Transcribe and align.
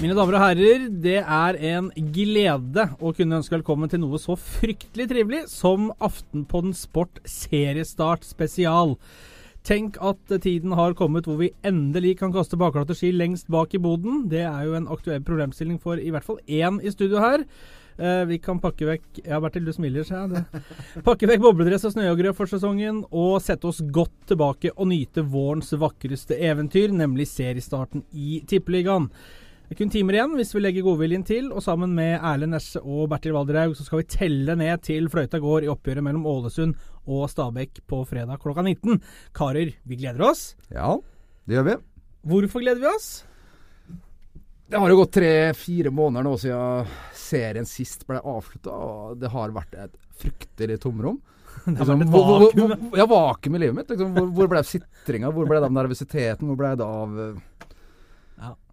Mine 0.00 0.14
damer 0.16 0.32
og 0.32 0.40
herrer, 0.40 0.84
det 1.04 1.18
er 1.20 1.56
en 1.74 1.90
glede 2.14 2.86
å 3.04 3.10
kunne 3.12 3.36
ønske 3.36 3.52
velkommen 3.52 3.90
til 3.92 4.00
noe 4.00 4.16
så 4.16 4.32
fryktelig 4.32 5.04
trivelig 5.10 5.40
som 5.52 5.90
Aftenpodden 6.00 6.72
Sport 6.72 7.18
seriestart 7.28 8.24
spesial. 8.24 8.94
Tenk 9.60 9.98
at 10.00 10.32
tiden 10.40 10.72
har 10.78 10.96
kommet 10.96 11.28
hvor 11.28 11.36
vi 11.42 11.50
endelig 11.68 12.14
kan 12.22 12.32
kaste 12.32 12.56
bakglatte 12.56 12.96
ski 12.96 13.10
lengst 13.12 13.50
bak 13.52 13.76
i 13.76 13.82
boden. 13.84 14.22
Det 14.32 14.40
er 14.48 14.62
jo 14.70 14.78
en 14.78 14.88
aktuell 14.88 15.20
problemstilling 15.26 15.76
for 15.84 16.00
i 16.00 16.08
hvert 16.14 16.24
fall 16.24 16.40
én 16.48 16.80
i 16.80 16.94
studio 16.94 17.20
her. 17.20 17.44
Uh, 18.00 18.24
vi 18.24 18.38
kan 18.40 18.56
pakke 18.56 18.88
vekk 18.88 19.20
Ja, 19.26 19.36
Bertil, 19.44 19.68
du 19.68 19.74
smiler, 19.76 20.08
ser 20.08 20.32
jeg. 20.32 20.64
Pakke 21.04 21.28
vekk 21.28 21.44
bobledress 21.44 21.84
og 21.90 21.92
snøjogere 21.92 22.32
for 22.40 22.48
sesongen 22.48 23.02
og 23.10 23.36
sette 23.44 23.68
oss 23.68 23.82
godt 23.92 24.16
tilbake 24.32 24.72
og 24.78 24.88
nyte 24.94 25.28
vårens 25.28 25.76
vakreste 25.76 26.40
eventyr, 26.40 26.88
nemlig 26.88 27.28
seriestarten 27.28 28.08
i 28.16 28.40
Tippeligaen. 28.48 29.10
Det 29.70 29.76
er 29.76 29.84
kun 29.84 29.92
timer 29.94 30.16
igjen 30.16 30.32
hvis 30.34 30.48
vi 30.50 30.60
legger 30.64 30.82
godviljen 30.82 31.22
til, 31.22 31.52
og 31.54 31.62
sammen 31.62 31.92
med 31.94 32.16
Erlend 32.16 32.56
Nesje 32.56 32.80
og 32.82 33.04
Bertil 33.12 33.36
Valderhaug 33.36 33.76
så 33.78 33.84
skal 33.86 34.00
vi 34.00 34.06
telle 34.10 34.56
ned 34.58 34.80
til 34.82 35.04
fløyta 35.06 35.38
går 35.38 35.62
i 35.62 35.68
oppgjøret 35.70 36.02
mellom 36.02 36.24
Ålesund 36.26 36.72
og 37.06 37.28
Stabæk 37.30 37.78
på 37.86 38.00
fredag 38.10 38.40
klokka 38.42 38.64
19. 38.66 38.98
Karer, 39.30 39.68
vi 39.86 39.98
gleder 40.00 40.24
oss. 40.26 40.40
Ja, 40.74 40.96
det 41.46 41.54
gjør 41.54 41.68
vi. 41.68 41.76
Hvorfor 42.32 42.64
gleder 42.64 42.82
vi 42.82 42.88
oss? 42.90 43.06
Det 44.74 44.80
har 44.82 44.90
jo 44.90 44.96
gått 45.04 45.12
tre-fire 45.20 45.92
måneder 45.94 46.26
nå 46.26 46.32
siden 46.42 46.90
serien 47.20 47.70
sist 47.70 48.02
ble 48.10 48.18
avslutta, 48.18 48.74
og 48.74 49.22
det 49.22 49.30
har 49.30 49.54
vært 49.54 49.78
et 49.84 49.94
fryktelig 50.18 50.80
tomrom. 50.82 51.20
Det 51.70 51.78
har 51.78 51.92
vært 51.92 52.08
et 52.08 52.12
vakuum. 52.16 52.90
Ja, 52.98 53.06
vakuum 53.06 53.54
i 53.54 53.62
livet 53.62 53.78
mitt. 53.78 53.94
Liksom. 53.94 54.18
Hvor, 54.18 54.28
hvor 54.34 54.50
ble 54.50 54.64
sitringa? 54.66 55.30
Hvor 55.34 55.46
ble 55.46 55.62
det 55.62 55.70
av 55.70 55.78
nervøsiteten? 55.78 56.50
Hvor 56.50 56.58
ble 56.58 56.74
det 56.78 56.90
av 56.90 57.14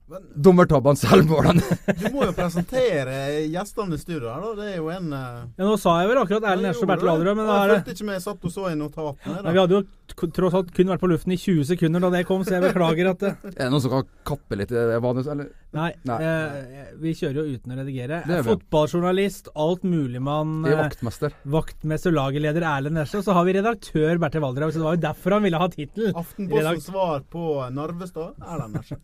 Dommertabbene 0.08 0.96
selvmålene. 0.96 1.78
du 2.00 2.06
må 2.14 2.24
jo 2.30 2.34
presentere 2.36 3.18
gjestene 3.52 3.98
i 3.98 4.00
studio 4.00 4.30
her, 4.32 4.40
da. 4.46 4.52
Det 4.56 4.68
er 4.72 4.78
jo 4.78 4.88
en 4.94 5.10
uh... 5.12 5.42
Ja, 5.58 5.66
Nå 5.66 5.74
sa 5.82 5.98
jeg 6.00 6.12
vel 6.14 6.22
akkurat 6.22 6.48
Erlend 6.48 6.70
Nesje 6.70 6.86
og 6.86 6.92
Bertil 6.94 7.12
Alderød, 7.12 7.36
men 7.36 7.50
da 7.50 7.58
er 7.58 7.74
det 7.74 7.78
Jeg 7.82 7.98
ikke 7.98 8.08
med 8.08 8.24
satt 8.24 8.48
og 8.48 8.54
så 8.54 8.70
i 8.72 8.78
notatene. 8.80 9.42
Nei, 9.44 9.52
vi 9.52 9.60
hadde 9.60 9.76
jo 9.76 10.30
tross 10.38 10.56
alt 10.56 10.72
kun 10.78 10.94
vært 10.94 11.04
på 11.04 11.10
luften 11.12 11.36
i 11.36 11.40
20 11.42 11.68
sekunder 11.74 12.06
da 12.06 12.12
det 12.16 12.24
kom, 12.30 12.46
så 12.48 12.56
jeg 12.56 12.64
beklager 12.70 13.12
at 13.12 13.26
det 13.26 13.34
Er 13.50 13.58
det 13.66 13.70
noen 13.74 13.84
som 13.84 13.96
kan 13.98 14.08
kappe 14.32 14.62
litt 14.62 14.72
i 14.72 14.78
det 14.78 15.02
vannet, 15.04 15.28
eller? 15.34 15.52
Nei, 15.76 15.90
Nei. 16.08 16.18
Eh, 16.24 16.88
vi 17.04 17.12
kjører 17.20 17.42
jo 17.42 17.58
uten 17.58 17.76
å 17.76 17.80
redigere. 17.82 18.22
Fotballjournalist, 18.48 19.52
alt 19.60 19.84
mulig 19.84 20.24
mann. 20.24 20.62
Eh, 20.64 20.78
vaktmester. 20.80 21.36
Vaktmester, 21.58 22.16
lagerleder 22.16 22.64
Erlend 22.64 22.96
Nesje. 23.02 23.20
Og 23.20 23.28
så 23.28 23.36
har 23.36 23.44
vi 23.48 23.58
redaktør 23.60 24.24
Bertil 24.24 24.46
Valderhaug, 24.46 24.72
så 24.72 24.80
det 24.80 24.88
var 24.88 24.98
jo 24.98 25.04
derfor 25.10 25.36
han 25.36 25.46
ville 25.50 25.62
ha 25.62 25.70
tittel. 25.76 26.14
Aftenpostens 26.16 26.88
svar 26.88 27.28
på 27.28 27.52
Narvestad, 27.76 28.40
Erlend 28.40 28.80
Nesje. 28.80 29.02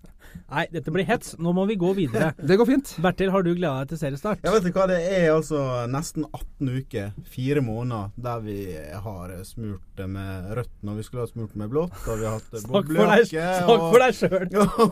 Nei, 0.54 0.66
dette 0.74 0.92
blir 0.94 1.06
hets. 1.08 1.34
Nå 1.42 1.54
må 1.56 1.66
vi 1.70 1.78
gå 1.80 1.94
videre. 1.98 2.32
Det 2.50 2.58
går 2.60 2.70
fint. 2.70 2.94
Bertil, 3.04 3.32
har 3.34 3.46
du 3.46 3.54
gleda 3.54 3.84
deg 3.84 3.94
til 3.94 4.02
seriestart? 4.04 4.44
Ja, 4.46 4.54
vet 4.54 4.68
du 4.68 4.72
hva. 4.76 4.86
Det 4.92 5.00
er 5.02 5.30
altså 5.34 5.62
nesten 5.92 6.28
18 6.30 6.70
uker, 6.78 7.14
fire 7.34 7.64
måneder, 7.66 8.12
der 8.28 8.44
vi 8.46 8.58
har 9.06 9.34
smurt 9.48 9.82
det 9.98 10.08
med 10.10 10.52
rødt 10.58 10.72
når 10.86 11.00
vi 11.00 11.06
skulle 11.08 11.26
ha 11.26 11.32
smurt 11.32 11.56
med 11.60 11.72
blått. 11.74 11.96
Og 12.08 12.22
vi 12.22 12.28
har 12.28 12.38
hatt 12.40 12.68
boblejakke 12.74 13.48
Snakk 13.64 13.86
for 13.88 14.04
deg 14.04 14.20
sjøl. 14.20 14.48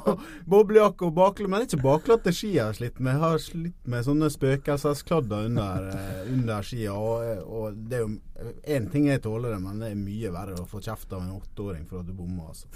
boblejakke 0.56 1.10
og 1.10 1.16
bakle, 1.18 1.50
men 1.52 1.68
ikke 1.68 1.82
baklatte 1.84 2.34
ski 2.36 2.56
jeg 2.56 2.66
har 2.68 2.78
slitt 2.78 3.00
med. 3.00 3.16
Jeg 3.16 3.24
har 3.26 3.44
slitt 3.44 3.94
med 3.94 4.08
sånne 4.08 4.32
spøkelseskladder 4.34 5.50
under, 5.52 5.92
eh, 5.94 6.34
under 6.34 6.66
skia. 6.66 6.96
Og, 6.98 7.46
og 7.46 7.80
det 7.90 8.00
er 8.00 8.06
jo 8.06 8.12
én 8.66 8.90
ting 8.92 9.08
jeg 9.10 9.22
tåler 9.24 9.56
det, 9.56 9.62
men 9.64 9.82
det 9.82 9.92
er 9.92 10.00
mye 10.00 10.34
verre 10.34 10.58
å 10.62 10.68
få 10.70 10.82
kjeft 10.84 11.14
av 11.14 11.24
en 11.26 11.38
åtteåring 11.38 11.86
for 11.90 12.02
at 12.02 12.10
du 12.10 12.16
bommer, 12.18 12.52
altså. 12.54 12.70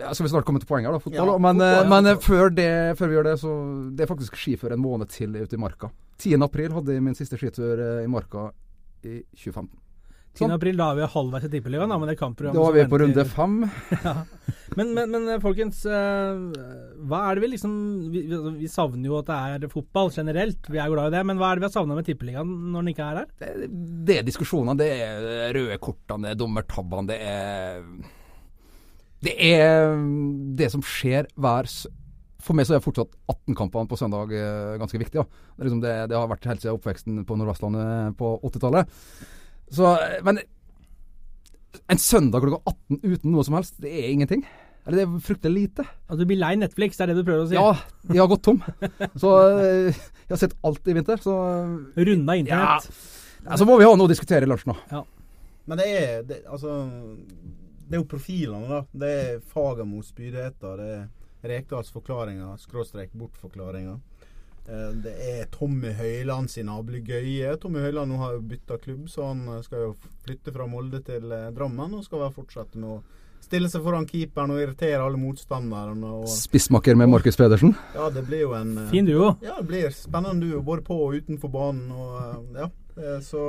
Ja, 0.00 0.14
skal 0.14 0.26
vi 0.26 0.32
snart 0.32 0.46
komme 0.48 0.62
til 0.62 0.68
poenget 0.70 0.88
her, 0.88 0.96
da. 0.96 1.02
Fotball. 1.02 1.34
Ja, 1.34 1.36
men, 1.36 1.60
fotball, 1.60 1.84
ja. 1.84 1.90
men 1.92 2.10
eh, 2.10 2.22
før, 2.24 2.54
det, 2.54 2.70
før, 2.98 3.10
vi 3.10 3.18
gjør 3.18 3.28
det, 3.28 3.36
så 3.42 3.52
Det 3.96 4.06
er 4.06 4.10
faktisk 4.14 4.40
skifør 4.40 4.76
en 4.76 4.82
måned 4.82 5.12
til 5.12 5.36
ute 5.36 5.56
i 5.56 5.60
marka. 5.60 5.92
10. 6.20 6.40
april 6.44 6.74
hadde 6.76 6.96
jeg 6.96 7.04
min 7.04 7.16
siste 7.16 7.38
skitur 7.40 7.80
eh, 7.80 8.02
i 8.04 8.10
marka 8.10 8.50
i 9.04 9.20
2015. 9.36 9.70
10. 10.30 10.44
Sånn. 10.44 10.52
april, 10.54 10.76
da 10.78 10.92
er 10.92 11.00
vi 11.00 11.06
halvveis 11.10 11.46
i 11.48 11.50
Tippeligaen, 11.50 11.90
da, 11.90 11.96
med 11.98 12.12
det 12.12 12.14
kampprogrammet. 12.20 12.60
Da 12.60 12.66
er 12.68 12.76
vi 12.76 12.90
på 12.92 13.00
runde 13.02 13.24
fem. 13.26 13.56
ja. 14.04 14.12
men, 14.78 14.92
men, 14.94 15.10
men, 15.10 15.26
eh, 15.34 15.40
folkens, 15.42 15.80
hva 15.82 17.22
er 17.24 17.34
det 17.34 17.42
vi 17.42 17.50
liksom 17.56 17.74
vi, 18.14 18.22
vi, 18.60 18.70
savner 18.70 19.10
jo 19.10 19.18
at 19.18 19.26
det 19.32 19.66
er 19.66 19.72
fotball 19.72 20.12
generelt, 20.14 20.70
vi 20.70 20.78
er 20.78 20.92
glad 20.92 21.10
i 21.10 21.16
det. 21.16 21.24
Men 21.26 21.42
hva 21.42 21.50
er 21.50 21.58
det 21.58 21.66
vi 21.66 21.68
har 21.68 21.74
savna 21.74 21.98
med 21.98 22.06
Tippeligaen 22.08 22.54
når 22.70 22.78
den 22.78 22.94
ikke 22.94 23.10
er 23.10 23.20
her? 23.20 23.34
Det, 23.42 23.68
det 24.06 24.20
er 24.20 24.30
diskusjonene, 24.30 24.78
det 24.78 24.90
er 25.02 25.52
røde 25.58 25.82
kortene, 25.82 26.28
det 26.28 26.36
er 26.36 26.40
dommertabbene, 26.44 27.10
det 27.10 27.20
er 27.26 28.16
det 29.24 29.34
er 29.52 29.90
mm, 29.96 30.54
det 30.56 30.70
som 30.72 30.84
skjer 30.84 31.28
hver 31.40 31.68
For 32.40 32.56
meg 32.56 32.68
så 32.68 32.78
er 32.78 32.84
fortsatt 32.84 33.12
18-kampene 33.28 33.90
på 33.90 33.98
søndag 34.00 34.32
eh, 34.32 34.78
ganske 34.80 35.00
viktig. 35.00 35.20
Det, 35.20 35.66
liksom 35.66 35.82
det, 35.84 35.92
det, 36.08 36.16
har 36.16 36.30
vært 36.30 36.48
helt 36.48 36.62
siden 36.62 36.78
oppveksten 36.78 37.20
på 37.28 37.36
Nordvestlandet 37.36 38.16
på 38.20 38.32
80-tallet. 38.48 38.96
Men 40.24 40.40
en 41.92 42.00
søndag 42.00 42.42
klokka 42.42 42.62
18 42.64 43.04
uten 43.04 43.34
noe 43.34 43.44
som 43.46 43.58
helst, 43.58 43.76
det 43.82 43.92
er 43.92 44.08
ingenting. 44.14 44.44
Eller 44.86 45.02
det 45.02 45.04
er 45.04 45.22
fryktelig 45.22 45.52
lite. 45.54 45.84
Altså, 46.08 46.18
du 46.22 46.28
blir 46.30 46.40
lei 46.40 46.54
Netflix, 46.58 46.96
det 46.96 47.04
er 47.04 47.12
det 47.12 47.20
du 47.20 47.26
prøver 47.28 47.44
å 47.44 47.50
si? 47.50 47.58
Ja, 47.58 47.74
jeg 48.08 48.22
har 48.22 48.30
gått 48.32 48.46
tom. 48.46 48.62
Så 49.22 49.36
eh, 49.60 50.00
jeg 50.24 50.32
har 50.32 50.40
sett 50.40 50.56
alt 50.66 50.88
i 50.88 50.96
vinter. 50.96 51.20
Så 51.20 51.36
Runda 51.98 52.36
internett. 52.40 52.88
Ja. 52.88 53.50
Så 53.52 53.60
Så 53.60 53.68
må 53.68 53.76
vi 53.80 53.86
ha 53.88 53.92
noe 53.96 54.08
å 54.08 54.12
diskutere 54.12 54.48
i 54.48 54.50
lunsj 54.50 54.66
nå. 54.70 54.76
Ja. 54.90 55.04
Men 55.70 55.78
det 55.78 55.86
er 55.92 56.22
det, 56.26 56.40
Altså 56.50 56.80
det 57.90 57.96
er 57.96 58.04
jo 58.04 58.06
profilene, 58.06 58.68
da. 58.70 58.84
Det 59.02 59.08
er 59.10 59.40
Fagermo 59.50 59.98
spydigheter. 60.06 60.78
Det 60.78 60.90
er 60.94 61.08
Rekdals 61.50 61.90
forklaringer, 61.90 62.52
skråstrek 62.62 63.10
bortforklaringer. 63.18 63.96
Eh, 64.70 64.90
det 65.02 65.14
er 65.18 65.48
Tommy 65.50 65.90
Høiland 65.98 66.50
sin 66.52 66.70
ablegøye. 66.70 67.56
Tommy 67.58 67.82
Høiland 67.82 68.12
nå 68.12 68.20
har 68.20 68.36
jo 68.36 68.44
bytta 68.52 68.78
klubb, 68.78 69.08
så 69.10 69.32
han 69.32 69.42
eh, 69.56 69.62
skal 69.66 69.88
jo 69.88 69.94
flytte 70.22 70.54
fra 70.54 70.68
Molde 70.70 71.00
til 71.06 71.32
eh, 71.34 71.48
Drammen 71.56 71.96
og 71.98 72.04
skal 72.06 72.28
fortsette 72.36 72.78
med 72.78 72.92
å 72.92 73.00
stille 73.40 73.70
seg 73.72 73.82
foran 73.82 74.06
keeperen 74.06 74.52
og 74.54 74.60
irritere 74.62 75.00
alle 75.02 75.18
motstanderne. 75.18 76.12
Og, 76.20 76.28
Spissmakker 76.30 76.94
med 77.00 77.10
Markus 77.10 77.40
Pedersen? 77.40 77.74
Ja, 77.96 78.06
det 78.14 78.22
blir 78.28 78.44
jo 78.44 78.54
en 78.54 78.76
Fin 78.92 79.08
duo. 79.08 79.32
Ja, 79.42 79.56
det 79.58 79.66
blir 79.72 79.90
spennende 79.96 80.46
duo 80.46 80.62
både 80.62 80.86
på 80.86 81.00
og 81.08 81.18
utenfor 81.18 81.50
banen. 81.56 81.90
Og, 81.90 82.54
ja. 82.54 82.70
Så 83.24 83.40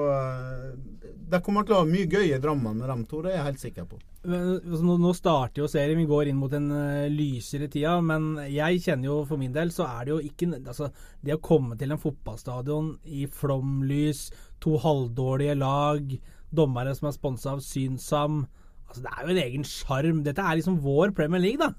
det 1.32 1.42
kommer 1.46 1.66
til 1.66 1.76
å 1.76 1.82
ha 1.84 1.88
mye 1.88 2.08
gøy 2.10 2.32
i 2.32 2.40
Drammen 2.42 2.80
med 2.80 2.90
dem 2.92 3.04
to, 3.08 3.22
det 3.24 3.34
er 3.34 3.40
jeg 3.40 3.48
helt 3.50 3.62
sikker 3.62 3.88
på. 3.88 4.00
Altså, 4.22 4.84
nå 4.86 5.12
starter 5.18 5.64
jo 5.64 5.70
serien, 5.72 5.98
vi 5.98 6.10
går 6.10 6.30
inn 6.30 6.38
mot 6.38 6.52
en 6.54 6.68
uh, 6.70 7.10
lysere 7.10 7.70
tida. 7.72 7.96
Men 8.06 8.36
jeg 8.52 8.84
kjenner 8.86 9.10
jo 9.10 9.18
for 9.30 9.42
min 9.42 9.56
del 9.56 9.74
så 9.74 9.88
er 9.88 10.06
det 10.06 10.14
jo 10.14 10.20
ikke 10.28 10.52
altså, 10.60 10.92
Det 11.24 11.38
å 11.38 11.42
komme 11.44 11.78
til 11.80 11.94
en 11.94 12.02
fotballstadion 12.02 12.94
i 13.10 13.26
flomlys, 13.32 14.30
to 14.62 14.78
halvdårlige 14.82 15.58
lag, 15.58 16.16
dommere 16.54 16.94
som 16.98 17.10
er 17.10 17.18
sponsa 17.18 17.56
av 17.56 17.64
Synsam 17.66 18.44
altså, 18.90 19.02
Det 19.02 19.12
er 19.12 19.22
jo 19.24 19.36
en 19.36 19.44
egen 19.48 19.68
sjarm. 19.68 20.24
Dette 20.28 20.46
er 20.46 20.60
liksom 20.60 20.82
vår 20.84 21.16
Premier 21.18 21.42
League, 21.42 21.62
da. 21.62 21.74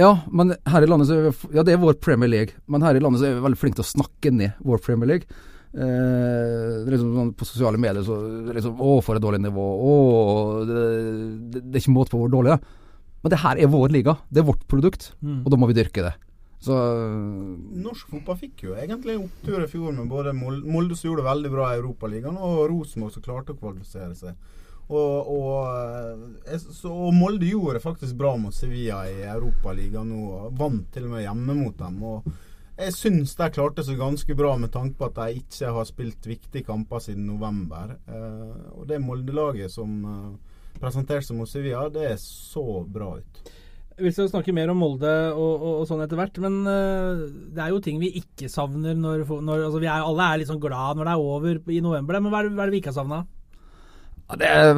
Ja, 0.00 0.14
men 0.32 0.54
her 0.64 0.84
i 0.84 0.88
landet 0.88 1.10
så 1.10 1.18
er 1.18 1.26
vi, 1.26 1.56
ja, 1.58 1.64
det 1.66 1.74
er 1.74 1.82
vår 1.82 1.98
Premier 2.00 2.30
League. 2.30 2.56
Men 2.64 2.84
her 2.86 2.96
i 2.96 3.02
landet 3.02 3.20
så 3.20 3.28
er 3.28 3.36
vi 3.36 3.44
veldig 3.44 3.60
flinke 3.60 3.82
til 3.82 3.84
å 3.84 3.92
snakke 3.92 4.32
ned 4.32 4.62
vår 4.64 4.80
Premier 4.86 5.10
League. 5.10 5.42
Eh, 5.72 6.82
liksom 6.84 7.14
sånn 7.16 7.30
på 7.32 7.46
sosiale 7.48 7.78
medier 7.80 8.04
så 8.04 8.18
liksom, 8.52 8.76
Å, 8.76 8.98
for 9.04 9.16
et 9.16 9.24
dårlig 9.24 9.40
nivå. 9.40 9.62
Å, 9.88 9.94
det, 10.68 10.82
det, 11.54 11.62
det 11.64 11.78
er 11.78 11.80
ikke 11.80 11.94
måte 11.96 12.12
på 12.12 12.20
hvor 12.20 12.32
dårlig 12.32 12.52
det 12.52 12.58
er. 12.58 12.78
Men 13.22 13.32
det 13.32 13.40
her 13.44 13.62
er 13.62 13.72
vår 13.72 13.94
liga. 13.94 14.16
Det 14.28 14.42
er 14.42 14.50
vårt 14.50 14.66
produkt, 14.68 15.12
mm. 15.22 15.40
og 15.44 15.50
da 15.54 15.60
må 15.60 15.70
vi 15.70 15.78
dyrke 15.78 16.04
det. 16.04 16.12
Så 16.62 16.76
Norsk 17.82 18.12
fotball 18.12 18.38
fikk 18.38 18.66
jo 18.68 18.76
egentlig 18.78 19.16
opptur 19.18 19.64
i 19.64 19.70
fjor 19.70 19.94
med 19.96 20.10
både 20.10 20.34
Molde 20.36 20.94
som 20.94 21.08
gjorde 21.08 21.24
det 21.24 21.30
veldig 21.30 21.50
bra 21.54 21.70
i 21.70 21.78
Europaligaen, 21.80 22.38
og 22.38 22.66
Rosenborg 22.70 23.16
som 23.16 23.24
klarte 23.24 23.54
å 23.54 23.58
kvalifisere 23.58 24.14
seg. 24.18 24.36
Og, 24.92 25.30
og, 25.32 25.56
eh, 26.44 26.58
så, 26.60 26.90
og, 26.92 27.14
Molde 27.16 27.48
gjorde 27.48 27.78
det 27.78 27.84
faktisk 27.86 28.18
bra 28.18 28.34
mot 28.38 28.54
Sevilla 28.54 29.02
i 29.08 29.22
Europaligaen 29.24 30.10
nå. 30.10 30.48
Vant 30.58 30.90
til 30.92 31.08
og 31.08 31.14
med 31.16 31.24
hjemme 31.24 31.56
mot 31.56 31.78
dem. 31.78 32.02
og 32.02 32.26
jeg 32.86 32.94
syns 32.96 33.34
de 33.38 33.48
klarte 33.54 33.84
seg 33.86 34.00
ganske 34.00 34.34
bra 34.38 34.52
med 34.60 34.72
tanke 34.74 34.98
på 34.98 35.08
at 35.08 35.18
de 35.18 35.40
ikke 35.42 35.72
har 35.76 35.88
spilt 35.88 36.26
viktige 36.28 36.66
kamper 36.66 37.02
siden 37.02 37.26
november. 37.28 37.96
Eh, 38.08 38.70
og 38.76 38.86
det 38.90 39.00
Molde-laget 39.02 39.72
som 39.72 39.90
eh, 40.08 40.78
presenterte 40.80 41.28
seg 41.28 41.38
mot 41.38 41.50
Sevilla, 41.50 41.88
det 41.92 42.14
så 42.22 42.82
bra 42.88 43.16
ut. 43.20 43.42
Vi 44.02 44.10
skal 44.10 44.30
snakke 44.30 44.54
mer 44.56 44.72
om 44.72 44.80
Molde 44.80 45.12
og, 45.34 45.52
og, 45.52 45.72
og 45.82 45.88
sånn 45.88 46.00
etter 46.02 46.18
hvert, 46.18 46.38
men 46.42 46.62
uh, 46.64 47.26
det 47.52 47.60
er 47.60 47.74
jo 47.74 47.82
ting 47.84 47.98
vi 48.00 48.08
ikke 48.22 48.48
savner 48.50 48.96
når, 48.96 49.26
når 49.28 49.66
altså 49.66 49.82
vi 49.82 49.90
er, 49.92 50.00
Alle 50.00 50.28
er 50.32 50.40
litt 50.40 50.48
sånn 50.48 50.62
glad 50.62 50.96
når 50.96 51.10
det 51.10 51.12
er 51.12 51.26
over 51.34 51.74
i 51.76 51.82
november, 51.84 52.18
men 52.18 52.32
hva 52.32 52.40
er 52.40 52.48
det, 52.48 52.54
hva 52.56 52.64
er 52.64 52.72
det 52.72 52.74
vi 52.74 52.80
ikke 52.80 52.94
har 52.94 52.96
savna? 52.96 53.20
Ja, 54.24 54.38
det 54.40 54.48
er 54.48 54.72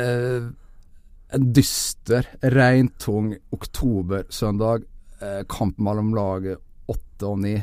en 1.36 1.46
dyster, 1.52 2.30
regntung 2.56 3.34
oktobersøndag 3.52 4.88
Eh, 5.24 5.42
kamp 5.48 5.78
mellom 5.80 6.12
laget 6.16 6.60
åtte 6.92 7.26
og 7.26 7.38
ni. 7.40 7.54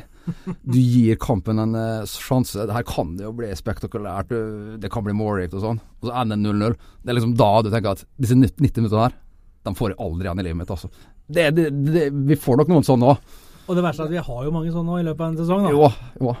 Du 0.64 0.78
gir 0.80 1.18
kampen 1.20 1.60
en 1.62 1.74
eh, 1.78 2.06
sjanse. 2.08 2.64
Det 2.66 2.74
her 2.74 2.86
kan 2.88 3.12
det 3.18 3.24
jo 3.26 3.32
bli 3.36 3.50
spektakulært. 3.56 4.28
Det 4.80 4.90
kan 4.92 5.04
bli 5.06 5.14
målrikt 5.16 5.54
og 5.58 5.64
sånn. 5.64 5.80
Og 6.00 6.04
så 6.08 6.12
ender 6.22 6.40
0-0. 6.40 6.74
Det 7.02 7.10
er 7.12 7.18
liksom 7.18 7.36
da 7.38 7.50
du 7.62 7.68
tenker 7.70 7.90
at 7.94 8.04
disse 8.20 8.36
90 8.38 8.60
minuttene 8.60 9.04
her, 9.04 9.12
de 9.64 9.70
får 9.78 9.92
jeg 9.92 10.00
aldri 10.04 10.24
igjen 10.28 10.42
i 10.42 10.46
livet 10.48 10.60
mitt. 10.60 10.74
altså. 10.74 10.88
det, 11.26 11.44
det, 11.56 11.64
det, 11.88 12.04
vi 12.28 12.36
får 12.36 12.54
nok 12.60 12.70
noen 12.74 12.86
sånne 12.86 13.14
òg. 13.14 13.18
Og 13.64 13.72
det 13.78 13.84
verste 13.86 14.00
er 14.04 14.10
at 14.10 14.12
vi 14.12 14.26
har 14.26 14.40
jo 14.44 14.50
mange 14.52 14.74
sånne 14.74 14.98
i 15.00 15.06
løpet 15.06 15.22
av 15.24 15.28
en 15.30 15.40
sesong. 15.40 15.62
da. 15.64 15.70
Jo, 15.72 15.88
jo. 16.20 16.32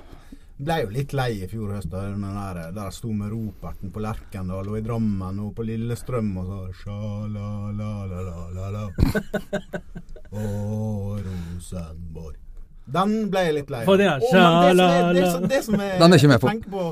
Ble 0.54 0.76
jo 0.84 0.90
litt 0.94 1.10
lei 1.16 1.32
i 1.42 1.48
fjor 1.50 1.72
høst, 1.74 1.90
da, 1.90 2.04
der, 2.14 2.58
der 2.76 2.84
jeg 2.84 2.94
sto 2.94 3.10
med 3.10 3.32
Roperten 3.32 3.90
på 3.90 3.98
Lerkendal 4.04 4.68
og 4.70 4.76
i 4.78 4.84
Drammen 4.86 5.40
og 5.42 5.50
på 5.56 5.64
Lillestrøm 5.66 6.28
og 6.38 6.44
så 6.46 6.58
Sja-la-la-la-la-la. 6.84 8.84
Å, 10.30 10.38
Rosenborg. 11.26 12.38
Den 12.94 13.16
ble 13.32 13.48
jeg 13.48 13.58
litt 13.58 13.72
lei 13.74 13.82
av. 13.82 13.96
Den 15.98 16.12
er 16.12 16.20
ikke 16.20 16.30
med 16.30 16.40
på. 16.40 16.48
jeg 16.48 16.60
tenker 16.60 16.70
på 16.70 16.86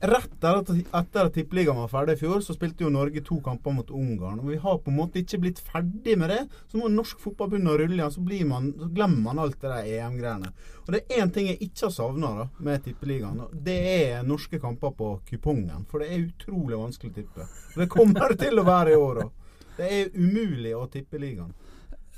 Rett 0.00 0.44
etter, 0.44 0.78
etter 0.96 1.26
at 1.28 1.34
Tippeligaen 1.34 1.76
var 1.76 1.88
ferdig 1.92 2.14
i 2.16 2.20
fjor, 2.22 2.38
så 2.40 2.54
spilte 2.56 2.86
jo 2.86 2.92
Norge 2.92 3.20
to 3.20 3.36
kamper 3.44 3.74
mot 3.76 3.90
Ungarn. 3.92 4.38
Og 4.40 4.46
vi 4.48 4.56
har 4.62 4.78
på 4.80 4.88
en 4.88 4.96
måte 4.96 5.20
ikke 5.20 5.42
blitt 5.42 5.58
ferdig 5.60 6.14
med 6.16 6.32
det. 6.32 6.38
Så 6.72 6.80
må 6.80 6.88
norsk 6.88 7.20
fotball 7.20 7.50
begynne 7.52 7.74
å 7.74 7.76
rulle 7.76 7.98
igjen, 7.98 8.14
så, 8.14 8.22
blir 8.24 8.46
man, 8.48 8.70
så 8.80 8.88
glemmer 8.96 9.20
man 9.26 9.42
alt 9.44 9.58
det 9.60 9.68
der 9.74 9.90
EM-greiene. 9.98 10.54
Og 10.86 10.94
det 10.94 11.02
er 11.02 11.20
én 11.20 11.34
ting 11.34 11.50
jeg 11.50 11.60
ikke 11.66 11.90
har 11.90 11.92
savna 11.98 12.30
med 12.64 12.86
Tippeligaen. 12.86 13.42
og 13.44 13.52
Det 13.68 13.76
er 13.90 14.24
norske 14.24 14.62
kamper 14.62 14.96
på 14.96 15.10
kupongen. 15.28 15.84
For 15.92 16.00
det 16.00 16.08
er 16.08 16.24
utrolig 16.30 16.80
vanskelig 16.80 17.12
å 17.12 17.18
tippe. 17.20 17.50
Og 17.74 17.84
det 17.84 17.90
kommer 17.92 18.32
det 18.32 18.40
til 18.46 18.56
å 18.56 18.68
være 18.70 18.96
i 18.96 19.02
år 19.04 19.24
òg. 19.26 19.36
Det 19.76 19.90
er 19.98 20.16
umulig 20.16 20.72
å 20.80 20.86
tippe 20.88 21.20
ligaen. 21.20 21.52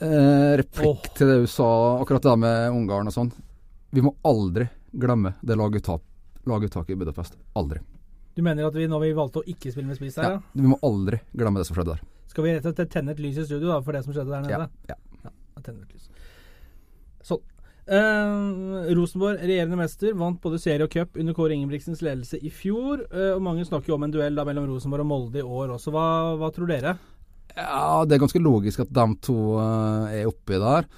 Eh, 0.03 0.57
replikk 0.59 0.89
oh. 0.89 1.15
til 1.15 1.29
det 1.31 1.41
du 1.45 1.47
sa, 1.47 1.69
akkurat 2.03 2.23
det 2.25 2.31
der 2.33 2.41
med 2.43 2.71
Ungarn 2.75 3.11
og 3.11 3.15
sånn. 3.15 3.29
Vi 3.95 4.03
må 4.03 4.15
aldri 4.27 4.67
glemme 4.91 5.37
det 5.47 5.55
laguttak, 5.59 6.03
laguttaket 6.49 6.97
i 6.97 6.99
Budapest. 6.99 7.37
Aldri. 7.59 7.79
Du 8.35 8.43
mener 8.43 8.67
at 8.67 8.75
vi 8.75 8.89
når 8.89 9.05
vi 9.05 9.13
valgte 9.15 9.43
å 9.43 9.47
ikke 9.47 9.71
spille 9.71 9.87
med 9.87 10.01
spiss 10.01 10.17
der, 10.19 10.25
Ja, 10.25 10.41
ja. 10.41 10.59
vi 10.59 10.73
må 10.73 10.79
aldri 10.83 11.21
glemme 11.37 11.61
det 11.61 11.69
som 11.69 11.77
skjedde 11.77 11.95
der. 11.95 12.03
Skal 12.33 12.47
vi 12.47 12.55
rett 12.57 12.67
og 12.67 12.75
slett 12.75 12.91
tenne 12.91 13.13
et 13.13 13.21
lys 13.21 13.39
i 13.39 13.47
studio 13.47 13.69
da, 13.69 13.79
for 13.85 13.95
det 13.95 14.03
som 14.07 14.17
skjedde 14.17 14.33
der 14.33 14.47
nede? 14.49 14.69
Ja, 14.89 14.97
ja. 15.23 15.31
ja 15.31 15.63
tenne 15.63 15.85
et 15.85 15.95
lys. 15.95 16.09
Sånn. 17.29 17.45
Eh, 17.93 18.91
Rosenborg, 18.97 19.39
regjerende 19.43 19.79
mester, 19.79 20.15
vant 20.19 20.39
både 20.43 20.59
serie 20.63 20.87
og 20.87 20.91
cup 20.91 21.19
under 21.19 21.35
Kåre 21.37 21.55
Ingebrigtsens 21.55 22.03
ledelse 22.03 22.39
i 22.43 22.51
fjor. 22.51 23.07
eh, 23.13 23.35
og 23.37 23.43
mange 23.43 23.67
snakker 23.69 23.93
jo 23.93 24.01
om 24.01 24.07
en 24.07 24.15
duell 24.15 24.35
da 24.35 24.47
mellom 24.49 24.67
Rosenborg 24.71 25.07
og 25.07 25.11
Molde 25.13 25.43
i 25.43 25.47
år 25.47 25.77
også. 25.77 25.95
Hva, 25.95 26.07
hva 26.41 26.51
tror 26.55 26.71
dere? 26.71 26.97
Ja, 27.57 28.05
det 28.09 28.17
er 28.17 28.23
ganske 28.23 28.43
logisk 28.43 28.85
at 28.85 28.93
de 28.95 29.09
to 29.25 29.39
eh, 29.61 30.21
er 30.23 30.31
oppi 30.31 30.61
der. 30.61 30.89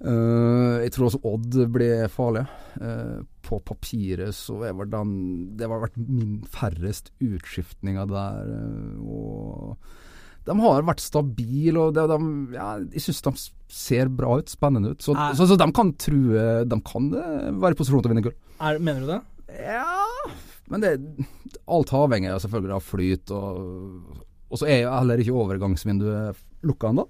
Uh, 0.00 0.80
jeg 0.80 0.94
tror 0.94 1.10
også 1.10 1.20
Odd 1.28 1.56
blir 1.74 2.06
farlig. 2.08 2.46
Uh, 2.80 3.20
på 3.44 3.58
papiret 3.66 4.32
så 4.36 4.54
er 4.64 4.76
vel 4.78 4.88
den 4.88 5.10
Det 5.58 5.66
har 5.68 5.82
vært 5.82 5.98
min 6.00 6.38
færrest 6.48 7.10
utskiftninger 7.20 8.08
der. 8.08 8.48
Uh, 8.48 9.02
og 9.04 9.90
de 10.48 10.56
har 10.56 10.86
vært 10.88 11.02
stabile, 11.04 11.76
og 11.76 11.92
det, 11.94 12.06
de, 12.08 12.30
ja, 12.56 12.70
jeg 12.94 13.04
syns 13.04 13.20
de 13.26 13.32
ser 13.70 14.08
bra 14.08 14.38
ut, 14.40 14.48
spennende 14.48 14.94
ut. 14.94 15.04
Så, 15.04 15.12
så, 15.36 15.46
så 15.46 15.58
de 15.60 15.68
kan 15.76 15.92
true 16.00 16.46
De 16.64 16.80
kan 16.86 17.10
være 17.12 17.76
i 17.76 17.78
posisjon 17.78 18.00
til 18.00 18.08
å 18.08 18.14
vinne 18.14 18.24
gull. 18.24 18.38
Er, 18.56 18.80
mener 18.80 19.04
du 19.04 19.12
det? 19.12 19.20
Ja 19.60 20.30
Men 20.70 20.82
det, 20.82 20.94
alt 21.68 21.92
avhenger 21.96 22.38
av 22.38 22.40
selvfølgelig 22.44 22.76
av 22.78 22.88
flyt, 22.88 23.32
og, 23.36 24.24
og 24.50 24.58
så 24.60 24.66
er 24.68 24.82
jo 24.82 24.90
heller 24.92 25.22
ikke 25.22 25.36
overgangsvinduet 25.38 26.36
lukka 26.66 26.90
ennå. 26.90 27.06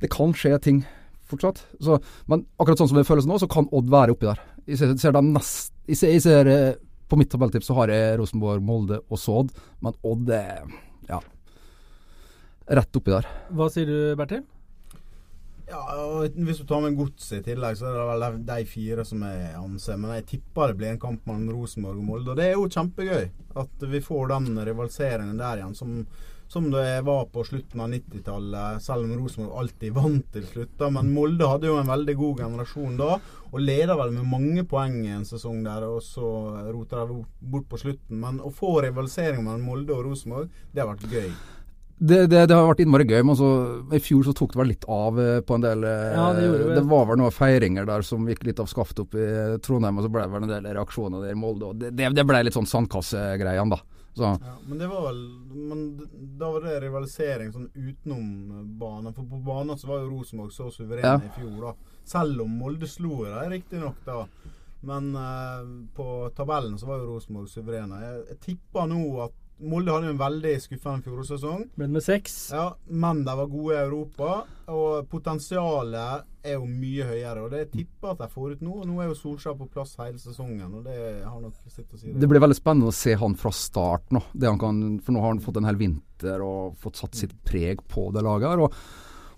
Det 0.00 0.10
kan 0.12 0.34
skje 0.36 0.58
ting 0.62 0.82
fortsatt. 1.28 1.62
Så, 1.80 1.98
men 2.30 2.44
akkurat 2.60 2.78
sånn 2.80 2.88
som 2.92 2.98
det 3.00 3.06
føles 3.08 3.26
nå, 3.28 3.38
så 3.40 3.48
kan 3.50 3.66
Odd 3.72 3.88
være 3.92 4.14
oppi 4.14 4.28
der. 4.28 4.38
Jeg 4.68 4.78
ser, 4.80 4.92
ser 5.00 5.12
dem 5.16 5.32
nest, 5.34 5.72
jeg 5.88 5.96
ser, 5.96 6.12
jeg 6.12 6.22
ser 6.24 6.48
eh, 6.52 6.74
På 7.08 7.16
mitt 7.16 7.30
tabelltips 7.32 7.66
så 7.70 7.74
har 7.78 7.88
jeg 7.88 8.18
Rosenborg, 8.20 8.60
Molde 8.62 8.98
og 9.08 9.16
så 9.20 9.38
Odd, 9.42 9.52
men 9.80 9.94
Odd 10.04 10.28
er 10.36 10.62
ja, 11.08 11.18
rett 12.68 12.96
oppi 13.00 13.12
der. 13.14 13.28
Hva 13.56 13.68
sier 13.72 13.88
du, 13.88 13.98
Bertil? 14.20 14.42
Ja, 15.68 15.80
og 16.00 16.32
Hvis 16.36 16.60
du 16.62 16.64
tar 16.68 16.80
med 16.84 16.96
Godset 16.96 17.42
i 17.42 17.46
tillegg, 17.50 17.76
så 17.76 17.88
er 17.90 17.96
det 17.98 18.04
vel 18.08 18.22
de- 18.24 18.44
de 18.48 18.64
fire 18.68 19.04
som 19.04 19.20
jeg 19.24 19.50
anser. 19.56 19.98
Men 20.00 20.14
jeg 20.16 20.26
tipper 20.26 20.68
det 20.72 20.76
blir 20.78 20.90
en 20.94 21.00
kamp 21.00 21.26
mellom 21.28 21.50
Rosenborg 21.52 21.98
og 21.98 22.04
Molde. 22.04 22.30
Og 22.32 22.36
det 22.36 22.46
er 22.46 22.54
jo 22.56 22.68
kjempegøy 22.68 23.30
at 23.64 23.84
vi 23.88 24.00
får 24.00 24.28
den 24.32 24.56
rivaliseringen 24.64 25.36
der 25.36 25.56
igjen, 25.60 25.74
som, 25.76 26.06
som 26.48 26.70
det 26.72 27.02
var 27.04 27.26
på 27.32 27.42
slutten 27.44 27.80
av 27.84 27.90
90-tallet. 27.92 28.80
Selv 28.82 29.04
om 29.04 29.12
Rosenborg 29.18 29.58
alltid 29.60 29.92
vant 29.92 30.30
til 30.32 30.46
slutt. 30.48 30.72
da, 30.80 30.88
Men 30.90 31.10
Molde 31.12 31.48
hadde 31.50 31.68
jo 31.68 31.76
en 31.76 31.90
veldig 31.90 32.14
god 32.16 32.40
generasjon 32.44 32.96
da, 32.96 33.18
og 33.52 33.60
leder 33.60 33.96
vel 34.00 34.14
med 34.16 34.30
mange 34.32 34.64
poeng 34.68 34.96
i 35.04 35.12
en 35.12 35.28
sesong 35.28 35.60
der. 35.66 35.84
Og 35.84 36.00
så 36.04 36.24
roter 36.72 37.04
de 37.10 37.20
bort 37.52 37.68
på 37.68 37.80
slutten. 37.84 38.16
Men 38.24 38.40
å 38.40 38.48
få 38.54 38.78
rivalisering 38.86 39.44
mellom 39.44 39.68
Molde 39.68 39.92
og 39.96 40.08
Rosenborg, 40.08 40.48
det 40.72 40.82
har 40.84 40.90
vært 40.94 41.12
gøy. 41.12 41.30
Det, 41.98 42.28
det, 42.30 42.44
det 42.46 42.54
har 42.54 42.62
vært 42.68 42.80
innmari 42.84 43.04
gøy, 43.10 43.24
men 43.26 43.34
så, 43.34 43.46
i 43.90 43.98
fjor 43.98 44.22
så 44.28 44.32
tok 44.38 44.52
det 44.54 44.60
vel 44.60 44.68
litt 44.70 44.84
av 44.86 45.16
eh, 45.18 45.40
på 45.42 45.56
en 45.56 45.64
del 45.64 45.82
eh, 45.82 46.12
Ja, 46.14 46.28
det 46.36 46.76
det. 46.76 46.84
var 46.86 47.08
vel 47.08 47.18
noen 47.18 47.34
feiringer 47.34 47.88
der 47.88 48.04
som 48.06 48.22
gikk 48.30 48.44
litt 48.46 48.60
av 48.62 48.68
skaftet 48.70 49.02
opp 49.02 49.16
i 49.18 49.24
Trondheim, 49.66 49.98
og 49.98 50.06
så 50.06 50.10
ble 50.14 50.22
det 50.22 50.30
vel 50.36 50.46
en 50.46 50.52
del 50.52 50.68
reaksjoner 50.78 51.24
der 51.26 51.34
i 51.34 51.40
Molde. 51.40 51.72
Og 51.72 51.80
det, 51.82 51.90
det, 51.98 52.12
det 52.14 52.24
ble 52.28 52.44
litt 52.46 52.54
sånn 52.54 52.70
sandkassegreiene, 52.70 53.74
da. 53.74 53.97
Så, 54.18 54.28
Ja, 54.44 54.54
men 54.66 54.78
det 54.82 54.88
var 54.90 55.06
vel 55.08 55.20
Men 55.70 55.82
da 56.38 56.50
var 56.54 56.66
det 56.66 56.76
rivalisering 56.84 57.52
sånn 57.54 57.70
utenom 57.74 58.28
banen. 58.78 59.14
For 59.16 59.24
på 59.30 59.40
banen 59.46 59.78
så 59.80 59.88
var 59.92 60.02
jo 60.04 60.10
Rosenborg 60.12 60.52
så 60.54 60.68
suverene 60.74 61.16
Ja. 61.16 61.16
i 61.24 61.32
fjor, 61.40 61.60
da. 61.70 61.74
Selv 62.08 62.42
om 62.44 62.58
Molde 62.58 62.86
slo 62.90 63.24
dem 63.24 63.50
riktignok, 63.52 63.98
da. 64.06 64.26
Men 64.80 65.10
eh, 65.16 65.64
på 65.96 66.30
tabellen 66.36 66.78
så 66.78 66.86
var 66.86 67.00
jo 67.02 67.08
Rosenborg 67.14 67.48
suverene. 67.50 67.98
Jeg, 68.04 68.24
jeg 68.28 68.40
tipper 68.44 68.86
nå 68.90 69.02
at 69.24 69.32
Molde 69.58 69.90
hadde 69.90 70.12
en 70.12 70.20
veldig 70.20 70.52
skuffende 70.62 71.02
fjorårssesong. 71.02 71.64
Men 71.80 71.94
med 71.96 72.04
seks? 72.04 72.36
Ja, 72.54 72.68
men 72.86 73.24
de 73.26 73.34
var 73.40 73.48
gode 73.50 73.74
i 73.74 73.80
Europa, 73.80 74.34
og 74.70 75.08
potensialet 75.10 76.28
er 76.46 76.54
jo 76.54 76.68
mye 76.68 77.06
høyere. 77.08 77.42
Og 77.42 77.50
det 77.54 77.64
tipper 77.72 78.12
at 78.12 78.22
de 78.22 78.28
får 78.30 78.54
ut 78.54 78.62
nå. 78.64 78.76
Og 78.82 78.86
nå 78.88 79.00
er 79.02 79.10
jo 79.10 79.18
Solskjær 79.18 79.58
på 79.58 79.68
plass 79.72 79.96
hele 79.98 80.20
sesongen, 80.22 80.78
og 80.78 80.86
det 80.86 81.00
har 81.24 81.40
nok 81.42 81.58
sitt 81.66 81.90
å 81.90 81.98
si. 81.98 82.14
det 82.14 82.30
blir 82.30 82.42
veldig 82.44 82.58
spennende 82.58 82.92
å 82.92 82.94
se 82.94 83.16
han 83.18 83.34
fra 83.38 83.52
start 83.54 84.14
nå. 84.14 84.22
Det 84.32 84.50
han 84.50 84.62
kan, 84.62 84.80
for 85.02 85.16
nå 85.16 85.24
har 85.24 85.34
han 85.34 85.42
fått 85.42 85.60
en 85.60 85.68
hel 85.68 85.80
vinter 85.80 86.44
og 86.44 86.78
fått 86.78 87.02
satt 87.02 87.18
sitt 87.18 87.34
preg 87.46 87.82
på 87.90 88.08
det 88.14 88.22
laget 88.26 88.52
her. 88.52 88.62
Og, 88.68 88.78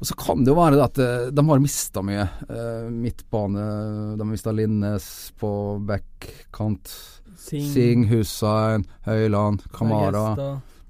og 0.00 0.08
så 0.08 0.17
kan 0.20 0.44
det 0.44 0.52
jo 0.52 0.58
være 0.61 0.84
at 0.84 1.00
eh, 1.00 1.31
de 1.32 1.46
har 1.49 1.64
mista 1.64 2.05
mye. 2.05 2.28
Eh, 2.49 2.90
midtbane, 2.93 3.64
de 4.17 4.20
har 4.20 4.31
mista 4.31 4.52
Linnes 4.52 5.08
på 5.40 5.50
backkant. 5.88 6.93
Sing, 7.41 7.65
Sing, 7.73 8.05
Hussein, 8.11 8.85
Høyland, 9.07 9.65
Kamara, 9.73 10.27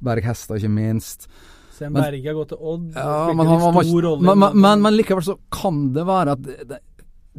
Berg 0.02 0.26
Hestad 0.26 0.58
ikke 0.58 0.72
minst. 0.74 1.28
Sen 1.76 1.92
Men- 1.94 2.02
Berge 2.08 2.26
har 2.26 2.36
gått 2.36 2.50
til 2.52 2.58
Odd. 2.60 2.88
Ja, 2.96 3.32
men, 3.32 3.46
han, 3.46 3.60
han 3.62 4.22
men, 4.24 4.38
men, 4.38 4.56
men, 4.60 4.82
men 4.84 4.96
likevel 4.98 5.24
så 5.24 5.38
kan 5.54 5.92
det 5.94 6.04
være 6.08 6.34
at 6.36 6.42
det, 6.44 6.56
det, 6.68 6.80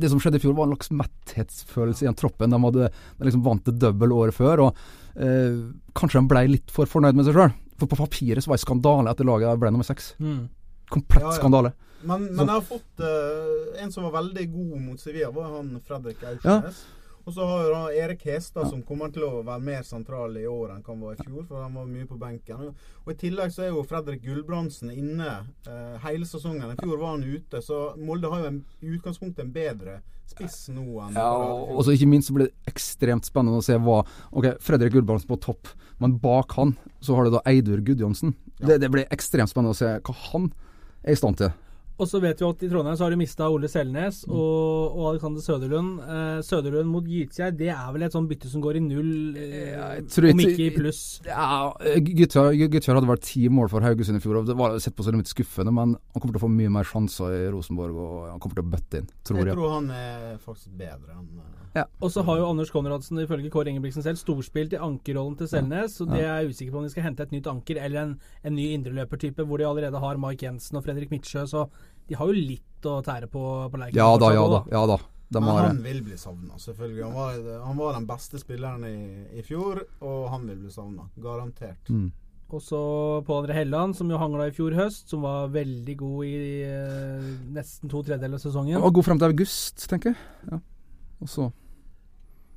det 0.02 0.10
som 0.10 0.22
skjedde 0.24 0.40
i 0.40 0.44
fjor, 0.44 0.56
var 0.58 0.70
en 0.70 0.74
slags 0.78 0.94
metthetsfølelse 1.02 2.06
i 2.06 2.10
den 2.10 2.18
troppen. 2.18 2.56
De 2.56 2.62
hadde 2.64 2.88
de 2.90 3.28
liksom 3.28 3.44
vant 3.46 3.68
det 3.68 3.76
double 3.84 4.16
året 4.24 4.38
før, 4.38 4.64
og 4.70 4.82
eh, 5.20 5.60
kanskje 5.98 6.22
de 6.24 6.32
ble 6.32 6.46
litt 6.56 6.72
for 6.74 6.90
fornøyd 6.90 7.20
med 7.20 7.28
seg 7.28 7.38
sjøl. 7.38 7.54
For 7.82 7.92
på 7.92 8.00
papiret 8.00 8.46
så 8.46 8.52
var 8.52 8.60
det 8.60 8.66
skandale 8.66 9.12
at 9.12 9.20
det 9.22 9.28
laget 9.28 9.60
ble 9.62 9.74
nummer 9.74 9.88
seks. 9.88 10.14
Mm. 10.22 10.46
Komplett 10.92 11.26
Ja, 11.28 11.34
ja. 11.34 11.38
skandale. 11.38 11.74
Men, 12.02 12.24
men 12.34 12.48
jeg 12.48 12.56
har 12.56 12.66
fått 12.66 13.04
uh, 13.06 13.78
en 13.84 13.92
som 13.94 14.08
var 14.08 14.16
veldig 14.24 14.48
god 14.56 14.74
mot 14.88 15.02
Sevilla, 15.02 15.30
var 15.36 15.52
han 15.60 15.76
Fredrik 15.86 16.24
Aursnes. 16.26 16.82
Og 17.26 17.34
så 17.36 17.46
har 17.46 17.68
da 17.72 17.82
Erik 18.04 18.26
Hestad, 18.26 18.70
som 18.70 18.84
kommer 18.86 19.12
til 19.14 19.26
å 19.28 19.42
være 19.46 19.64
mer 19.64 19.84
sentral 19.88 20.38
i 20.40 20.48
år 20.50 20.76
enn 20.76 20.86
han 20.86 21.04
var 21.04 21.18
i 21.18 21.26
fjor. 21.26 21.46
For 21.50 21.64
han 21.64 21.76
var 21.78 21.90
mye 21.90 22.08
på 22.10 22.20
benken. 22.22 22.68
Og, 22.68 22.88
og 23.06 23.12
I 23.14 23.18
tillegg 23.22 23.54
så 23.54 23.66
er 23.66 23.74
jo 23.74 23.84
Fredrik 23.88 24.24
Gulbrandsen 24.26 24.94
inne 24.94 25.30
eh, 25.70 25.98
hele 26.06 26.28
sesongen. 26.30 26.74
I 26.74 26.80
fjor 26.80 26.98
var 27.02 27.16
han 27.16 27.28
ute, 27.28 27.62
så 27.66 27.84
Molde 28.00 28.32
har 28.32 28.44
jo 28.44 28.52
en, 28.54 28.64
i 28.82 28.96
utgangspunktet 28.96 29.46
en 29.46 29.54
bedre 29.56 30.00
spiss 30.32 30.70
nå 30.72 30.86
enn 31.04 31.18
Ja, 31.20 31.32
i 31.36 31.74
og 31.76 31.82
så 31.84 31.96
ikke 31.96 32.08
minst 32.08 32.30
så 32.30 32.36
blir 32.38 32.48
det 32.48 32.72
ekstremt 32.72 33.28
spennende 33.28 33.60
å 33.60 33.66
se 33.66 33.76
hva 33.84 33.98
Ok, 34.32 34.48
Fredrik 34.64 34.94
Gulbrandsen 34.96 35.28
på 35.28 35.40
topp, 35.44 35.74
men 36.00 36.16
bak 36.24 36.56
han 36.56 36.76
så 37.04 37.18
har 37.18 37.28
du 37.28 37.36
da 37.36 37.42
Eidur 37.50 37.82
Gudjonsen. 37.84 38.36
Ja. 38.62 38.72
Det, 38.72 38.82
det 38.86 38.92
blir 38.94 39.10
ekstremt 39.12 39.52
spennende 39.52 39.76
å 39.76 39.82
se 39.82 39.98
hva 40.00 40.16
han 40.32 40.52
er 41.04 41.16
i 41.16 41.20
stand 41.20 41.42
til. 41.42 41.52
Og 42.00 42.08
så 42.10 42.20
vet 42.22 42.40
vi 42.42 42.48
at 42.48 42.64
i 42.66 42.70
Trondheim 42.72 42.96
så 42.98 43.04
har 43.06 43.12
de 43.14 43.18
mista 43.20 43.46
Ole 43.52 43.68
Selnes 43.70 44.24
Mm. 44.28 44.34
og, 44.34 44.96
og 44.98 45.10
Alexander 45.12 45.42
Søderlund. 45.42 46.00
Eh, 46.02 46.42
Søderlund 46.42 46.90
mot 46.90 47.04
Gytskjær, 47.06 47.52
det 47.58 47.70
er 47.70 47.92
vel 47.94 48.04
et 48.04 48.12
sånn 48.16 48.28
bytte 48.30 48.48
som 48.50 48.62
går 48.64 48.78
i 48.78 48.80
null, 48.80 49.38
eh, 49.38 49.72
Ja, 49.76 49.90
jeg 50.00 50.34
om 50.34 50.40
ikke- 50.40 50.66
i 50.66 50.70
pluss. 50.76 51.22
Ja, 51.26 51.72
Guttjar 52.00 52.54
Guttjar 52.72 52.96
hadde 52.96 53.08
vært 53.12 53.22
ti 53.22 53.48
mål 53.50 53.70
for 53.70 53.82
Haugesund 53.82 54.18
i 54.18 54.20
fjor, 54.20 54.40
og 54.40 54.46
det 54.48 54.56
var 54.58 54.80
sett 54.80 54.96
på 54.96 55.04
som 55.04 55.14
litt 55.16 55.28
skuffende, 55.28 55.72
men 55.74 55.96
han 56.14 56.22
kommer 56.22 56.34
til 56.34 56.42
å 56.42 56.48
få 56.48 56.52
mye 56.56 56.72
mer 56.72 56.84
sjanser 56.84 57.30
i 57.48 57.52
Rosenborg, 57.52 57.96
og 57.96 58.30
han 58.32 58.40
kommer 58.40 58.56
til 58.56 58.64
å 58.64 58.72
bøtte 58.72 58.98
inn, 58.98 59.10
tror 59.24 59.38
Jeg 59.38 59.46
jeg. 59.48 59.56
tror 59.56 59.72
han 59.76 59.90
er 59.92 60.38
faktisk 60.38 60.70
bedre 60.78 61.12
enn 61.18 61.28
ja. 61.74 61.86
Og 62.02 62.12
så 62.12 62.22
har 62.26 62.36
jo 62.38 62.50
Anders 62.50 62.70
Konradsen 62.70 63.16
ifølge 63.26 63.50
Kåre 63.50 63.68
Ingebrigtsen 63.72 64.04
selv 64.04 64.18
storspilt 64.20 64.74
i 64.74 64.78
ankerrollen 64.78 65.38
til 65.38 65.48
Selnes, 65.48 65.96
så 65.96 66.06
det 66.06 66.20
er 66.20 66.42
jeg 66.44 66.50
usikker 66.52 66.72
på 66.74 66.78
om 66.80 66.84
de 66.84 66.90
skal 66.90 67.04
hente 67.04 67.22
et 67.22 67.32
nytt 67.32 67.48
anker 67.48 67.78
eller 67.80 68.02
en, 68.02 68.20
en 68.44 68.54
ny 68.56 68.74
indreløpertype, 68.76 69.46
hvor 69.48 69.58
de 69.58 69.64
allerede 69.64 69.98
har 69.98 70.18
Mike 70.18 70.44
Jensen 70.44 70.76
og 70.76 70.84
Fredrik 70.84 71.10
Midtsjø, 71.12 71.46
så 71.48 71.70
de 72.12 72.20
har 72.20 72.28
jo 72.28 72.36
litt 72.36 72.88
å 72.92 72.98
tære 73.06 73.30
på 73.32 73.42
på 73.72 73.80
Lerkendal. 73.80 74.02
Ja 74.02 74.20
da, 74.20 74.32
ja 74.36 74.46
da. 74.52 74.62
ja 74.74 74.86
da. 74.90 75.00
Men 75.32 75.48
han 75.56 75.78
vil 75.80 76.02
bli 76.04 76.18
savna, 76.20 76.58
selvfølgelig. 76.60 77.04
Han 77.06 77.14
var, 77.16 77.38
han 77.64 77.78
var 77.80 77.94
den 77.96 78.08
beste 78.10 78.40
spilleren 78.42 78.84
i, 78.84 78.98
i 79.40 79.44
fjor, 79.48 79.80
og 80.04 80.26
han 80.34 80.44
vil 80.50 80.58
bli 80.66 80.72
savna. 80.74 81.08
Garantert. 81.24 81.88
mm. 81.88 82.10
Og 82.52 82.60
så 82.60 82.80
Pål 83.24 83.46
André 83.46 83.56
Helland, 83.62 83.96
som 83.96 84.10
jo 84.12 84.18
hangla 84.20 84.50
i 84.50 84.52
fjor 84.52 84.74
høst, 84.76 85.06
som 85.08 85.24
var 85.24 85.54
veldig 85.54 85.94
god 86.02 86.26
i 86.28 86.34
eh, 86.68 87.30
nesten 87.56 87.88
to 87.88 88.02
tredjedeler 88.04 88.36
av 88.36 88.44
sesongen. 88.44 88.82
Og 88.82 88.98
god 88.98 89.08
frem 89.08 89.22
til 89.22 89.32
august, 89.32 89.86
tenker 89.88 90.12
jeg. 90.12 90.20
Ja. 90.52 90.60
Og 91.24 91.32
så 91.32 91.48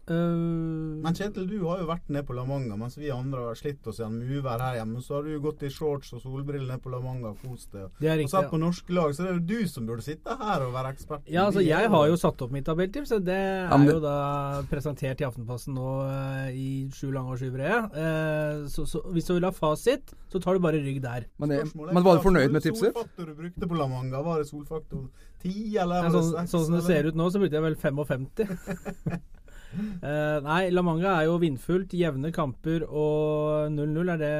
Uh, 0.04 1.00
Men 1.04 1.14
Kjetil, 1.16 1.46
du 1.48 1.62
har 1.64 1.78
jo 1.80 1.86
vært 1.88 2.08
nede 2.12 2.26
på 2.28 2.34
La 2.36 2.44
Manga, 2.44 2.76
mens 2.76 2.96
vi 3.00 3.08
andre 3.14 3.46
har 3.48 3.54
slitt 3.58 3.86
oss 3.88 3.98
gjennom 4.02 4.20
uvær 4.28 4.60
her 4.60 4.78
hjemme. 4.80 5.00
Så 5.04 5.16
har 5.16 5.22
du 5.28 5.38
gått 5.40 5.62
i 5.64 5.70
shorts 5.72 6.12
og 6.12 6.20
solbriller 6.22 6.68
ned 6.74 6.82
på 6.84 6.92
La 6.92 7.00
Manga 7.00 7.30
og 7.32 7.38
kost 7.44 7.72
deg. 7.72 7.88
det 8.00 8.10
er 8.12 8.22
Og 8.24 8.30
satt 8.30 8.50
på 8.50 8.60
norske 8.60 8.92
lag, 8.92 9.14
så 9.16 9.24
det 9.24 9.30
er 9.30 9.38
jo 9.38 9.44
du 9.48 9.68
som 9.68 9.86
burde 9.88 10.04
sitte 10.04 10.36
her 10.40 10.66
og 10.66 10.74
være 10.76 10.92
ekspert. 10.94 11.24
Ja, 11.26 11.46
altså 11.48 11.64
Jeg 11.64 11.88
har 11.90 12.06
jo 12.08 12.16
satt 12.20 12.42
opp 12.42 12.50
mitt 12.52 12.64
tabelltips. 12.66 13.08
så 13.08 13.18
Det 13.24 13.34
er 13.34 13.68
det- 13.78 13.92
jo 13.94 14.00
da 14.00 14.62
presentert 14.70 15.20
i 15.20 15.24
Aftenposten 15.24 15.74
nå 15.74 15.88
eh, 16.08 16.52
i 16.52 16.88
sju 16.92 17.10
lange 17.12 17.32
og 17.32 17.38
sju 17.38 17.50
brede. 17.50 17.90
Eh, 17.96 18.66
så, 18.68 18.86
så 18.86 19.02
hvis 19.12 19.26
du 19.26 19.34
vil 19.34 19.44
ha 19.44 19.50
fasit, 19.52 20.12
så 20.30 20.40
tar 20.42 20.54
du 20.54 20.60
bare 20.60 20.80
rygg 20.84 21.00
der. 21.00 21.24
Men, 21.38 21.48
det, 21.48 21.60
er 21.60 21.92
men 21.92 22.02
var 22.04 22.16
du 22.16 22.22
fornøyd 22.22 22.50
med 22.52 22.62
tipset? 22.62 22.92
Solfaktor 22.92 23.26
du 23.26 23.34
brukte 23.34 23.68
på 23.68 23.76
La 23.78 23.86
Manga, 23.86 24.20
var 24.22 24.38
det 24.42 24.48
solfaktor 24.48 25.08
10, 25.42 25.76
eller 25.78 26.02
Ja, 26.04 26.10
sånn, 26.10 26.32
6? 26.32 26.50
sånn 26.50 26.64
som 26.66 26.74
det 26.74 26.82
ser 26.84 27.04
ut 27.06 27.14
nå, 27.14 27.30
så 27.30 27.38
brukte 27.40 27.52
jeg 27.58 27.62
vel 27.62 27.76
55. 27.76 29.20
Eh, 29.74 30.38
nei, 30.44 30.62
La 30.72 30.82
Manga 30.86 31.14
er 31.18 31.28
jo 31.28 31.38
vindfullt. 31.42 31.94
Jevne 31.98 32.32
kamper 32.34 32.84
og 32.88 33.70
0-0 33.74 34.12
er 34.14 34.20
det 34.20 34.34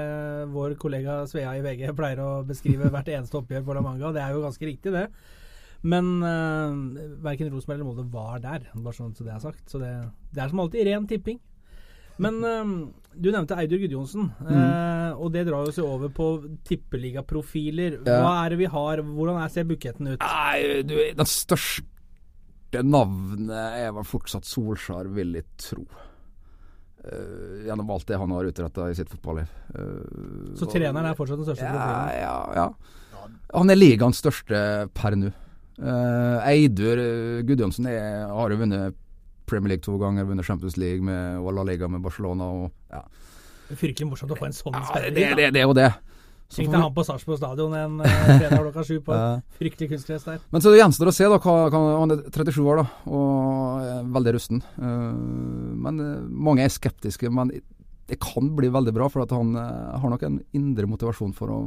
vår 0.54 0.76
kollega 0.80 1.22
Svea 1.30 1.54
i 1.58 1.62
VG 1.64 1.88
pleier 1.96 2.22
å 2.24 2.32
beskrive 2.46 2.90
hvert 2.92 3.10
eneste 3.16 3.40
oppgjør 3.40 3.64
for 3.66 3.78
La 3.78 3.84
Manga. 3.84 4.12
Det 4.14 4.22
er 4.24 4.36
jo 4.36 4.44
ganske 4.44 4.68
riktig, 4.68 4.94
det. 4.94 5.08
Men 5.84 6.12
uh, 6.24 6.72
verken 7.24 7.50
Rosenborg 7.52 7.76
eller 7.76 7.88
Molde 7.90 8.06
var 8.08 8.38
der, 8.40 8.70
bare 8.72 8.96
sånn 8.96 9.12
så 9.16 9.26
det 9.26 9.34
er 9.34 9.42
sagt. 9.42 9.66
Så 9.68 9.80
det, 9.82 9.90
det 10.32 10.40
er 10.40 10.52
som 10.52 10.62
alltid 10.64 10.88
ren 10.88 11.08
tipping. 11.10 11.42
Men 12.24 12.38
uh, 12.40 12.74
du 13.14 13.30
nevnte 13.34 13.56
Eidur 13.58 13.80
Gudjonsen, 13.82 14.28
eh, 14.42 15.10
og 15.14 15.32
det 15.34 15.44
drar 15.48 15.68
oss 15.68 15.78
jo 15.78 15.86
over 15.86 16.10
på 16.14 16.28
tippeligaprofiler. 16.66 18.00
Ja. 18.02 18.20
Hva 18.22 18.32
er 18.42 18.54
det 18.54 18.60
vi 18.62 18.70
har? 18.70 19.02
Hvordan 19.06 19.40
er, 19.42 19.50
ser 19.54 19.66
buketten 19.68 20.14
ut? 20.14 20.22
Nei, 20.22 20.82
du, 20.86 20.94
den 21.18 21.30
største 21.30 21.86
navnet 22.83 23.78
er 23.78 23.93
vel 23.95 24.07
fortsatt 24.09 24.49
Solskjær, 24.49 25.07
vil 25.14 25.37
jeg 25.38 25.47
tro. 25.61 25.85
Uh, 27.04 27.62
gjennom 27.66 27.90
alt 27.93 28.07
det 28.09 28.16
han 28.16 28.33
har 28.33 28.49
utretta 28.49 28.88
i 28.88 28.97
sitt 28.97 29.11
fotballiv. 29.12 29.50
Uh, 29.76 30.54
Så 30.57 30.66
treneren 30.73 31.04
er 31.04 31.16
fortsatt 31.19 31.43
den 31.43 31.50
største 31.50 31.69
ja, 31.69 31.97
ja, 32.16 32.37
ja. 32.57 32.69
Han 33.52 33.73
er 33.73 33.76
ligaens 33.76 34.23
største 34.25 34.61
per 34.97 35.16
nå. 35.21 35.31
Uh, 35.76 36.40
Eidur 36.49 37.00
Gudjonsen 37.45 37.90
er, 37.90 38.25
har 38.31 38.54
jo 38.54 38.61
vunnet 38.62 38.97
Premier 39.45 39.75
League 39.75 39.85
to 39.85 39.99
ganger, 40.00 40.25
vunnet 40.25 40.47
Champions 40.47 40.78
League 40.81 41.04
med, 41.04 41.38
og 41.43 41.52
La 41.59 41.66
Liga 41.69 41.88
med 41.93 42.00
Barcelona. 42.04 42.49
Og, 42.64 42.73
ja. 42.90 43.02
Det 43.69 43.76
er 43.76 43.83
virkelig 43.83 44.09
morsomt 44.09 44.33
å 44.33 44.38
få 44.38 44.49
en 44.49 44.57
sånn 44.57 44.76
Ja, 44.78 45.04
det, 45.04 45.12
det, 45.16 45.28
det, 45.37 45.50
det 45.57 45.61
er 45.61 45.69
jo 45.69 45.76
det. 45.76 45.90
Så 46.48 46.60
Tenk 46.60 46.70
deg 46.74 46.82
han 46.84 46.92
på 46.94 47.02
Sarpsborg 47.06 47.38
stadion 47.40 47.72
en 47.74 48.00
eh, 48.04 48.16
fredag 48.38 48.60
klokka 48.60 48.84
sju 48.86 48.98
på 49.02 49.16
fryktelig 49.58 49.88
kunstgress 49.94 50.26
der. 50.28 50.42
Men 50.52 50.62
så 50.62 50.74
gjenstår 50.76 51.10
å 51.10 51.14
se. 51.16 51.28
da 51.30 51.38
Han 51.42 52.14
er 52.14 52.20
37 52.28 52.60
år 52.62 52.82
da, 52.82 52.84
og 53.08 53.86
er 53.88 54.04
veldig 54.18 54.34
rusten. 54.36 54.60
Eh, 54.76 55.08
men 55.86 56.02
eh, 56.04 56.20
mange 56.28 56.66
er 56.66 56.70
skeptiske. 56.72 57.32
Men 57.32 57.50
det 58.06 58.20
kan 58.22 58.52
bli 58.54 58.68
veldig 58.68 58.92
bra, 58.94 59.08
for 59.08 59.24
han 59.24 59.54
har 59.56 60.10
nok 60.12 60.26
en 60.28 60.36
indre 60.52 60.84
motivasjon 60.86 61.32
for 61.32 61.48
å 61.54 61.58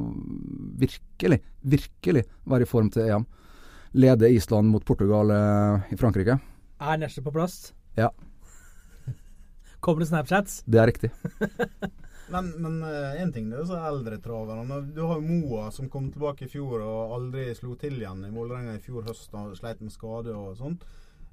virkelig, 0.78 1.40
virkelig 1.66 2.28
være 2.46 2.68
i 2.68 2.70
form 2.70 2.92
til 2.94 3.10
EM. 3.10 3.26
Lede 3.98 4.30
Island 4.30 4.70
mot 4.70 4.86
Portugal 4.86 5.34
i 5.34 5.98
Frankrike. 5.98 6.38
Er 6.78 7.02
Nesje 7.02 7.24
på 7.26 7.34
plass? 7.34 7.72
Ja. 7.98 8.12
Kommer 9.82 10.06
det 10.06 10.12
Snapchats? 10.12 10.62
Det 10.70 10.84
er 10.84 10.92
riktig. 10.94 11.10
Men, 12.34 12.50
men 12.60 12.82
én 13.16 13.32
ting 13.32 13.50
det 13.50 13.62
er 13.62 13.68
så 13.70 13.80
eldre 13.88 14.18
travere. 14.20 14.82
Du 14.92 15.02
har 15.06 15.22
jo 15.22 15.24
Moa 15.24 15.70
som 15.72 15.88
kom 15.90 16.10
tilbake 16.12 16.46
i 16.46 16.52
fjor 16.52 16.82
og 16.84 17.14
aldri 17.16 17.50
slo 17.56 17.78
til 17.80 17.96
igjen 18.02 18.26
i 18.28 18.32
Vålerenga 18.36 18.76
i 18.76 18.84
fjor 18.84 19.08
høst. 19.08 19.32
og 19.32 19.56
Sleit 19.56 19.80
med 19.84 19.96
skade 19.96 20.36
og 20.36 20.58
sånt. 20.60 20.84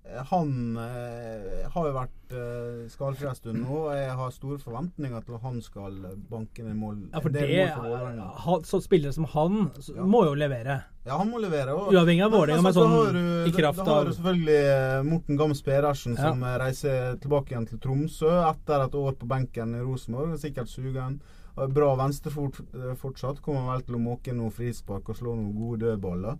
Eh, 0.04 0.20
Han 0.30 0.76
eh, 0.76 1.64
har 1.72 1.86
jo 1.88 1.92
vært 1.96 2.32
eh, 2.36 2.80
skadefri 2.92 3.28
en 3.30 3.36
stund 3.38 3.62
nå, 3.62 3.76
og 3.86 3.94
jeg 3.96 4.16
har 4.18 4.32
store 4.34 4.58
forventninger 4.60 5.22
til 5.24 5.36
at 5.38 5.44
han 5.46 5.60
skal 5.64 5.94
banke 6.30 6.64
ned 6.66 6.76
mål. 6.76 6.98
Ja, 7.14 7.22
for 7.24 7.32
det, 7.32 7.46
det, 7.48 7.68
Vålerenga. 7.78 8.26
så 8.68 8.80
Spillere 8.84 9.12
som 9.16 9.24
han 9.32 9.70
så, 9.80 9.94
Ja. 9.96 10.04
må 10.04 10.24
jo 10.26 10.34
levere. 10.36 10.82
Ja, 11.06 11.16
han 11.18 11.30
må 11.30 11.40
levere. 11.40 11.72
Uavhengig 11.72 12.24
av 12.24 12.32
Vålerenga, 12.32 12.62
men 12.62 12.72
så 12.76 12.84
sånn 12.84 13.12
du- 13.12 13.48
i 13.48 13.52
kraft 13.52 13.78
Da 13.84 13.84
har 13.94 14.04
du 14.04 14.12
selvfølgelig 14.12 14.58
eh, 14.74 15.02
Morten 15.08 15.36
Gams 15.40 15.62
Pedersen, 15.62 16.16
Ja. 16.18 16.28
som 16.30 16.42
eh, 16.42 16.58
reiser 16.58 17.16
tilbake 17.20 17.52
igjen 17.54 17.66
til 17.68 17.78
Tromsø 17.78 18.30
etter 18.50 18.84
et 18.84 18.94
år 18.94 19.12
på 19.16 19.26
benken 19.26 19.74
i 19.74 19.80
Rosenborg. 19.80 20.36
Sikkert 20.38 20.68
sugen. 20.68 21.20
Bra 21.54 21.94
venstrefot 21.96 22.56
fortsatt. 22.98 23.40
Kommer 23.40 23.72
vel 23.72 23.82
til 23.86 23.94
å 23.94 24.00
måke 24.02 24.32
noen 24.34 24.50
frispark 24.50 25.08
og 25.08 25.16
slå 25.16 25.36
noen 25.36 25.54
gode 25.54 25.84
dødballer. 25.86 26.36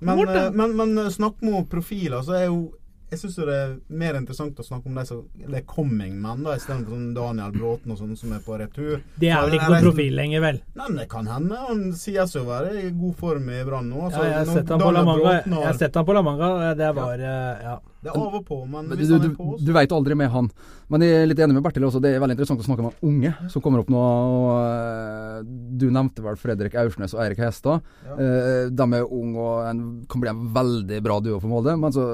Men, 0.00 0.54
men, 0.54 0.76
men 0.76 1.10
snakk 1.10 1.40
med 1.42 1.68
profiler, 1.70 2.20
så 2.22 2.34
er 2.36 2.44
jo 2.50 2.74
jeg 3.10 3.18
syns 3.22 3.36
det 3.40 3.54
er 3.54 3.74
mer 3.88 4.18
interessant 4.18 4.58
å 4.60 4.64
snakke 4.66 4.90
om 4.90 4.98
de 4.98 5.04
som 5.08 5.22
Det 5.38 5.62
er 5.62 5.64
coming 5.68 6.18
men, 6.20 6.42
da, 6.44 6.56
istedenfor 6.58 6.92
sånn 6.92 7.14
Daniel 7.16 7.52
Bråten 7.54 7.94
og 7.94 8.00
sånn 8.00 8.16
som 8.20 8.32
er 8.36 8.42
på 8.44 8.58
retur. 8.60 9.00
Det 9.16 9.30
er 9.32 9.46
vel 9.46 9.56
ikke 9.58 9.70
noen 9.72 9.86
profil 9.86 10.16
lenger, 10.18 10.44
vel? 10.44 10.60
Nei, 10.76 10.88
men 10.88 10.98
Det 11.02 11.08
kan 11.08 11.26
hende. 11.30 11.60
Han 11.68 11.84
sies 11.96 12.36
å 12.36 12.44
være 12.48 12.74
i 12.82 12.90
god 12.90 13.16
form 13.16 13.48
i 13.48 13.62
Brann 13.64 13.88
nå. 13.88 14.02
Ja, 14.02 14.08
altså, 14.10 14.24
jeg 14.28 14.38
har 14.38 14.50
sett 14.58 14.72
han 14.74 14.82
på 14.84 14.92
La 14.92 15.04
Manga. 15.04 15.36
Har- 15.64 15.78
sett 15.78 15.94
han 16.00 16.08
på 16.08 16.16
La 16.18 16.22
Manga. 16.22 16.74
Det 16.74 16.90
var 16.96 17.18
ja. 17.18 17.38
Ja. 17.68 17.78
Det 17.98 18.12
er 18.12 18.14
av 18.14 18.34
og 18.38 18.44
på, 18.46 18.56
men 18.62 18.86
Men 18.86 18.98
hvis 18.98 19.08
du, 19.10 19.14
han 19.16 19.24
er 19.26 19.32
på 19.34 19.46
oss... 19.56 19.62
du 19.66 19.72
veit 19.74 19.90
aldri 19.90 20.14
med 20.14 20.28
han. 20.30 20.48
Men 20.88 21.02
jeg 21.02 21.16
er 21.18 21.26
litt 21.26 21.40
enig 21.42 21.56
med 21.56 21.64
Bertil 21.64 21.82
også. 21.88 21.98
Det 22.00 22.12
er 22.14 22.20
veldig 22.22 22.36
interessant 22.36 22.60
å 22.62 22.66
snakke 22.68 22.84
med 22.84 23.00
unge 23.02 23.32
som 23.50 23.64
kommer 23.64 23.82
opp 23.82 23.90
nå. 23.90 23.98
Og, 23.98 24.52
eh, 24.62 25.40
du 25.82 25.88
nevnte 25.90 26.22
vel 26.22 26.38
Fredrik 26.38 26.76
Aursnes 26.78 27.16
og 27.16 27.24
Eirik 27.24 27.42
Hestad. 27.42 27.82
Ja. 28.06 28.14
Eh, 28.14 28.68
de 28.70 28.86
er 29.00 29.02
unge 29.02 29.42
og 29.48 29.66
en, 29.66 29.82
kan 30.06 30.22
bli 30.22 30.30
en 30.30 30.46
veldig 30.54 31.00
bra 31.08 31.18
duo 31.24 31.40
for 31.40 31.50
Molde. 31.50 31.74
Men 31.74 31.90
så 31.96 32.06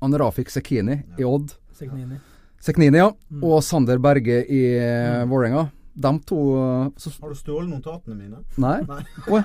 han 0.00 0.18
Rafik 0.18 0.50
Sekini 0.50 1.02
i 1.18 1.24
Odd. 1.24 1.52
Seknini. 1.76 2.18
Seknini, 2.60 2.98
ja. 2.98 3.10
Mm. 3.30 3.44
Og 3.44 3.62
Sander 3.64 4.00
Berge 4.02 4.42
i 4.44 4.62
mm. 4.78 5.28
Vålerenga. 5.30 5.68
De 6.00 6.12
to 6.24 6.40
eh, 6.56 6.88
så, 6.96 7.12
Har 7.20 7.32
du 7.32 7.38
stjålet 7.38 7.70
notatene 7.70 8.16
mine? 8.16 8.42
Nei. 8.60 8.78
Nei. 8.86 9.42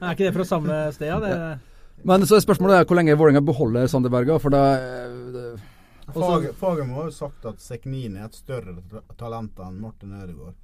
Er 0.00 0.12
ikke 0.12 0.26
det 0.26 0.34
fra 0.34 0.46
samme 0.48 0.80
sted? 0.94 1.10
Ja? 1.10 1.20
Det, 1.22 2.02
Men 2.06 2.26
så 2.26 2.38
er 2.38 2.44
spørsmålet 2.44 2.80
er 2.80 2.88
hvor 2.88 2.98
lenge 2.98 3.16
Vålerenga 3.18 3.44
beholder 3.46 3.88
Sander 3.90 4.12
Berge. 4.12 4.38
For 4.42 4.54
det, 4.54 4.66
eh, 4.82 5.16
det- 5.36 6.12
Fager, 6.14 6.52
Fagermo 6.54 7.00
har 7.00 7.08
jo 7.08 7.16
sagt 7.16 7.46
at 7.50 7.58
Seknini 7.58 8.20
er 8.20 8.28
et 8.28 8.36
større 8.38 8.76
talent 9.18 9.58
enn 9.58 9.80
Martin 9.82 10.14
Ødegaard. 10.14 10.54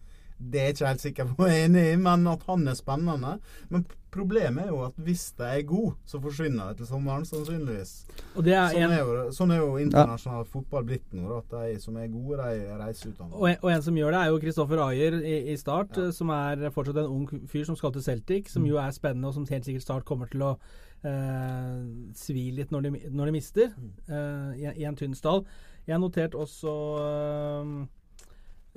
Det 0.53 0.61
er 0.61 0.71
jeg 0.71 0.77
ikke 0.77 0.89
helt 0.89 1.03
sikker 1.07 1.35
på 1.37 1.49
jeg 1.49 1.59
er 1.61 1.67
enig 1.69 1.83
i, 1.93 1.99
men 2.01 2.27
at 2.31 2.47
han 2.49 2.67
er 2.69 2.75
spennende. 2.79 3.37
Men 3.71 3.85
problemet 4.13 4.67
er 4.67 4.73
jo 4.73 4.81
at 4.85 4.99
hvis 5.01 5.25
de 5.39 5.47
er 5.49 5.63
gode, 5.67 5.95
så 6.07 6.21
forsvinner 6.21 6.73
de 6.73 6.81
til 6.81 6.89
sommeren, 6.91 7.25
sannsynligvis. 7.25 7.93
og 8.37 8.45
det 8.45 8.55
er 8.59 8.75
Sånn 8.75 8.83
en 8.83 8.93
er 8.97 9.01
jo, 9.01 9.15
sånn 9.37 9.55
er 9.55 9.63
jo 9.63 9.71
internasjonal 9.81 10.45
fotball 10.53 10.85
blitt 10.89 11.17
nå. 11.17 11.39
At 11.39 11.55
de 11.55 11.81
som 11.81 11.97
er 11.97 12.11
gode, 12.13 12.43
de 12.43 12.77
reiser 12.81 13.13
ut 13.13 13.23
Og 13.31 13.49
en, 13.51 13.57
og 13.63 13.71
en 13.73 13.87
som 13.87 13.97
gjør 13.97 14.13
det, 14.13 14.21
er 14.21 14.33
jo 14.33 14.43
Kristoffer 14.45 14.85
Ayer 14.89 15.19
i, 15.21 15.37
i 15.53 15.57
Start, 15.61 15.97
ja. 15.97 16.11
som 16.13 16.33
er 16.35 16.69
fortsatt 16.75 17.01
en 17.03 17.13
ung 17.17 17.49
fyr 17.49 17.65
som 17.69 17.79
skal 17.79 17.95
til 17.97 18.05
Celtic. 18.05 18.53
Som 18.53 18.67
jo 18.69 18.81
er 18.83 18.93
spennende, 18.93 19.29
og 19.29 19.39
som 19.39 19.49
helt 19.49 19.69
sikkert 19.69 19.87
Start 19.87 20.09
kommer 20.09 20.29
til 20.33 20.45
å 20.45 20.57
eh, 21.09 21.81
svi 22.19 22.51
litt 22.57 22.73
når 22.75 22.89
de, 22.89 22.95
når 23.11 23.31
de 23.31 23.37
mister, 23.39 23.75
eh, 24.09 24.63
i, 24.77 24.85
en 24.85 24.99
tynn 24.99 25.17
stall. 25.17 25.45
Jeg 25.87 25.97
har 25.97 26.03
notert 26.03 26.37
også 26.39 26.77
eh, 27.01 27.75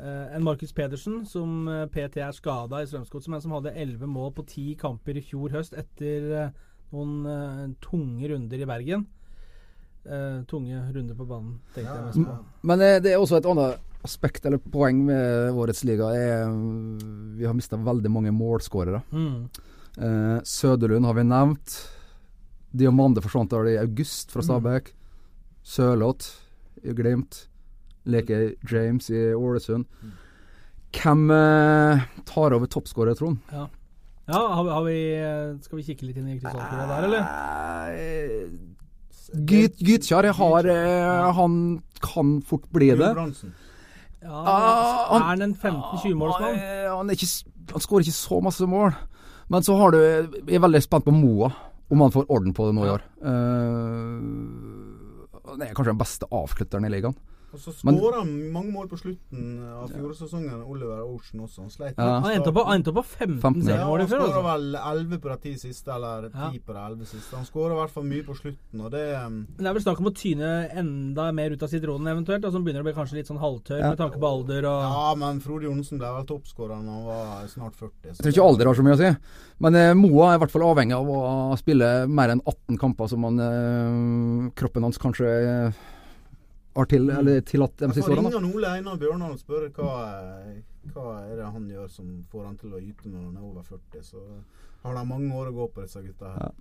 en 0.03 0.43
Markus 0.43 0.73
Pedersen 0.75 1.21
som 1.29 1.67
eh, 1.71 1.85
PT 1.91 2.19
er 2.19 2.35
skada 2.35 2.81
i 2.81 2.87
Strømsgodset, 2.89 3.31
men 3.31 3.43
som 3.43 3.53
hadde 3.55 3.75
elleve 3.79 4.09
mål 4.11 4.33
på 4.35 4.47
ti 4.49 4.65
kamper 4.79 5.19
i 5.19 5.23
fjor 5.23 5.55
høst 5.55 5.77
etter 5.79 6.31
eh, 6.35 6.49
noen 6.91 7.13
eh, 7.29 7.61
tunge 7.83 8.31
runder 8.31 8.63
i 8.63 8.67
Bergen. 8.69 9.05
Eh, 10.05 10.43
tunge 10.49 10.81
runder 10.93 11.17
på 11.17 11.25
banen, 11.25 11.59
tenkte 11.73 11.95
jeg 11.95 12.07
mest 12.09 12.27
på. 12.27 12.37
Men 12.69 12.83
eh, 12.85 12.99
det 13.01 13.15
er 13.15 13.23
også 13.23 13.39
et 13.39 13.49
annet 13.49 13.91
aspekt 14.05 14.45
eller 14.45 14.61
poeng 14.61 14.99
med 15.07 15.55
årets 15.55 15.81
liga. 15.87 16.11
Er, 16.13 16.45
mm, 16.51 17.39
vi 17.39 17.47
har 17.47 17.55
mista 17.57 17.79
veldig 17.79 18.11
mange 18.13 18.35
målskårere. 18.35 19.01
Mm. 19.15 19.47
Eh, 19.95 20.37
Søderlund 20.43 21.07
har 21.09 21.17
vi 21.17 21.25
nevnt. 21.25 21.79
Diamande 22.75 23.23
forsvant 23.23 23.55
i 23.71 23.79
august 23.79 24.35
fra 24.35 24.43
Stabæk. 24.43 24.91
Sørloth 25.63 26.83
i 26.83 26.93
Glimt. 26.93 27.47
Leker 28.05 28.53
James 28.71 29.09
i 29.09 29.21
Ålesund. 29.33 29.85
Hvem 30.95 31.25
eh, 31.33 32.05
tar 32.29 32.53
over 32.55 32.69
toppskårer, 32.71 33.17
Trond? 33.19 33.37
Ja, 33.51 33.65
ja 34.29 34.41
har, 34.55 34.63
vi- 34.63 34.71
har 34.77 34.83
vi, 34.85 34.99
eh, 35.19 35.57
skal 35.65 35.77
vi 35.81 35.83
kikke 35.89 36.07
litt 36.07 36.17
inn 36.21 36.29
i 36.29 36.39
krystallkula 36.39 36.87
der, 36.91 37.09
eller? 37.09 37.21
Eh, 37.95 38.47
Gyt, 39.35 39.79
Gytkjær 39.81 40.27
har 40.37 40.67
eh, 40.69 41.33
Han 41.33 41.81
kan 41.99 42.37
fort 42.45 42.67
bli 42.71 42.91
det. 42.95 43.09
Ja, 44.25 44.31
Ah, 44.31 45.15
er 45.17 45.23
han 45.27 45.41
en 45.41 45.53
15-20-målsmann? 45.53 46.55
Eh, 46.57 46.89
Han, 46.89 47.09
han 47.09 47.81
skårer 47.83 48.05
ikke 48.05 48.15
så 48.15 48.39
masse 48.41 48.65
mål. 48.69 48.93
Men 49.49 49.61
så 49.61 49.75
har 49.77 49.91
du 49.93 49.97
Jeg 49.99 50.55
er 50.55 50.63
veldig 50.63 50.81
spent 50.81 51.05
på 51.05 51.13
Moa, 51.13 51.51
om 51.91 52.01
han 52.01 52.11
får 52.13 52.25
orden 52.33 52.53
på 52.53 52.65
det 52.65 52.73
nå 52.77 52.85
i 52.87 52.89
år. 52.95 53.03
Uh, 53.21 54.21
han 55.51 55.61
er 55.61 55.73
kanskje 55.75 55.91
den 55.93 55.99
beste 56.01 56.25
avslutteren 56.33 56.87
i 56.87 56.89
ligaen. 56.89 57.15
Og 57.55 57.61
så 57.63 57.71
skåra 57.71 58.19
han 58.19 58.31
mange 58.51 58.71
mål 58.75 58.89
på 58.91 58.97
slutten 58.99 59.43
av 59.63 59.87
fjorårssesongen, 59.93 60.61
Oliver 60.67 61.01
Ocean 61.07 61.41
også. 61.45 61.61
Han 61.63 61.71
sleit 61.71 61.95
Ja. 61.97 62.19
Han 62.19 62.33
endte 62.35 62.51
på, 62.51 62.63
endte 62.73 62.91
på 62.91 63.03
15, 63.05 63.39
15, 63.39 63.63
ja. 63.69 63.75
Ja, 63.77 63.87
i 63.87 63.87
fjor. 63.87 63.99
han 63.99 64.07
skåra 64.09 64.25
Altså. 64.25 64.43
vel 64.43 64.75
11 64.75 65.19
på 65.23 65.29
de 65.31 65.37
10 65.55 65.57
siste, 65.63 65.87
eller 65.95 66.27
10 66.29 66.35
Ja. 66.35 66.49
på 66.67 66.73
de 66.75 66.81
11 66.85 67.05
siste. 67.05 67.35
Han 67.35 67.45
skåra 67.47 67.71
i 67.71 67.79
hvert 67.79 67.93
fall 67.95 68.03
mye 68.03 68.23
på 68.27 68.35
slutten, 68.35 68.81
og 68.85 68.91
det 68.91 69.05
um, 69.25 69.47
Men 69.55 69.63
Det 69.63 69.67
er 69.67 69.73
vel 69.73 69.85
snakk 69.87 69.99
om 70.03 70.11
å 70.11 70.15
tyne 70.15 70.51
enda 70.75 71.31
mer 71.31 71.49
ut 71.55 71.63
av 71.63 71.69
sitronen 71.69 72.07
eventuelt, 72.11 72.41
da, 72.41 72.51
som 72.51 72.63
begynner 72.65 72.83
å 72.83 72.87
bli 72.89 72.93
kanskje 72.93 73.15
litt 73.15 73.27
sånn 73.31 73.39
halvtørr 73.39 73.79
Ja. 73.79 73.89
med 73.89 73.97
tanke 73.97 74.19
på 74.19 74.27
alder 74.27 74.65
og 74.67 74.81
Ja, 74.83 75.15
men 75.15 75.39
Frode 75.39 75.63
Johnsen 75.63 75.97
ble 75.97 76.11
vel 76.11 76.25
toppskårer 76.25 76.75
da 76.75 76.91
han 76.91 77.05
var 77.05 77.47
snart 77.47 77.73
40. 77.79 78.11
så 78.11 78.19
Jeg 78.19 78.33
tror 78.33 78.33
ikke 78.35 78.47
alder 78.49 78.65
har 78.67 78.75
så 78.75 78.83
mye 78.83 78.93
å 78.93 78.97
si. 78.99 79.15
Men 79.59 79.75
eh, 79.75 79.93
Moa 79.93 80.33
er 80.33 80.35
i 80.35 80.39
hvert 80.43 80.51
fall 80.51 80.67
avhengig 80.67 80.93
av 80.99 81.07
å 81.07 81.57
spille 81.57 82.07
mer 82.11 82.29
enn 82.35 82.41
18 82.45 82.77
kamper 82.77 83.07
som 83.07 83.23
han, 83.23 83.39
eh, 83.39 84.51
kroppen 84.55 84.83
hans 84.83 84.97
kanskje 84.97 85.27
eh, 85.67 85.71
har 86.75 86.85
til, 86.91 87.09
eller 87.09 87.41
tillatt 87.41 87.77
de 87.77 87.89
siste 87.95 88.11
årene. 88.11 88.29
da. 88.31 88.39
ringe 88.39 88.55
Ole 88.55 88.67
Einar 88.77 88.97
Bjørnar 89.01 89.31
og 89.31 89.39
spørre 89.39 89.69
hva, 89.75 89.95
hva 90.93 91.07
er 91.25 91.35
det 91.39 91.45
han 91.57 91.67
gjør 91.71 91.89
som 91.89 92.09
får 92.31 92.45
han 92.45 92.57
til 92.61 92.73
å 92.75 92.81
yte 92.81 93.09
når 93.09 93.21
han 93.29 93.37
er 93.37 93.43
over 93.47 93.63
40. 93.63 94.03
Så 94.03 94.23
har 94.83 94.95
de 94.99 95.05
mange 95.07 95.31
år 95.33 95.51
å 95.51 95.55
gå 95.55 95.67
på, 95.73 95.81
disse 95.85 96.01
gutta 96.03 96.33
her. 96.33 96.41
Ja. 96.41 96.51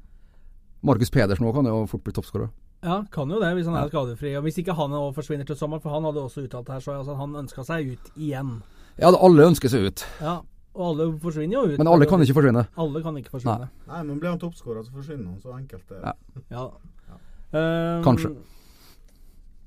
Markus 0.85 1.11
Pedersen 1.11 1.47
òg 1.49 1.55
kan 1.57 1.67
jo 1.67 1.87
fort 1.89 2.05
bli 2.05 2.13
toppskårer. 2.13 2.51
Ja, 2.85 2.99
kan 3.11 3.31
jo 3.33 3.39
det, 3.41 3.51
hvis 3.57 3.67
han 3.67 3.77
er 3.81 3.89
skadefri. 3.89 4.35
Og 4.37 4.43
Hvis 4.45 4.59
ikke 4.61 4.75
han 4.77 4.93
forsvinner 5.17 5.47
til 5.49 5.57
sommeren, 5.57 5.81
for 5.81 5.95
han 5.95 6.05
hadde 6.05 6.21
også 6.21 6.45
uttalt 6.45 6.69
her, 6.69 6.81
så 6.85 6.99
altså, 6.99 7.15
han 7.17 7.33
ønska 7.41 7.65
seg 7.65 7.95
ut 7.95 8.11
igjen. 8.21 8.59
Ja, 9.01 9.09
alle 9.11 9.47
ønsker 9.49 9.73
seg 9.73 9.89
ut, 9.89 10.05
Ja, 10.21 10.43
og 10.75 10.83
alle 10.91 11.07
forsvinner 11.23 11.55
jo 11.57 11.63
ut. 11.73 11.79
men 11.79 11.89
alle 11.89 12.07
kan 12.07 12.21
ikke 12.21 12.37
forsvinne. 12.37 12.67
Alle 12.77 13.03
kan 13.03 13.17
ikke 13.17 13.33
forsvinne. 13.33 13.71
Nei, 13.89 14.03
men 14.03 14.19
blir 14.21 14.31
han 14.35 14.39
toppskårer, 14.43 14.85
så 14.85 14.93
forsvinner 14.93 15.33
han. 15.33 15.41
Så 15.41 15.57
enkelt 15.57 15.91
er 15.91 16.03
det. 16.05 16.13
Ja. 16.51 16.67
Ja. 17.09 17.17
Ehm, 17.55 18.05
Kanskje. 18.05 18.35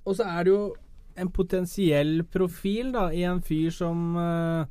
Og 0.08 0.16
så 0.16 0.24
er 0.28 0.46
det 0.48 0.54
jo 0.54 0.62
en 1.18 1.32
potensiell 1.34 2.22
profil 2.30 2.94
da, 2.94 3.08
i 3.12 3.24
en 3.28 3.42
fyr 3.44 3.74
som 3.74 4.14
uh, 4.16 4.68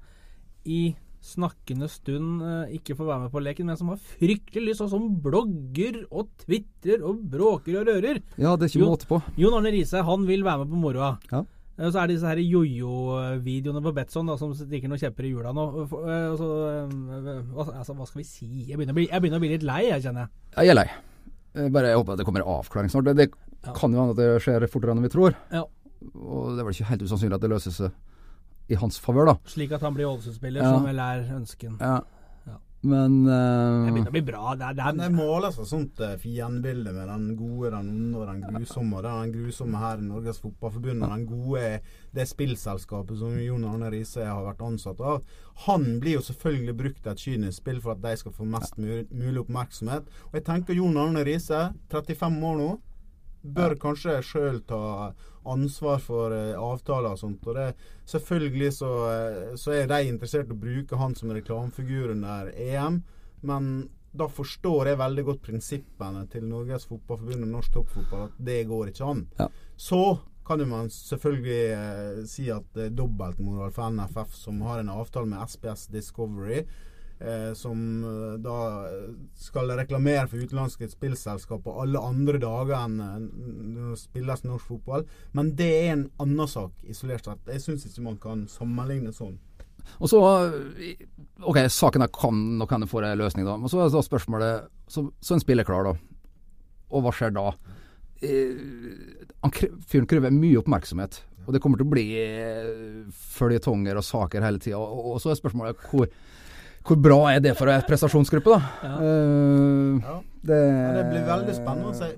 i 0.64 0.94
snakkende 1.26 1.88
stund 1.90 2.38
uh, 2.44 2.70
ikke 2.70 2.94
får 2.94 3.08
være 3.08 3.22
med 3.24 3.32
på 3.34 3.42
leken, 3.42 3.66
men 3.66 3.78
som 3.80 3.90
har 3.90 3.98
fryktelig 3.98 4.68
lyst, 4.70 4.84
og 4.84 4.92
som 4.92 5.08
blogger 5.24 6.04
og 6.06 6.30
tvitrer 6.44 7.02
og 7.02 7.18
bråker 7.32 7.80
og 7.80 7.90
rører. 7.90 8.22
Ja, 8.38 8.54
det 8.54 8.68
er 8.68 8.70
ikke 8.70 8.84
Jo. 8.84 8.92
måte 8.94 9.10
på. 9.10 9.18
Jon 9.36 9.58
Arne 9.58 9.74
Riise 9.74 10.04
han 10.06 10.26
vil 10.28 10.46
være 10.46 10.62
med 10.62 10.72
på 10.72 10.82
moroa. 10.86 11.16
Ja. 11.32 11.42
Uh, 11.76 11.90
Så 11.90 11.98
er 12.00 12.06
det 12.06 12.14
disse 12.16 12.30
her 12.30 12.40
jojo-videoene 12.40 13.82
på 13.84 13.92
Betson 13.98 14.30
da, 14.30 14.38
som 14.40 14.54
stikker 14.56 14.88
noen 14.88 15.02
kjepper 15.02 15.26
i 15.26 15.34
hjula 15.34 15.52
nå. 15.52 15.66
Så, 16.38 16.46
altså, 17.58 17.92
hva 17.98 18.06
skal 18.06 18.22
vi 18.22 18.28
si? 18.30 18.48
Jeg 18.70 18.78
begynner, 18.78 18.94
å 18.94 19.00
bli, 19.02 19.10
jeg 19.10 19.20
begynner 19.20 19.42
å 19.42 19.44
bli 19.44 19.52
litt 19.52 19.66
lei, 19.66 19.82
jeg 19.90 20.06
kjenner. 20.06 20.30
Jeg 20.56 20.72
er 20.72 20.78
lei. 20.78 20.86
Bare 21.72 21.90
jeg 21.90 21.98
håper 22.00 22.14
at 22.14 22.20
det 22.20 22.24
kommer 22.28 22.42
en 22.44 22.54
avklaring 22.54 22.90
snart. 22.92 23.12
Det 23.16 23.28
Ja. 23.66 23.72
kan 23.76 23.92
jo 23.92 24.00
hende 24.02 24.16
at 24.16 24.22
det 24.22 24.42
skjer 24.46 24.66
fortere 24.70 24.96
enn 24.96 25.02
vi 25.02 25.12
tror. 25.12 25.34
Ja. 25.52 25.64
Og 26.14 26.52
det 26.54 26.60
er 26.62 26.68
vel 26.68 26.74
ikke 26.76 26.90
helt 26.92 27.02
usannsynlig 27.06 27.34
at 27.40 27.46
det 27.46 27.50
løser 27.50 27.74
seg 27.74 27.90
i 28.68 28.74
hans 28.80 28.98
favør, 28.98 29.26
da. 29.32 29.38
Slik 29.46 29.72
at 29.76 29.82
han 29.86 29.94
blir 29.94 30.06
Ålesund-spiller, 30.10 30.62
Ja. 30.62 30.74
som 30.74 30.84
vel 30.86 30.98
er 30.98 31.26
ønsken. 31.36 31.76
Ja. 31.80 32.00
Men 32.86 33.24
Men 33.24 33.24
Det 33.24 33.88
eh, 33.88 33.92
begynner 33.94 34.10
å 34.10 34.14
bli 34.14 34.20
bra. 34.22 34.54
Det 34.54 34.62
er, 34.66 34.74
det 34.74 34.84
er, 34.84 34.92
det 35.00 35.06
måler 35.16 35.50
seg 35.50 35.66
sånt 35.66 36.00
eh, 36.04 36.12
fiendebilde 36.22 36.92
med 36.94 37.08
den 37.08 37.24
gode, 37.34 37.70
den 37.72 37.88
onde 37.90 38.20
og 38.20 38.26
den 38.28 38.42
grusomme. 38.44 39.00
Den 39.02 39.32
grusomme 39.32 39.80
her 39.80 39.98
i 39.98 40.06
Norges 40.06 40.38
Fotballforbund, 40.38 41.02
og 41.02 41.10
den 41.10 41.24
gode 41.26 41.80
det 42.14 42.26
spillselskapet 42.30 43.18
som 43.18 43.34
Jon 43.40 43.64
Arne 43.66 43.90
Riise 43.90 44.22
har 44.28 44.44
vært 44.44 44.62
ansatt 44.62 45.00
av. 45.00 45.24
Han 45.66 45.98
blir 46.00 46.18
jo 46.20 46.22
selvfølgelig 46.28 46.76
brukt 46.78 47.06
i 47.06 47.10
et 47.10 47.24
kynisk 47.24 47.58
spill 47.64 47.80
for 47.82 47.96
at 47.96 48.02
de 48.04 48.14
skal 48.20 48.32
få 48.36 48.46
mest 48.46 48.78
mulig, 48.78 49.06
mulig 49.10 49.42
oppmerksomhet. 49.42 50.06
Og 50.30 50.38
jeg 50.38 50.44
tenker 50.46 50.78
Jon 50.78 50.96
Arne 51.00 51.24
Riise, 51.26 51.72
35 51.90 52.38
år 52.52 52.56
nå, 52.60 52.70
bør 53.54 53.76
kanskje 53.80 54.18
sjøl 54.24 54.60
ta 54.68 55.12
ansvar 55.46 56.00
for 56.02 56.34
eh, 56.34 56.54
avtaler 56.58 57.14
og 57.14 57.20
sånt. 57.20 57.44
Og 57.46 57.58
det, 57.58 57.66
selvfølgelig 58.10 58.72
så, 58.78 58.92
eh, 59.10 59.52
så 59.60 59.76
er 59.76 59.90
de 59.90 60.00
interessert 60.08 60.50
i 60.50 60.56
å 60.56 60.62
bruke 60.66 61.00
han 61.00 61.14
som 61.18 61.34
reklamefigur 61.34 62.14
under 62.16 62.50
EM, 62.54 63.02
men 63.46 63.70
da 64.16 64.28
forstår 64.32 64.90
jeg 64.90 65.00
veldig 65.00 65.24
godt 65.26 65.42
prinsippene 65.44 66.24
til 66.32 66.46
Norges 66.48 66.86
Fotballforbund 66.88 67.44
og 67.44 67.52
norsk 67.52 67.74
toppfotball, 67.74 68.30
at 68.30 68.40
det 68.48 68.62
går 68.70 68.90
ikke 68.92 69.10
an. 69.12 69.26
Ja. 69.38 69.50
Så 69.76 70.00
kan 70.46 70.62
jo 70.62 70.68
man 70.70 70.90
selvfølgelig 70.92 71.62
eh, 71.74 72.20
si 72.30 72.46
at 72.54 72.66
det 72.76 72.88
er 72.88 72.98
dobbeltmoral 72.98 73.72
for 73.74 73.92
NFF, 73.92 74.36
som 74.38 74.62
har 74.66 74.80
en 74.80 74.92
avtale 74.94 75.28
med 75.30 75.42
SBS 75.42 75.88
Discovery, 75.92 76.62
eh, 77.20 77.52
som 77.54 78.04
eh, 78.04 78.38
da 78.42 78.58
skal 79.38 79.72
reklamere 79.78 80.26
for 80.30 80.42
utenlandske 80.42 80.88
spillselskap 80.90 81.64
på 81.64 81.74
alle 81.82 82.02
andre 82.02 82.40
dager 82.42 82.76
enn 82.78 83.00
eh, 83.02 83.18
når 83.76 83.94
det 83.94 84.00
spilles 84.02 84.44
norsk 84.46 84.72
fotball. 84.72 85.06
Men 85.36 85.54
det 85.58 85.70
er 85.80 85.92
en 85.94 86.06
annen 86.22 86.50
sak, 86.50 86.74
isolert 86.88 87.28
sett. 87.28 87.52
Jeg 87.52 87.64
syns 87.64 87.86
ikke 87.88 88.06
man 88.06 88.18
kan 88.22 88.46
sammenligne 88.50 89.14
sånn. 89.16 89.38
Og 90.02 90.10
så 90.10 90.18
Ok, 91.46 91.60
saken 91.70 92.02
her 92.02 92.10
kan 92.10 92.38
nok 92.58 92.72
hende 92.74 92.88
får 92.90 93.04
en 93.06 93.20
løsning, 93.20 93.46
da. 93.46 93.54
Men 93.60 93.70
så 93.70 93.84
er 93.84 94.02
spørsmålet 94.02 94.66
Så, 94.90 95.04
så 95.22 95.36
en 95.36 95.42
spiller 95.42 95.66
klar, 95.68 95.86
da. 95.86 95.92
Og 96.90 97.04
hva 97.04 97.12
skjer 97.14 97.34
da? 97.36 97.52
Eh, 98.24 98.58
Fyren 99.86 100.08
krever 100.10 100.34
mye 100.34 100.58
oppmerksomhet. 100.58 101.20
Og 101.46 101.54
det 101.54 101.60
kommer 101.62 101.78
til 101.78 101.86
å 101.86 101.92
bli 101.92 102.06
følgetonger 103.14 103.98
og 103.98 104.06
saker 104.06 104.42
hele 104.42 104.58
tida. 104.62 104.80
Og, 104.80 105.12
og 105.14 105.20
så 105.22 105.30
er 105.30 105.38
spørsmålet 105.38 105.84
hvor, 105.90 106.10
hvor 106.86 106.98
bra 107.02 107.18
er 107.34 107.40
det 107.44 107.52
for 107.58 107.70
en 107.72 107.82
prestasjonsgruppe, 107.86 108.56
da? 108.56 108.60
Ja. 108.82 108.96
Uh, 109.00 110.00
Ja. 110.02 110.16
det, 110.46 110.60
Ja, 110.62 110.92
det 110.96 111.04
blir 111.10 111.24
veldig 111.26 111.54
spennende 111.56 111.90
å 111.90 111.94
se. 111.98 112.12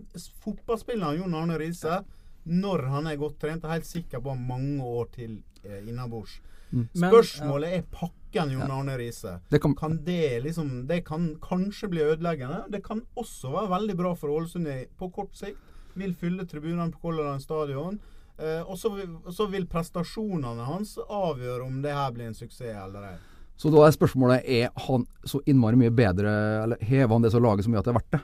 Fotballspilleren 0.44 1.18
Jon 1.22 1.34
Arne 1.34 1.58
Riise, 1.58 2.02
når 2.46 2.86
han 2.88 3.06
er 3.06 3.16
godt 3.16 3.38
trent, 3.40 3.64
er 3.64 3.76
helt 3.78 3.88
sikker 3.88 4.20
på 4.24 4.34
mange 4.36 4.82
år 4.84 5.08
til 5.12 5.38
eh, 5.64 5.80
innabords. 5.88 6.38
Mm. 6.72 6.86
Spørsmålet 6.94 7.72
er 7.78 7.82
pakken 7.90 8.50
Jon 8.52 8.66
Ja. 8.68 8.74
Arne 8.78 8.98
Riise. 9.00 9.38
det 9.50 9.60
kan, 9.62 9.74
Kan 9.74 10.04
det 10.04 10.42
liksom 10.44 10.86
Det 10.86 11.04
kan 11.06 11.36
kanskje 11.40 11.88
bli 11.88 12.00
ødeleggende. 12.04 12.64
Det 12.70 12.82
kan 12.84 13.02
også 13.16 13.50
være 13.52 13.70
veldig 13.70 13.96
bra 13.96 14.14
for 14.14 14.28
Ålesund 14.28 14.68
på 14.98 15.08
kort 15.12 15.32
sikt. 15.34 15.56
Vil 15.94 16.12
fylle 16.14 16.44
tribunene 16.46 16.92
på 16.92 17.00
Color 17.00 17.30
Line 17.32 17.40
stadion. 17.40 17.98
Eh, 18.38 18.60
og 18.62 18.76
så 18.78 18.92
vil, 18.94 19.16
så 19.32 19.48
vil 19.50 19.66
prestasjonene 19.66 20.64
hans 20.68 20.98
avgjøre 21.08 21.64
om 21.64 21.80
det 21.82 21.92
her 21.96 22.12
blir 22.12 22.26
en 22.28 22.34
suksess 22.38 22.76
eller 22.84 23.02
ei. 23.14 23.16
Så 23.58 23.70
da 23.74 23.84
er 23.84 23.94
spørsmålet 23.94 24.46
er 24.46 24.68
han 24.86 25.04
så 25.26 25.40
innmari 25.50 25.78
mye 25.80 25.90
bedre, 25.94 26.32
eller 26.64 26.82
hever 26.88 27.10
han 27.16 27.24
det 27.26 27.32
så 27.34 27.40
laget 27.42 27.66
så 27.66 27.72
mye 27.72 27.80
at 27.82 27.88
det 27.88 27.94
er 27.94 27.98
verdt 27.98 28.12
det? 28.14 28.20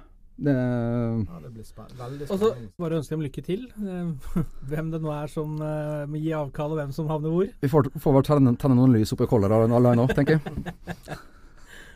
det 0.46 0.54
Ja, 0.54 1.40
det 1.42 1.50
blir 1.54 1.66
spen 1.66 1.90
veldig 1.98 2.26
Og 2.28 2.32
så 2.38 2.48
spennende. 2.52 2.70
bare 2.78 2.96
ønske 3.00 3.14
dem 3.14 3.20
lykke 3.26 3.44
til. 3.46 3.66
Eh, 3.82 4.40
Hvem 4.70 4.90
det 4.94 5.02
nå 5.02 5.12
er 5.14 5.30
som 5.30 5.54
eh, 5.62 6.06
må 6.10 6.22
gi 6.22 6.32
avkall, 6.38 6.74
og 6.74 6.80
hvem 6.80 6.94
som 6.96 7.10
havner 7.10 7.34
hvor. 7.34 7.52
vi 7.60 7.70
får, 7.70 7.90
får 8.02 8.16
vel 8.18 8.26
tenne, 8.30 8.54
tenne 8.58 8.78
noen 8.78 8.94
lys 8.96 9.14
oppe 9.14 9.28
i 9.28 9.30
Color 9.30 9.54
Line 9.68 10.06
òg, 10.06 10.14
tenker 10.14 10.38
jeg. 10.38 11.18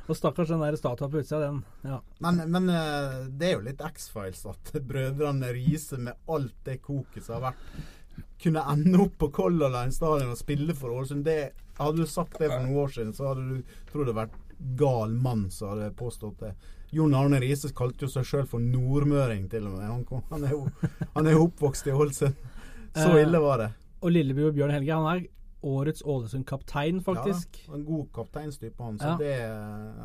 Og 0.09 0.17
stakkars 0.17 0.49
den 0.49 0.63
der 0.65 0.77
statua 0.81 1.05
på 1.13 1.21
utsida, 1.21 1.51
den. 1.51 1.59
Ja. 1.85 1.99
Men, 2.25 2.39
men 2.49 2.71
eh, 2.73 3.17
det 3.29 3.51
er 3.51 3.57
jo 3.59 3.65
litt 3.67 3.83
X-Files 3.85 4.47
at 4.49 4.71
brødrene 4.89 5.51
Riise 5.53 5.99
med 6.01 6.17
alt 6.33 6.55
det 6.65 6.79
koket 6.81 7.27
som 7.27 7.37
har 7.37 7.51
vært, 7.51 7.67
kunne 8.43 8.63
ende 8.73 9.01
opp 9.05 9.19
på 9.19 9.31
Color 9.35 9.71
Line 9.75 9.93
stadion 9.93 10.31
og 10.35 10.39
spille 10.41 10.75
for 10.75 10.95
Ålesund. 10.95 11.25
Det, 11.25 11.53
hadde 11.79 12.03
du 12.03 12.07
sagt 12.11 12.39
det 12.39 12.51
for 12.51 12.65
noen 12.65 12.83
år 12.85 12.93
siden, 12.95 13.13
så 13.15 13.31
hadde 13.31 13.45
du 13.49 13.77
trodd 13.93 14.07
det 14.11 14.15
vært 14.19 14.37
gal 14.79 15.13
mann 15.15 15.49
som 15.55 15.73
hadde 15.75 15.93
påstått 15.99 16.41
det. 16.43 16.53
Jon 16.91 17.13
Arne 17.15 17.39
Riise 17.43 17.69
kalte 17.77 18.07
jo 18.07 18.09
seg 18.11 18.25
sjøl 18.25 18.47
for 18.49 18.59
nordmøring, 18.65 19.49
til 19.53 19.67
og 19.69 19.75
med. 19.77 19.87
Han, 19.91 20.05
kom, 20.09 20.23
han, 20.31 20.45
er, 20.49 20.55
jo, 20.57 20.63
han 21.15 21.27
er 21.29 21.37
jo 21.37 21.43
oppvokst 21.49 21.87
i 21.91 21.95
Ålesund. 21.95 22.47
Så 22.97 23.11
Eh, 23.13 23.23
ille 23.23 23.39
var 23.45 23.59
det. 23.61 23.67
Og 24.01 24.11
lillebror 24.15 24.55
Bjørn 24.57 24.73
Helge, 24.73 24.95
han 24.97 25.11
er 25.13 25.27
årets 25.69 26.03
Ålesund-kaptein, 26.07 27.03
faktisk. 27.05 27.61
Ja, 27.67 27.75
en 27.77 27.85
god 27.85 28.07
kapteinstype, 28.15 28.83
han. 28.83 28.99
Så 28.99 29.13
Ja. 29.13 29.17
det 29.19 29.35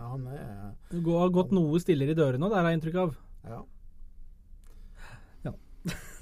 Han 0.01 0.27
er 0.27 0.73
Du 0.91 1.11
Har 1.17 1.29
gått 1.29 1.51
noe 1.51 1.79
stillere 1.79 2.11
i 2.11 2.17
dørene, 2.17 2.49
det 2.49 2.57
har 2.57 2.69
jeg 2.69 2.79
inntrykk 2.81 2.95
av. 3.03 3.15
Ja. 3.47 3.61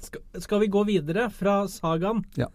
Skal, 0.02 0.24
skal 0.42 0.62
vi 0.64 0.72
gå 0.72 0.82
videre 0.88 1.28
fra 1.30 1.62
sagaen? 1.70 2.24
Ja. 2.38 2.48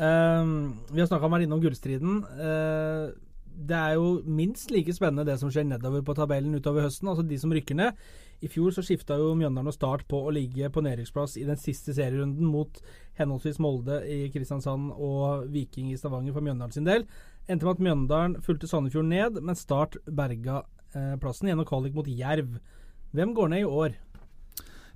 Ehm, 0.00 0.72
vi 0.90 1.00
har 1.00 1.06
snakka 1.06 1.26
om 1.26 1.34
her 1.36 1.44
innom 1.44 1.60
gullstriden. 1.60 2.22
Uh, 2.24 3.12
det 3.60 3.76
er 3.76 3.98
jo 3.98 4.22
minst 4.24 4.70
like 4.72 4.92
spennende 4.96 5.26
det 5.28 5.36
som 5.40 5.50
skjer 5.52 5.66
nedover 5.68 6.04
på 6.06 6.14
tabellen 6.16 6.54
utover 6.56 6.86
høsten. 6.86 7.10
Altså 7.10 7.26
de 7.26 7.38
som 7.38 7.52
rykker 7.52 7.76
ned. 7.76 7.98
I 8.40 8.48
fjor 8.48 8.72
så 8.72 8.80
skifta 8.84 9.18
jo 9.20 9.34
Mjøndalen 9.36 9.68
og 9.68 9.76
Start 9.76 10.06
på 10.08 10.22
å 10.24 10.32
ligge 10.32 10.70
på 10.72 10.80
nedrykksplass 10.86 11.36
i 11.36 11.44
den 11.44 11.60
siste 11.60 11.92
serierunden 11.92 12.46
mot 12.48 12.80
henholdsvis 13.18 13.60
Molde 13.60 13.98
i 14.08 14.30
Kristiansand 14.32 14.94
og 14.96 15.50
Viking 15.52 15.90
i 15.92 15.98
Stavanger 16.00 16.32
for 16.32 16.46
Mjøndalen 16.46 16.72
sin 16.72 16.88
del. 16.88 17.04
Endte 17.50 17.68
med 17.68 17.74
at 17.74 17.84
Mjøndalen 17.84 18.38
fulgte 18.46 18.70
Sandefjord 18.70 19.10
ned, 19.10 19.42
men 19.44 19.58
Start 19.60 19.98
berga 20.08 20.62
eh, 20.94 21.18
plassen 21.20 21.52
gjennom 21.52 21.68
kvalik 21.68 21.98
mot 21.98 22.08
Jerv. 22.08 22.56
Hvem 23.12 23.36
går 23.36 23.52
ned 23.52 23.66
i 23.66 23.68
år? 23.68 24.00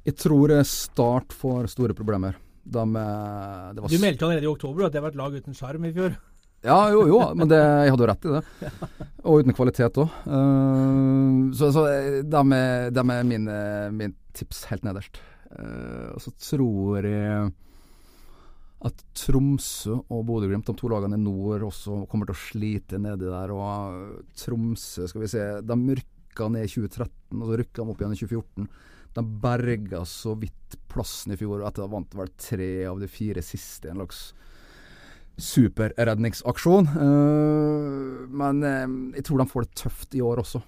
Jeg 0.05 0.17
tror 0.21 0.53
eh, 0.53 0.65
Start 0.69 1.33
får 1.33 1.71
store 1.73 1.97
problemer. 1.97 2.39
De, 2.65 2.85
eh, 2.85 3.67
det 3.75 3.85
var 3.85 3.93
Du 3.93 3.99
meldte 4.03 4.29
allerede 4.29 4.49
i 4.49 4.53
oktober 4.53 4.87
at 4.89 4.95
det 4.95 5.03
var 5.05 5.15
et 5.15 5.21
lag 5.21 5.35
uten 5.35 5.57
sjarm 5.57 5.85
i 5.89 5.93
fjor. 5.97 6.17
Ja, 6.65 6.79
jo, 6.93 7.05
jo, 7.11 7.21
men 7.39 7.51
det, 7.51 7.61
jeg 7.61 7.93
hadde 7.93 8.07
jo 8.07 8.11
rett 8.13 8.29
i 8.29 8.35
det. 8.39 8.71
Og 9.25 9.43
uten 9.43 9.57
kvalitet 9.57 10.01
òg. 10.01 10.15
så 11.57 11.73
så 11.75 11.85
de 12.25 12.45
er, 12.57 12.89
de 12.95 13.05
er 13.05 13.29
min, 13.29 13.51
mine, 13.97 14.17
tips 14.35 14.65
helt 14.71 14.87
nederst. 14.87 15.21
Uh, 15.55 16.11
og 16.17 16.23
så 16.25 16.33
tror 16.43 17.07
jeg 17.07 17.53
at 18.85 19.05
Tromsø 19.17 19.97
og 20.13 20.25
Bodø-Glimt, 20.29 20.67
de 20.69 20.77
to 20.77 20.91
lagene 20.93 21.17
i 21.17 21.23
nord, 21.23 21.65
også 21.71 22.03
kommer 22.11 22.29
til 22.29 22.37
å 22.37 22.43
slite 22.43 23.01
nedi 23.01 23.31
der. 23.31 23.53
Og 23.55 23.63
eh, 23.65 24.25
Tromsø, 24.37 25.07
skal 25.09 25.25
vi 25.25 25.31
se, 25.33 25.45
de 25.65 25.79
rykka 26.01 26.51
ned 26.53 26.67
i 26.67 26.73
2013, 26.73 27.39
og 27.39 27.47
så 27.49 27.61
rykka 27.61 27.81
de 27.81 27.95
opp 27.95 28.03
igjen 28.03 28.17
i 28.17 28.21
2014. 28.21 28.69
De 29.15 29.23
berga 29.23 30.03
så 30.09 30.35
vidt 30.39 30.79
plassen 30.91 31.35
i 31.35 31.39
fjor, 31.39 31.63
etter 31.63 31.85
at 31.85 31.89
de 31.89 31.93
vant 31.93 32.17
vel 32.19 32.33
tre 32.41 32.71
av 32.91 32.99
de 33.03 33.09
fire 33.11 33.43
siste. 33.47 33.91
En 33.91 34.03
slags 34.03 34.33
superredningsaksjon. 35.37 36.89
Uh, 36.95 38.25
men 38.31 38.63
uh, 38.63 38.87
jeg 39.17 39.27
tror 39.27 39.43
de 39.43 39.51
får 39.51 39.67
det 39.67 39.83
tøft 39.85 40.19
i 40.19 40.23
år 40.25 40.43
også. 40.45 40.63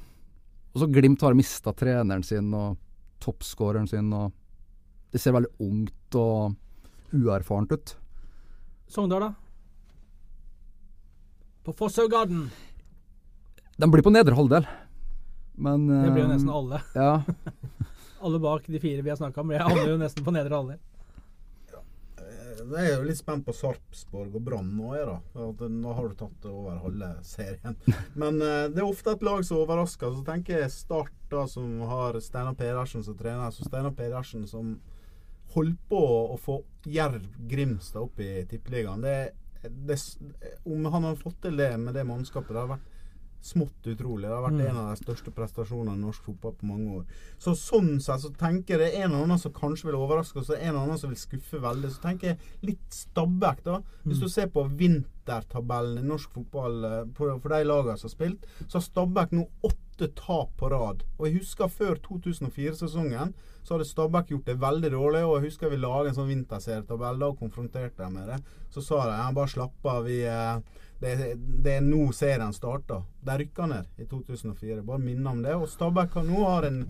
Og 0.74 0.82
så 0.82 0.90
Glimt 0.92 1.22
har 1.24 1.36
mista 1.38 1.72
treneren 1.72 2.24
sin 2.26 2.52
og 2.54 2.76
toppskåreren 3.22 3.88
sin. 3.90 4.12
og 4.12 4.32
Det 5.10 5.22
ser 5.22 5.34
veldig 5.36 5.54
ungt 5.66 6.18
og 6.20 6.56
uerfarent 7.16 7.72
ut. 7.72 7.96
Sogndal, 8.90 9.28
da? 9.28 9.32
På 11.66 11.74
Fosshaugarden? 11.74 12.46
De 13.76 13.86
blir 13.90 14.04
på 14.06 14.12
nedre 14.14 14.36
halvdel, 14.38 14.66
men 15.58 15.88
Det 15.88 16.12
blir 16.14 16.22
jo 16.22 16.28
uh, 16.28 16.34
nesten 16.36 16.52
alle. 16.54 16.82
Ja. 16.94 17.16
Alle 18.26 18.42
bak 18.42 18.66
de 18.66 18.82
fire 18.82 19.04
vi 19.06 19.12
har 19.12 19.18
snakka 19.20 19.40
om. 19.40 19.54
det 19.54 19.62
havner 19.62 19.92
jo 19.92 19.98
nesten 20.00 20.26
på 20.26 20.34
nedre 20.34 20.58
halvdel. 20.58 20.80
Eh, 22.18 22.64
Jeg 22.64 22.82
er 22.82 22.96
jo 22.96 23.06
litt 23.06 23.20
spent 23.20 23.46
på 23.46 23.54
Sarpsborg 23.54 24.34
og 24.34 24.42
Brann 24.48 24.72
nå, 24.74 24.90
jeg, 24.96 25.06
da. 25.06 25.68
Nå 25.70 25.94
har 25.94 26.08
du 26.10 26.16
tatt 26.18 26.48
over 26.50 26.80
halve 26.82 27.12
serien. 27.26 27.78
Men 28.18 28.42
uh, 28.42 28.66
det 28.72 28.82
er 28.82 28.88
ofte 28.88 29.14
et 29.14 29.24
lag 29.26 29.44
som 29.46 29.62
overrasker. 29.62 30.16
Så 30.16 30.26
tenker 30.26 30.58
jeg 30.58 30.74
Start, 30.74 31.14
da, 31.30 31.46
som 31.50 31.78
har 31.86 32.18
Steinar 32.24 32.58
Pedersen 32.58 33.06
som 33.06 33.18
trener. 33.18 33.54
Så 33.54 33.68
Steinar 33.68 33.94
Pedersen 33.94 34.46
som 34.50 34.74
holdt 35.54 35.78
på 35.88 36.02
å 36.34 36.36
få 36.42 36.60
Jerv 36.90 37.24
Grimstad 37.48 38.02
opp 38.08 38.18
i 38.20 38.42
Tippeligaen. 38.50 39.06
Det, 39.06 39.16
det, 39.86 39.96
om 40.66 40.84
han 40.90 41.06
har 41.12 41.22
fått 41.22 41.38
til 41.46 41.62
det 41.62 41.70
med 41.80 41.94
det 41.96 42.04
mannskapet, 42.08 42.52
det 42.52 42.64
har 42.64 42.74
vært 42.74 42.95
smått 43.46 43.86
utrolig. 43.92 44.26
Det 44.28 44.34
har 44.34 44.42
vært 44.50 44.58
Mm. 44.60 44.66
en 44.70 44.76
av 44.76 44.88
de 44.96 45.04
største 45.04 45.30
prestasjonene 45.34 45.94
i 45.96 46.04
norsk 46.04 46.22
fotball 46.26 46.52
på 46.60 46.66
mange 46.66 46.88
år. 46.98 47.04
Så 47.38 47.54
sånn 47.54 48.00
sett 48.02 48.20
så 48.20 48.30
tenker 48.36 48.76
jeg 48.76 48.78
det 48.78 48.94
er 48.94 49.04
en 49.04 49.12
eller 49.12 49.24
annen 49.24 49.38
som 49.38 49.52
kanskje 49.52 49.84
vil 49.90 49.94
overraske 50.00 50.36
oss, 50.40 50.50
og 50.50 50.56
en 50.58 50.68
eller 50.74 50.80
annen 50.84 50.98
som 50.98 51.10
vil 51.10 51.16
skuffe 51.18 51.60
veldig. 51.60 51.90
Så 51.90 52.00
tenker 52.02 52.26
jeg 52.34 52.38
litt 52.62 52.90
Stabbekk 52.90 53.62
da. 53.64 53.80
Hvis 54.04 54.18
Mm. 54.18 54.20
du 54.22 54.28
ser 54.28 54.46
på 54.48 54.68
vintertabellen 54.76 55.98
i 55.98 56.06
norsk 56.08 56.30
fotball 56.30 56.84
eh, 56.84 57.04
for 57.14 57.48
de 57.48 57.64
lagene 57.64 57.98
som 57.98 58.08
har 58.08 58.14
spilt, 58.16 58.46
så 58.68 58.78
har 58.78 58.86
Stabæk 58.86 59.32
nå 59.32 59.48
åtte 59.64 60.14
tap 60.14 60.50
på 60.58 60.68
rad. 60.70 61.02
Og 61.18 61.26
jeg 61.26 61.38
husker 61.40 61.68
før 61.68 61.96
2004-sesongen 62.50 63.32
så 63.64 63.74
hadde 63.74 63.88
Stabæk 63.88 64.28
gjort 64.30 64.44
det 64.46 64.58
veldig 64.60 64.90
dårlig, 64.92 65.22
og 65.26 65.40
jeg 65.42 65.50
husker 65.50 65.70
vi 65.72 65.76
laget 65.80 66.12
en 66.12 66.18
sånn 66.20 66.28
vinterserietabell 66.30 67.22
og 67.26 67.38
konfronterte 67.40 67.96
dem 68.04 68.12
med 68.14 68.28
det. 68.28 68.40
Så 68.70 68.82
sa 68.84 69.02
de 69.08 69.16
ja, 69.16 69.32
bare 69.32 69.48
slapp 69.50 69.84
av, 69.86 70.04
vi 70.04 70.20
eh, 70.22 70.60
det, 71.00 71.34
det 71.36 71.76
er 71.78 71.84
nå 71.84 72.08
serien 72.16 72.54
starter. 72.56 73.02
De 73.26 73.36
rykka 73.42 73.68
ned 73.70 74.00
i 74.00 74.06
2004. 74.08 74.80
Bare 74.86 75.02
minne 75.02 75.32
om 75.32 75.42
det. 75.44 75.54
Og 75.56 75.68
Stabæk 75.68 76.16
har 76.20 76.26
nå 76.28 76.46
har 76.46 76.70
en 76.70 76.80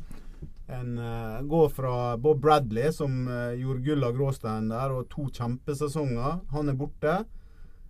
en 0.67 0.99
uh, 0.99 1.43
går 1.47 1.69
fra 1.71 2.17
Bob 2.19 2.41
Bradley, 2.43 2.91
som 2.93 3.29
uh, 3.31 3.55
gjorde 3.55 3.85
gull 3.87 4.03
av 4.03 4.17
gråstein 4.17 4.67
der, 4.73 4.91
og 4.91 5.07
to 5.13 5.29
kjempesesonger. 5.31 6.41
Han 6.51 6.73
er 6.73 6.79
borte. 6.79 7.21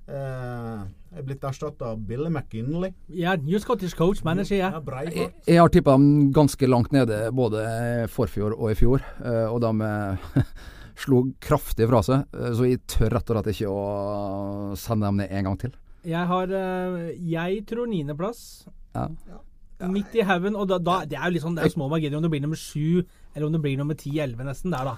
Uh, 0.06 0.84
er 1.16 1.24
blitt 1.26 1.42
erstatta 1.42 1.88
av 1.94 2.02
Billy 2.06 2.28
McKinley. 2.30 2.92
Ja, 3.10 3.32
New 3.40 3.58
Scottish 3.58 3.96
coach, 3.98 4.22
manager, 4.22 4.60
ja. 4.60 4.68
Ja, 4.76 5.02
Jeg, 5.08 5.32
jeg 5.48 5.58
har 5.58 5.72
tippa 5.72 5.96
dem 5.96 6.30
ganske 6.36 6.68
langt 6.68 6.92
nede 6.94 7.32
både 7.34 7.64
forfjor 8.12 8.54
og 8.54 8.70
i 8.70 8.76
fjor, 8.78 9.02
uh, 9.24 9.48
og 9.50 9.58
de 9.64 9.72
eh, 9.88 10.52
slo 11.02 11.24
kraftig 11.42 11.88
fra 11.90 12.04
seg. 12.06 12.28
Uh, 12.36 12.52
Så 12.54 12.68
jeg 12.68 12.84
tør 12.86 13.16
rett 13.16 13.32
og 13.32 13.40
slett 13.40 13.50
ikke 13.56 13.72
å 13.72 14.78
sende 14.78 15.08
dem 15.08 15.24
ned 15.24 15.32
en 15.32 15.50
gang 15.50 15.58
til. 15.64 15.74
Jeg 16.06 16.26
har 16.30 16.52
eh, 16.54 17.10
Jeg 17.18 17.64
tror 17.66 17.86
niendeplass. 17.90 18.66
Ja. 18.94 19.08
Midt 19.92 20.14
i 20.16 20.22
haugen. 20.24 20.54
Og 20.56 20.68
da, 20.70 20.78
da, 20.80 21.00
det 21.04 21.18
er 21.18 21.26
jo 21.28 21.34
litt 21.36 21.42
sånn, 21.44 21.56
det 21.58 21.66
er 21.66 21.74
små 21.74 21.88
marginer 21.92 22.16
om 22.16 22.22
det 22.24 22.30
blir 22.32 22.40
nummer 22.44 22.56
sju, 22.56 23.02
eller 23.34 23.46
om 23.48 23.52
det 23.52 23.60
blir 23.64 23.76
nummer 23.76 23.98
ti-elleve 23.98 24.46
nesten 24.46 24.72
der, 24.72 24.92
da. 24.92 24.96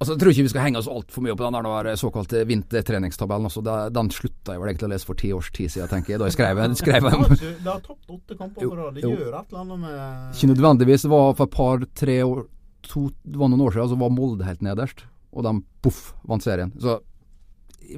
Altså, 0.00 0.14
Jeg 0.14 0.20
tror 0.22 0.32
ikke 0.32 0.42
vi 0.46 0.50
skal 0.54 0.62
henge 0.64 0.80
oss 0.80 0.88
altfor 0.88 1.20
mye 1.22 1.34
opp 1.34 1.38
på 1.42 1.44
den 1.52 1.66
der 1.68 1.96
såkalte 2.00 2.40
vintertreningstabellen. 2.48 3.44
Altså, 3.50 3.60
det- 3.62 3.92
den 3.92 4.08
slutta 4.10 4.54
jeg 4.56 4.60
vel 4.62 4.68
egentlig 4.70 4.88
å 4.88 4.92
lese 4.94 5.04
for 5.06 5.14
ti 5.14 5.30
års 5.36 5.50
tid 5.52 5.68
siden, 5.70 5.88
tenker 5.92 6.14
jeg. 6.14 6.18
Da 6.18 6.24
jeg 6.24 6.32
skrev, 6.38 6.62
skrev 6.80 7.02
De 7.04 7.10
den. 7.10 7.20
har, 7.20 7.36
ikke- 7.36 7.62
de 7.64 7.70
har 7.70 7.80
tapt 7.80 8.06
åtte 8.08 8.38
kamper 8.38 8.60
på 8.64 8.76
rad. 8.78 8.94
Det 8.94 9.02
gjør 9.04 9.28
et 9.40 9.52
eller 9.52 9.60
annet 9.60 9.78
med 9.78 10.34
Ikke 10.34 10.50
nødvendigvis. 10.54 11.02
Det 11.02 11.10
var 11.10 11.34
for 11.34 11.44
et 11.44 11.50
par-tre 11.50 12.16
år 12.24 12.46
to, 12.82 13.10
Det 13.28 13.36
var 13.36 13.48
noen 13.48 13.60
år 13.60 13.72
siden 13.76 13.88
så 13.90 13.98
var 13.98 14.08
Molde 14.10 14.44
helt 14.44 14.62
nederst, 14.62 15.04
og 15.34 15.42
de 15.44 15.62
poff 15.82 16.14
vant 16.26 16.42
serien. 16.42 16.72
Så 16.80 16.98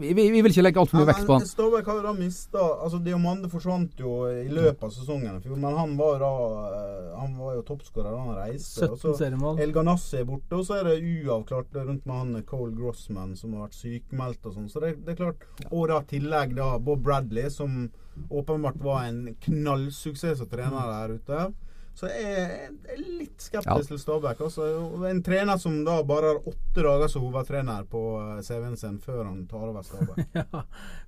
vi, 0.00 0.12
vi, 0.14 0.30
vi 0.30 0.42
vil 0.42 0.52
ikke 0.52 0.64
legge 0.64 0.80
altfor 0.82 1.00
mye 1.00 1.08
vekt 1.10 1.26
på 1.28 1.36
han. 1.36 1.46
Stabæk 1.46 1.88
har 1.90 1.98
jo 1.98 2.02
da 2.06 2.12
mista 2.16 2.62
Altså, 2.84 3.00
Diomande 3.04 3.50
forsvant 3.52 3.98
jo 4.00 4.12
i 4.30 4.48
løpet 4.52 4.84
av 4.88 4.92
sesongen 4.94 5.40
men 5.62 5.76
han 5.76 5.96
var 5.98 6.18
da 6.22 6.30
eh, 6.78 7.08
Han 7.20 7.36
var 7.38 7.56
jo 7.58 7.64
toppskårer 7.72 8.10
da 8.10 8.20
han 8.24 8.36
reiste. 8.38 8.88
og 8.88 8.96
17 8.98 9.02
så- 9.02 9.16
seriemål. 9.18 9.60
El 9.60 9.72
Ganassi 9.72 10.18
er 10.20 10.24
borte, 10.28 10.52
og 10.56 10.64
så 10.66 10.78
er 10.80 10.84
det 10.90 11.24
uavklart 11.24 11.74
rundt 11.74 12.06
med 12.06 12.14
han 12.14 12.42
Cole 12.46 12.74
Grossman 12.76 13.36
som 13.36 13.54
har 13.54 13.68
vært 13.68 13.80
sykemeldt 13.80 14.46
og 14.46 14.54
sånn. 14.54 14.70
Så 14.70 14.80
det, 14.80 14.94
det 15.04 15.14
er 15.14 15.20
klart. 15.24 15.44
Og 15.70 15.88
da 15.88 16.00
tillegg 16.02 16.56
da 16.56 16.78
Bob 16.78 17.02
Bradley, 17.02 17.50
som 17.50 17.90
åpenbart 18.30 18.80
var 18.82 19.04
en 19.08 19.34
knallsuksess 19.40 20.38
som 20.38 20.48
trener 20.48 20.88
der 20.92 21.14
ute. 21.18 21.52
Så 21.94 22.08
jeg 22.08 22.70
er 22.88 22.96
litt 22.96 23.36
skeptisk 23.44 23.68
Ja. 23.68 23.76
til 23.84 23.98
Stabæk. 24.00 24.38
Også. 24.46 24.64
En 25.10 25.20
trener 25.22 25.58
som 25.60 25.74
da 25.84 25.98
bare 26.08 26.30
har 26.32 26.38
åtte 26.48 26.82
dager 26.86 27.10
som 27.12 27.22
hovedtrener 27.26 27.84
på 27.92 28.00
eh, 28.18 28.40
CV-en 28.46 28.76
sin 28.80 28.98
før 28.98 29.24
han 29.28 29.42
tar 29.50 29.66
over 29.68 29.84
Stabæk. 29.84 30.22
Ja, 30.40 30.62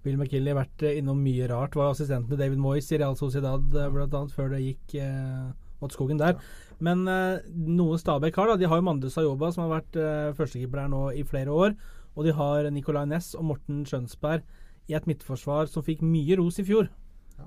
Bill 0.04 0.18
McKinley 0.20 0.52
har 0.52 0.60
vært 0.62 0.84
eh, 0.84 0.98
innom 1.00 1.22
mye 1.24 1.48
rart. 1.48 1.74
Var 1.78 1.94
assistent 1.94 2.28
med 2.28 2.38
David 2.42 2.60
Moyes 2.60 2.90
i 2.92 2.98
Real 3.00 3.16
Sociedad 3.16 3.64
bl.a. 3.72 3.88
blant 3.94 4.12
annet, 4.20 4.34
før 4.36 4.52
det 4.52 4.60
gikk 4.66 4.96
eh, 5.00 5.48
mot 5.80 5.92
skogen 5.96 6.20
der. 6.20 6.36
Men 6.84 7.06
eh, 7.08 7.40
noe 7.54 7.96
Stabæk 7.98 8.36
har, 8.36 8.52
da, 8.52 8.58
de 8.60 8.68
har 8.68 8.80
jo 8.82 8.84
Mandus 8.90 9.16
Ayoba, 9.20 9.50
som 9.56 9.64
har 9.64 9.78
vært 9.80 9.96
eh, 9.96 10.34
førstekeeper 10.36 10.84
her 10.84 10.92
nå 10.92 11.06
i 11.16 11.24
flere 11.24 11.48
år. 11.54 11.74
Og 12.14 12.28
de 12.28 12.36
har 12.36 12.68
Nicolay 12.70 13.08
Næss 13.10 13.32
og 13.40 13.48
Morten 13.48 13.82
Skjønsberg 13.88 14.44
i 14.92 14.94
et 14.94 15.08
midtforsvar 15.08 15.66
som 15.72 15.82
fikk 15.82 16.04
mye 16.04 16.36
ros 16.38 16.60
i 16.60 16.66
fjor. 16.68 16.92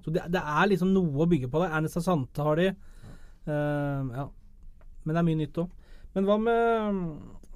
Så 0.03 0.09
det, 0.11 0.25
det 0.33 0.41
er 0.41 0.67
liksom 0.73 0.89
noe 0.91 1.21
å 1.23 1.29
bygge 1.29 1.47
på 1.53 1.61
der. 1.61 1.69
Ernest 1.77 2.01
Asante 2.01 2.41
har 2.43 2.57
de. 2.59 2.71
Eh, 3.47 4.15
ja. 4.19 4.27
Men 5.05 5.15
det 5.15 5.19
er 5.21 5.27
mye 5.29 5.41
nytt 5.41 5.59
òg. 5.63 5.69
Men 6.15 6.25
hva 6.27 6.37
med, 6.41 7.03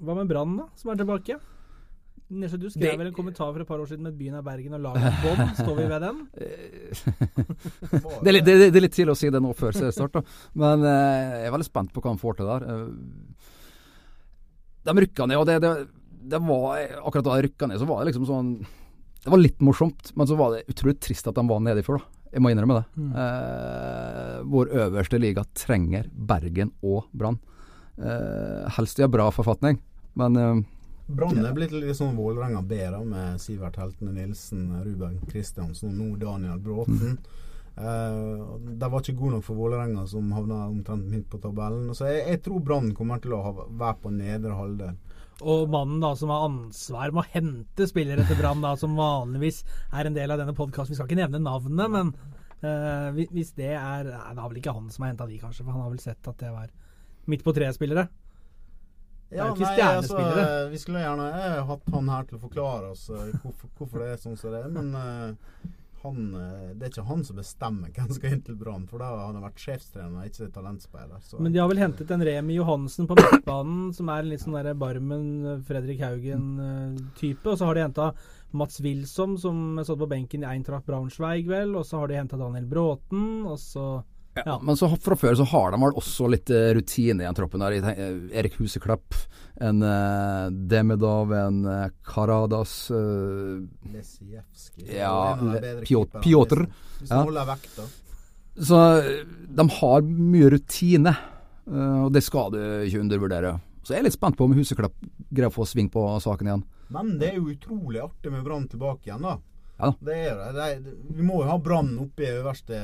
hva 0.02 0.14
med 0.20 0.30
Brann, 0.30 0.56
da, 0.60 0.68
som 0.78 0.92
er 0.92 1.00
tilbake? 1.00 1.38
Nesje, 2.32 2.56
du 2.56 2.68
skrev 2.70 2.92
Det- 2.94 2.98
vel 2.98 3.06
en 3.10 3.14
kommentar 3.14 3.52
for 3.52 3.60
et 3.60 3.68
par 3.68 3.78
år 3.82 3.88
siden 3.90 4.04
med 4.06 4.16
byen 4.16 4.34
er 4.38 4.42
Bergen 4.42 4.72
og 4.72 4.80
laget 4.80 5.18
bånd. 5.20 5.56
Står 5.58 5.76
vi 5.76 5.84
ved 5.90 6.00
den? 6.00 6.22
Det 8.22 8.28
er, 8.30 8.32
litt, 8.32 8.46
det, 8.46 8.54
det 8.72 8.78
er 8.78 8.84
litt 8.86 8.94
tidlig 8.96 9.12
å 9.12 9.18
si 9.18 9.28
det 9.28 9.42
nå 9.42 9.50
før 9.58 9.74
seriestart. 9.76 10.22
Men 10.56 10.80
uh, 10.80 11.42
jeg 11.42 11.50
er 11.50 11.52
veldig 11.52 11.68
spent 11.68 11.92
på 11.92 12.00
hva 12.00 12.14
han 12.14 12.22
får 12.22 12.38
til 12.38 12.48
der. 12.48 12.62
Uh, 12.64 12.88
de 14.88 14.94
rykka 15.04 15.26
ned, 15.28 15.36
og 15.42 15.46
det, 15.46 15.58
det, 15.62 15.72
det 16.32 16.40
var 16.42 16.80
Akkurat 17.02 17.26
da 17.26 17.36
de 17.36 17.46
rykka 17.48 17.68
ned, 17.68 17.78
så 17.82 17.86
var 17.86 18.00
det 18.00 18.10
liksom 18.10 18.24
sånn 18.26 18.48
Det 19.22 19.30
var 19.30 19.38
litt 19.42 19.60
morsomt, 19.62 20.10
men 20.16 20.26
så 20.26 20.38
var 20.38 20.56
det 20.56 20.64
utrolig 20.72 20.96
trist 21.04 21.28
at 21.30 21.36
de 21.36 21.44
var 21.46 21.60
nede 21.62 21.82
i 21.82 21.86
fjor, 21.86 22.00
da. 22.00 22.21
Jeg 22.32 22.40
må 22.40 22.52
innrømme 22.52 22.80
det. 22.80 22.84
Mm. 22.96 23.08
Eh, 23.22 24.36
vår 24.52 24.70
øverste 24.86 25.20
liga 25.20 25.44
trenger 25.56 26.08
Bergen 26.12 26.72
og 26.80 27.10
Brann. 27.12 27.38
Eh, 27.98 28.70
helst 28.78 28.98
i 28.98 29.04
en 29.04 29.12
bra 29.12 29.28
forfatning, 29.34 29.82
men 30.16 30.38
eh, 30.40 30.62
Brann 31.12 31.44
er 31.44 31.52
blitt 31.52 31.74
litt 31.76 31.98
sånn 31.98 32.16
Vålerenga 32.16 32.62
B, 32.64 32.78
da, 32.88 33.02
med 33.04 33.40
Sivert 33.42 33.76
Heltene 33.76 34.14
Nilsen, 34.16 34.70
Ruben 34.84 35.18
Kristiansen 35.28 35.92
og 35.92 35.98
nå 35.98 36.16
Daniel 36.22 36.60
Bråten. 36.62 37.18
Eh, 37.76 38.46
de 38.80 38.88
var 38.88 39.00
ikke 39.00 39.16
gode 39.18 39.36
nok 39.36 39.44
for 39.46 39.60
Vålerenga, 39.60 40.06
som 40.08 40.32
havna 40.32 40.66
omtrent 40.70 41.08
midt 41.08 41.28
på 41.32 41.40
tabellen. 41.42 41.92
Så 41.96 42.08
jeg, 42.08 42.24
jeg 42.30 42.42
tror 42.46 42.64
Brann 42.64 42.92
kommer 42.96 43.20
til 43.22 43.36
å 43.36 43.42
ha, 43.44 43.52
være 43.68 43.98
på 44.02 44.14
nedre 44.14 44.56
halvdel. 44.56 44.96
Og 45.42 45.66
mannen 45.72 46.00
da 46.02 46.12
som 46.18 46.30
har 46.30 46.46
ansvar 46.46 47.10
med 47.14 47.24
å 47.24 47.30
hente 47.32 47.86
spillere 47.90 48.24
til 48.28 48.38
Brann, 48.38 48.62
som 48.78 48.94
vanligvis 48.98 49.62
er 49.92 50.06
en 50.06 50.14
del 50.16 50.30
av 50.30 50.38
denne 50.38 50.54
podkasten 50.54 50.94
Vi 50.94 50.98
skal 51.00 51.08
ikke 51.10 51.18
nevne 51.22 51.42
navnet, 51.42 51.90
men 51.90 52.12
uh, 52.62 53.10
hvis- 53.16 53.54
det 53.58 53.72
er 53.74 54.04
Nei, 54.06 54.34
det 54.34 54.38
er 54.38 54.48
vel 54.48 54.60
ikke 54.62 54.74
han 54.76 54.90
som 54.90 55.02
har 55.04 55.12
henta 55.12 55.26
de, 55.26 55.38
kanskje, 55.42 55.64
for 55.64 55.72
han 55.74 55.82
har 55.82 55.90
vel 55.90 56.02
sett 56.04 56.28
at 56.30 56.38
det 56.38 56.52
var 56.54 56.70
midt 57.26 57.42
på 57.46 57.54
tre-spillere. 57.54 58.08
Det 59.32 59.38
er 59.40 59.46
jo 59.48 59.54
ikke 59.56 59.74
stjernespillere. 59.74 60.42
altså, 60.44 60.70
vi 60.70 60.78
skulle 60.82 61.00
gjerne 61.02 61.28
eh, 61.40 61.60
hatt 61.66 61.92
han 61.94 62.08
her 62.12 62.26
til 62.28 62.36
å 62.36 62.42
forklare 62.42 62.90
oss 62.92 63.06
eh, 63.10 63.30
hvorfor, 63.42 63.70
hvorfor 63.78 64.02
det 64.02 64.08
er 64.12 64.18
sånn 64.20 64.36
som 64.36 64.52
det 64.52 64.60
er, 64.60 64.72
men 64.74 64.90
eh, 64.98 65.70
han, 66.02 66.34
eh, 66.34 66.68
det 66.76 66.86
er 66.86 66.92
ikke 66.92 67.06
han 67.08 67.24
som 67.24 67.38
bestemmer 67.38 67.92
hvem 67.94 68.08
som 68.08 68.18
skal 68.18 68.36
inn 68.36 68.44
til 68.46 68.58
Brann, 68.60 68.86
for 68.90 69.02
da 69.02 69.10
har 69.10 69.24
han 69.28 69.42
vært 69.44 69.64
sjefstrener, 69.64 70.28
ikke 70.28 70.50
talentspiller. 70.54 71.22
Så. 71.24 71.40
Men 71.40 71.54
de 71.54 71.62
har 71.62 71.70
vel 71.70 71.82
hentet 71.82 72.10
en 72.14 72.24
Remi 72.26 72.58
Johansen 72.58 73.08
på 73.10 73.16
midtbanen, 73.18 73.90
som 73.96 74.12
er 74.12 74.22
en 74.22 74.30
litt 74.32 74.44
sånn 74.44 74.58
der 74.58 74.78
Barmen, 74.78 75.26
Fredrik 75.68 76.02
Haugen-type. 76.04 77.46
Og 77.46 77.58
så 77.58 77.68
har 77.68 77.78
de 77.78 77.86
henta 77.86 78.12
Mats 78.52 78.80
Wilsom, 78.84 79.38
som 79.40 79.80
satt 79.80 80.00
på 80.02 80.10
benken 80.10 80.44
i 80.44 80.50
Eintracht 80.50 80.86
Braunschweig, 80.88 81.46
vel. 81.48 81.76
Og 81.78 81.86
så 81.88 82.02
har 82.02 82.10
de 82.10 82.18
henta 82.20 82.40
Daniel 82.40 82.68
Bråten, 82.68 83.46
og 83.48 83.58
så 83.62 83.86
Ja. 84.34 84.58
Men 84.64 84.78
så 84.80 84.88
fra 84.96 85.16
før 85.18 85.36
så 85.36 85.44
har 85.50 85.74
de 85.74 85.80
vel 85.82 85.96
også 86.00 86.28
litt 86.32 86.50
eh, 86.50 86.70
rutine 86.76 87.20
i 87.20 87.26
den 87.26 87.36
troppen. 87.36 87.60
der. 87.60 87.76
Eh, 87.92 88.38
Erik 88.40 88.56
Huseklepp, 88.60 89.16
en 89.60 89.82
uh, 89.84 90.48
Demidov, 90.50 91.34
en 91.36 91.58
uh, 91.68 91.88
Karadas 92.06 92.90
uh, 92.90 93.60
Lesijevskij. 93.92 94.88
Ja, 94.96 95.36
Piotr. 96.24 96.64
Hvis 96.98 97.12
Ja. 97.12 97.24
Så 98.56 98.98
eh, 98.98 99.24
de 99.48 99.68
har 99.68 100.02
mye 100.02 100.50
rutine, 100.52 101.14
eh, 101.66 102.00
og 102.04 102.12
det 102.12 102.24
skal 102.24 102.52
du 102.52 102.58
ikke 102.60 103.00
undervurdere. 103.00 103.54
Så 103.82 103.94
jeg 103.94 104.02
er 104.02 104.06
litt 104.06 104.16
spent 104.16 104.36
på 104.38 104.46
om 104.46 104.54
Huseklepp 104.56 104.94
greier 105.32 105.48
å 105.48 105.54
få 105.54 105.66
sving 105.66 105.88
på 105.90 106.04
saken 106.22 106.50
igjen. 106.50 106.66
Men 106.92 107.16
det 107.18 107.32
er 107.32 107.38
jo 107.40 107.48
utrolig 107.54 108.02
artig 108.04 108.32
med 108.34 108.44
Brann 108.44 108.68
tilbake 108.70 109.08
igjen, 109.08 109.24
da. 109.24 109.38
Ja 109.82 109.90
da. 109.90 109.96
Det 110.06 110.14
er 110.14 110.36
det. 110.38 110.54
det. 110.54 110.66
er- 110.86 111.16
Vi 111.18 111.22
må 111.26 111.40
jo 111.42 111.48
ha 111.50 111.58
Brann 111.58 111.98
oppe 111.98 112.22
i 112.22 112.30
øverste, 112.38 112.78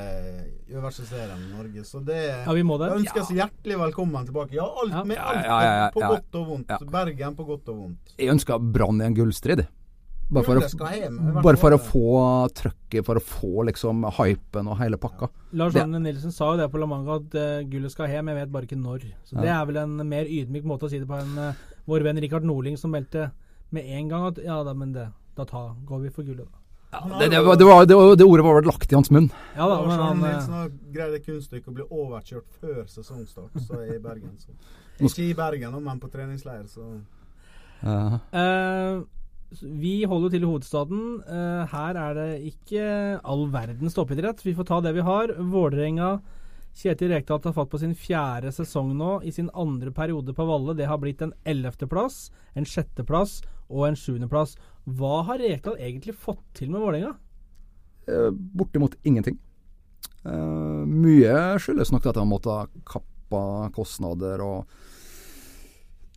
øverste 0.68 1.06
serien 1.06 1.38
i 1.46 1.52
Norge. 1.56 1.84
Så 1.86 2.00
det 2.04 2.18
Ja, 2.46 2.52
vi 2.52 2.62
må 2.66 2.78
det. 2.78 2.90
Jeg 2.90 3.04
ønsker 3.04 3.34
hjertelig 3.38 3.78
velkommen 3.78 4.26
tilbake. 4.26 4.52
Ja, 4.58 4.64
alt 4.66 4.92
Ja. 4.92 5.04
med 5.04 5.16
Ja, 5.16 5.22
alt 5.30 5.44
ja, 5.44 5.60
ja, 5.62 5.72
ja, 5.84 5.90
på 5.94 6.00
godt 6.00 6.34
og 6.34 6.46
vondt. 6.48 6.68
Ja. 6.68 6.78
Bergen 6.90 7.36
på 7.36 7.46
godt 7.46 7.68
og 7.68 7.76
vondt. 7.76 8.14
Jeg 8.18 8.28
ønsker 8.34 8.58
Brann 8.72 9.00
i 9.00 9.04
en 9.04 9.14
gullstrid. 9.14 9.66
Bare 10.30 10.44
for, 10.44 10.60
skal 10.68 10.86
å, 10.86 10.92
hjem, 10.92 11.42
bare 11.42 11.56
for 11.56 11.70
å 11.72 11.78
få 11.80 12.50
trøkket, 12.52 13.02
for 13.06 13.16
å 13.16 13.22
få 13.24 13.64
liksom 13.64 14.04
hypen 14.18 14.68
og 14.68 14.76
hele 14.76 14.98
pakka. 14.98 15.30
Lars 15.54 15.72
Det- 15.72 15.80
Arne 15.82 15.98
Nilsen 16.02 16.30
sa 16.30 16.50
jo 16.52 16.58
det 16.58 16.70
på 16.70 16.78
La 16.78 16.84
Manga 16.84 17.14
at 17.16 17.34
uh, 17.34 17.62
gullet 17.64 17.90
skal 17.90 18.08
hjem, 18.08 18.26
jeg 18.28 18.36
vet 18.36 18.52
bare 18.52 18.66
ikke 18.66 18.76
når. 18.76 19.06
Så 19.24 19.36
Ja. 19.36 19.40
Det 19.40 19.48
er 19.48 19.64
vel 19.64 19.76
en 19.78 20.06
mer 20.08 20.24
ydmyk 20.26 20.64
måte 20.64 20.82
å 20.84 20.90
si 20.90 20.98
det 20.98 21.08
på 21.08 21.16
enn 21.18 21.38
uh, 21.38 21.54
vår 21.86 22.02
venn 22.02 22.20
Rikard 22.20 22.44
Norling 22.44 22.76
som 22.76 22.90
meldte 22.90 23.30
med 23.72 23.84
en 23.86 24.08
gang 24.08 24.26
at 24.26 24.36
ja 24.44 24.62
da, 24.64 24.74
men 24.74 24.92
det, 24.92 25.08
da 25.34 25.44
ta, 25.46 25.74
går 25.86 26.02
vi 26.02 26.08
for 26.10 26.22
gullet, 26.24 26.44
da. 26.44 26.57
Han 26.92 27.18
Det, 27.20 27.28
det, 27.30 27.40
var- 27.44 27.56
det, 27.60 27.64
var, 27.68 27.84
det, 27.84 27.96
det 28.18 28.24
ordet 28.24 28.44
var 28.46 28.54
vel 28.60 28.64
lagt 28.70 28.92
i 28.92 28.96
hans 28.96 29.10
munn. 29.12 29.28
Ja 29.56 29.66
da, 29.68 29.76
men 29.84 29.92
Arne 29.92 30.06
han 30.08 30.22
eh, 30.24 30.30
Nilsen 30.32 30.54
har 30.56 30.70
greid 30.94 31.18
kunststykket 31.26 31.68
å 31.68 31.76
bli 31.76 31.84
overkjørt 31.90 32.56
før 32.62 32.80
sesongstart, 32.88 33.58
så 33.66 33.82
i 33.84 33.98
Bergen. 34.00 34.32
Så. 34.40 34.56
Ikke 35.04 35.26
i 35.28 35.34
Bergen, 35.36 35.76
men 35.84 36.00
på 36.00 36.08
treningsleir, 36.12 36.64
så 36.72 36.88
Ja. 37.82 38.18
uh, 38.32 39.04
Vi 39.82 40.04
holder 40.04 40.30
til 40.32 40.42
i 40.42 40.48
hovedstaden. 40.48 41.04
Uh, 41.28 41.66
her 41.72 41.96
er 41.96 42.14
det 42.18 42.30
ikke 42.50 43.20
all 43.24 43.46
verdens 43.52 43.94
toppidrett. 43.96 44.42
Vi 44.44 44.52
får 44.56 44.66
ta 44.68 44.80
det 44.84 44.92
vi 44.96 45.00
har. 45.04 45.32
Vålerenga 45.38 46.18
Kjetil 46.78 47.10
Rekdal 47.10 47.40
tar 47.42 47.54
fatt 47.56 47.70
på 47.72 47.78
sin 47.80 47.94
fjerde 47.98 48.52
sesong 48.54 48.92
nå, 48.96 49.22
i 49.26 49.32
sin 49.34 49.48
andre 49.56 49.90
periode 49.90 50.34
på 50.36 50.44
Valle. 50.46 50.76
Det 50.78 50.86
har 50.86 50.98
blitt 51.02 51.22
en 51.24 51.32
ellevteplass, 51.48 52.28
en 52.54 52.64
sjetteplass 52.68 53.40
og 53.68 53.88
en 53.88 53.96
sjuendeplass. 53.98 54.52
Hva 54.96 55.22
har 55.28 55.38
Rekdal 55.42 55.76
egentlig 55.82 56.14
fått 56.16 56.40
til 56.56 56.70
med 56.72 56.80
Vålerenga? 56.80 57.14
Eh, 58.08 58.30
bortimot 58.32 58.94
ingenting. 59.04 59.36
Uh, 60.24 60.82
mye 60.88 61.34
skyldes 61.62 61.92
nok 61.94 62.06
at 62.10 62.16
han 62.20 62.28
måtte 62.28 62.50
ha 62.52 62.64
kappa 62.88 63.42
kostnader 63.76 64.40
og 64.44 64.66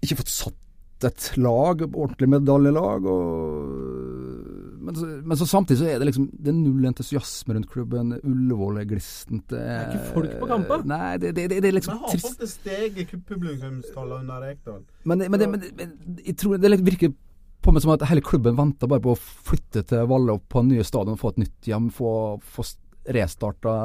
ikke 0.02 0.18
fått 0.24 0.32
satt 0.34 0.58
et 1.06 1.28
lag, 1.42 1.82
ordentlig 1.88 2.28
medaljelag. 2.30 3.06
Og, 3.10 4.82
men, 4.86 4.96
så, 4.98 5.08
men 5.26 5.38
så 5.40 5.48
samtidig 5.50 5.80
så 5.82 5.88
er 5.90 6.02
det 6.02 6.08
liksom 6.12 6.28
Det 6.34 6.52
er 6.52 6.58
null 6.58 6.86
entusiasme 6.90 7.56
rundt 7.58 7.70
klubben. 7.72 8.14
Ullevål 8.22 8.82
er 8.84 8.88
glissent. 8.90 9.46
Det 9.50 9.62
er 9.62 9.90
ikke 9.90 10.14
folk 10.16 10.36
på 10.44 10.50
kamper. 10.52 10.86
Nei, 10.92 11.12
det, 11.22 11.34
det, 11.38 11.48
det, 11.52 11.60
det 11.66 11.72
er 11.72 11.78
liksom 11.80 11.96
Men 11.98 12.04
har 12.06 12.14
trist. 12.16 12.30
faktisk 12.30 12.62
steget 12.62 13.16
publikumstallet 13.30 14.24
under 14.24 14.46
Rekdal. 14.46 14.82
Men, 15.10 15.20
det- 15.24 15.32
men, 15.34 15.46
men, 15.56 15.68
men 15.82 16.22
jeg 16.26 16.38
tror 16.42 16.62
det 16.62 16.74
virker 16.86 17.14
på 17.62 17.72
meg 17.74 17.84
som 17.84 17.92
at 17.94 18.08
hele 18.10 18.22
klubben 18.26 18.56
venter 18.58 18.88
bare 18.90 19.04
på 19.04 19.14
å 19.14 19.20
flytte 19.20 19.84
til 19.88 20.08
Valle 20.10 20.34
og 20.34 20.42
på 20.50 20.64
nye 20.66 20.84
stadion, 20.88 21.18
få 21.20 21.30
et 21.36 21.44
nytt 21.44 21.68
hjem, 21.70 21.90
få, 21.94 22.12
få 22.42 22.66
restarta 23.14 23.76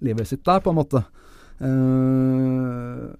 livet 0.00 0.28
sitt 0.30 0.44
der, 0.46 0.60
på 0.62 0.70
en 0.70 0.78
måte. 0.78 1.02
Uh, 1.60 3.10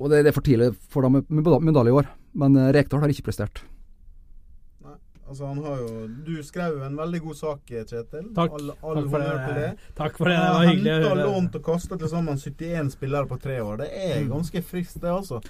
og 0.00 0.08
det, 0.10 0.22
det 0.24 0.30
er 0.32 0.36
for 0.36 0.46
tidlig 0.46 0.70
for 0.90 1.04
dem 1.04 1.18
med 1.18 1.28
med 1.28 1.50
medalje 1.70 1.92
i 1.92 1.98
år, 2.00 2.06
men 2.40 2.56
eh, 2.56 2.70
Rekdal 2.72 3.02
har 3.02 3.12
ikke 3.12 3.26
prestert. 3.26 3.60
Nei, 4.80 4.94
altså 5.28 5.50
han 5.50 5.58
har 5.66 5.82
jo 5.82 6.06
Du 6.24 6.30
skrev 6.46 6.78
jo 6.78 6.86
en 6.86 6.96
veldig 6.96 7.20
god 7.26 7.36
sak, 7.36 7.60
Kjetil. 7.68 8.30
Takk. 8.38 8.54
All, 8.56 8.70
all 8.80 9.02
Takk 9.02 9.10
for 9.12 9.26
det. 9.26 9.58
det. 9.58 9.90
Takk 9.98 10.16
for 10.16 10.30
det. 10.32 10.38
Det 10.40 10.54
var 10.56 10.70
hyggelig 10.70 10.94
å 10.94 10.96
henta, 10.96 11.10
høre. 11.10 11.26
lånt 11.28 11.58
og 11.60 11.66
kasta 11.68 11.98
til 12.00 12.12
sammen 12.14 12.40
71 12.40 12.94
spillere 12.96 13.28
på 13.28 13.40
tre 13.44 13.58
år. 13.60 13.82
Det 13.82 13.90
er 13.92 14.16
Mm. 14.22 14.30
ganske 14.32 14.62
friskt, 14.64 15.00
det, 15.02 15.10
altså. 15.12 15.42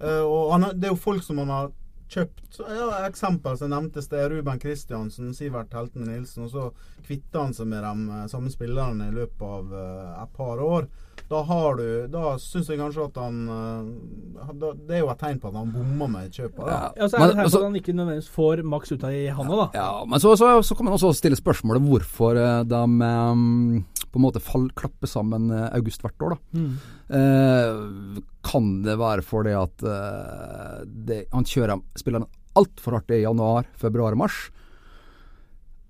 Uh, 0.00 0.22
og 0.24 0.52
han, 0.54 0.68
det 0.78 0.86
er 0.88 0.94
jo 0.94 1.02
folk 1.02 1.22
som 1.26 1.38
han 1.42 1.50
har 1.50 1.72
kjøpt. 2.10 2.58
Ja, 2.60 2.88
eksempel 3.06 3.58
som 3.58 3.72
nevntes, 3.72 4.08
det 4.10 4.20
er 4.20 4.32
Ruben 4.32 4.60
Kristiansen, 4.62 5.32
Sivert 5.36 5.74
Heltene 5.76 6.10
Nilsen. 6.10 6.46
Og 6.46 6.52
så 6.52 6.66
kvitta 7.06 7.46
han 7.46 7.54
seg 7.56 7.70
med 7.70 7.84
de 7.86 8.16
eh, 8.18 8.26
samme 8.32 8.52
spillerne 8.52 9.10
i 9.10 9.16
løpet 9.16 9.46
av 9.46 9.76
eh, 9.82 10.10
et 10.24 10.34
par 10.36 10.62
år. 10.64 10.90
Da 11.30 11.42
har 11.46 11.76
du 11.78 12.06
Da 12.10 12.34
syns 12.40 12.70
jeg 12.70 12.80
kanskje 12.80 13.06
at 13.08 13.18
han 13.20 13.38
eh, 13.54 14.50
da, 14.60 14.72
Det 14.74 14.96
er 14.96 15.02
jo 15.04 15.10
et 15.12 15.20
tegn 15.20 15.40
på 15.42 15.50
at 15.50 15.58
han 15.60 15.72
bomma 15.74 16.08
med 16.14 16.34
kjøpet. 16.34 16.60
da. 16.64 16.80
Ja, 16.96 17.08
så 17.08 17.20
er 17.20 17.30
det 17.32 17.36
tegn 17.38 17.46
på 17.46 17.60
at 17.60 17.66
han 17.66 17.78
ikke 17.80 17.94
nødvendigvis 17.96 18.30
får 18.34 18.62
maks 18.74 18.94
ut 18.94 19.06
av 19.06 19.14
i 19.14 19.22
handa, 19.36 19.58
da. 19.62 19.66
Ja, 19.76 19.90
men 20.08 20.22
så, 20.22 20.34
så, 20.38 20.50
så 20.66 20.76
kan 20.78 20.88
man 20.88 20.96
også 20.96 21.12
stille 21.18 21.38
spørsmålet 21.38 21.84
hvorfor 21.86 22.40
eh, 22.40 22.62
de 22.70 22.80
um, 22.80 23.84
på 24.10 24.18
en 24.18 24.24
måte 24.24 24.42
fall, 24.42 24.66
klapper 24.74 25.10
sammen 25.10 25.52
august 25.70 26.02
hvert 26.02 26.24
år, 26.26 26.34
da. 26.34 26.58
Mm. 26.58 26.72
Uh, 27.10 28.20
kan 28.46 28.70
det 28.82 28.96
være 28.98 29.22
fordi 29.26 29.54
at 29.54 29.84
uh, 29.86 30.80
det, 30.86 31.24
han 31.30 31.46
kjører 31.46 31.78
spiller 31.98 32.26
altfor 32.58 32.98
hardt 32.98 33.14
i 33.14 33.22
januar, 33.22 33.68
februar 33.78 34.16
mars? 34.18 34.48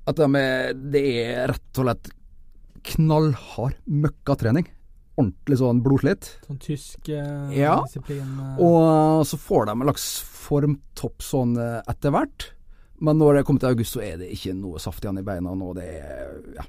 At 0.08 0.20
de 0.20 0.28
det 0.92 1.04
er 1.22 1.48
rett 1.52 1.80
og 1.80 1.86
slett 1.86 2.12
knallhard 2.90 3.76
møkkatrening. 3.84 4.68
Ordentlig 5.20 5.58
sånn 5.60 5.82
blodslitt. 5.84 6.30
Sånn 6.48 6.58
tysk 6.64 7.08
eh, 7.12 7.52
Ja. 7.58 7.76
disiplin. 7.84 8.26
eh. 8.40 8.58
Og 8.64 9.22
så 9.28 9.36
får 9.38 9.66
de 9.70 9.76
en 9.76 9.86
slags 9.88 10.08
formtopp 10.48 11.22
sånn 11.24 11.56
eh, 11.60 11.80
etter 11.92 12.10
hvert. 12.16 12.50
Men 13.00 13.16
når 13.20 13.38
det 13.38 13.44
kommer 13.48 13.60
til 13.62 13.70
august, 13.72 13.94
så 13.96 14.02
er 14.04 14.18
det 14.20 14.30
ikke 14.34 14.52
noe 14.58 14.78
saft 14.82 15.04
igjen 15.04 15.18
i 15.22 15.24
beina. 15.24 15.54
nå. 15.56 15.72
det 15.76 15.86
er, 16.00 16.34
ja. 16.58 16.64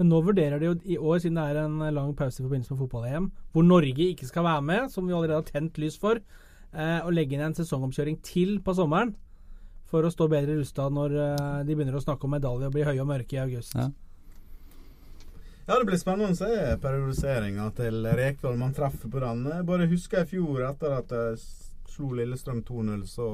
Men 0.00 0.08
nå 0.08 0.22
vurderer 0.24 0.58
de 0.58 0.66
jo 0.70 0.74
i 0.88 0.96
år, 0.96 1.18
siden 1.20 1.36
det 1.36 1.44
er 1.52 1.58
en 1.66 1.78
lang 1.94 2.14
pause 2.16 2.40
i 2.40 2.44
forbindelse 2.46 2.72
med 2.72 2.80
fotball-EM, 2.80 3.26
hvor 3.52 3.66
Norge 3.68 4.06
ikke 4.14 4.26
skal 4.26 4.46
være 4.46 4.62
med, 4.64 4.90
som 4.90 5.06
vi 5.06 5.12
allerede 5.12 5.36
har 5.42 5.42
tent 5.46 5.76
lys 5.78 5.98
for, 6.00 6.16
eh, 6.72 7.00
å 7.04 7.12
legge 7.12 7.34
inn 7.36 7.44
en 7.44 7.54
sesongomkjøring 7.54 8.16
til 8.24 8.58
på 8.64 8.74
sommeren. 8.74 9.14
For 9.90 10.02
å 10.06 10.10
stå 10.10 10.28
bedre 10.30 10.56
rusta 10.56 10.88
når 10.88 11.14
eh, 11.20 11.64
de 11.68 11.74
begynner 11.76 11.98
å 11.98 12.02
snakke 12.02 12.24
om 12.24 12.30
medalje 12.32 12.66
og 12.70 12.72
bli 12.72 12.82
høye 12.86 13.00
og 13.02 13.08
mørke 13.12 13.36
i 13.36 13.42
august. 13.44 13.74
Ja. 13.76 13.88
Ja, 15.70 15.76
det 15.78 15.86
blir 15.86 16.00
spennende 16.00 16.34
å 16.34 16.34
se 16.34 16.54
periodiseringa 16.82 17.68
til 17.78 18.02
Rekdal. 18.18 18.56
Man 18.58 18.72
treffer 18.74 19.06
på 19.06 19.20
den. 19.22 19.44
Jeg 19.52 19.66
bare 19.68 19.84
husker 19.86 20.24
i 20.24 20.26
fjor, 20.26 20.64
etter 20.66 20.96
at 20.96 21.12
jeg 21.14 21.36
slo 21.92 22.08
Lillestrøm 22.18 22.64
2-0, 22.66 23.04
så 23.06 23.28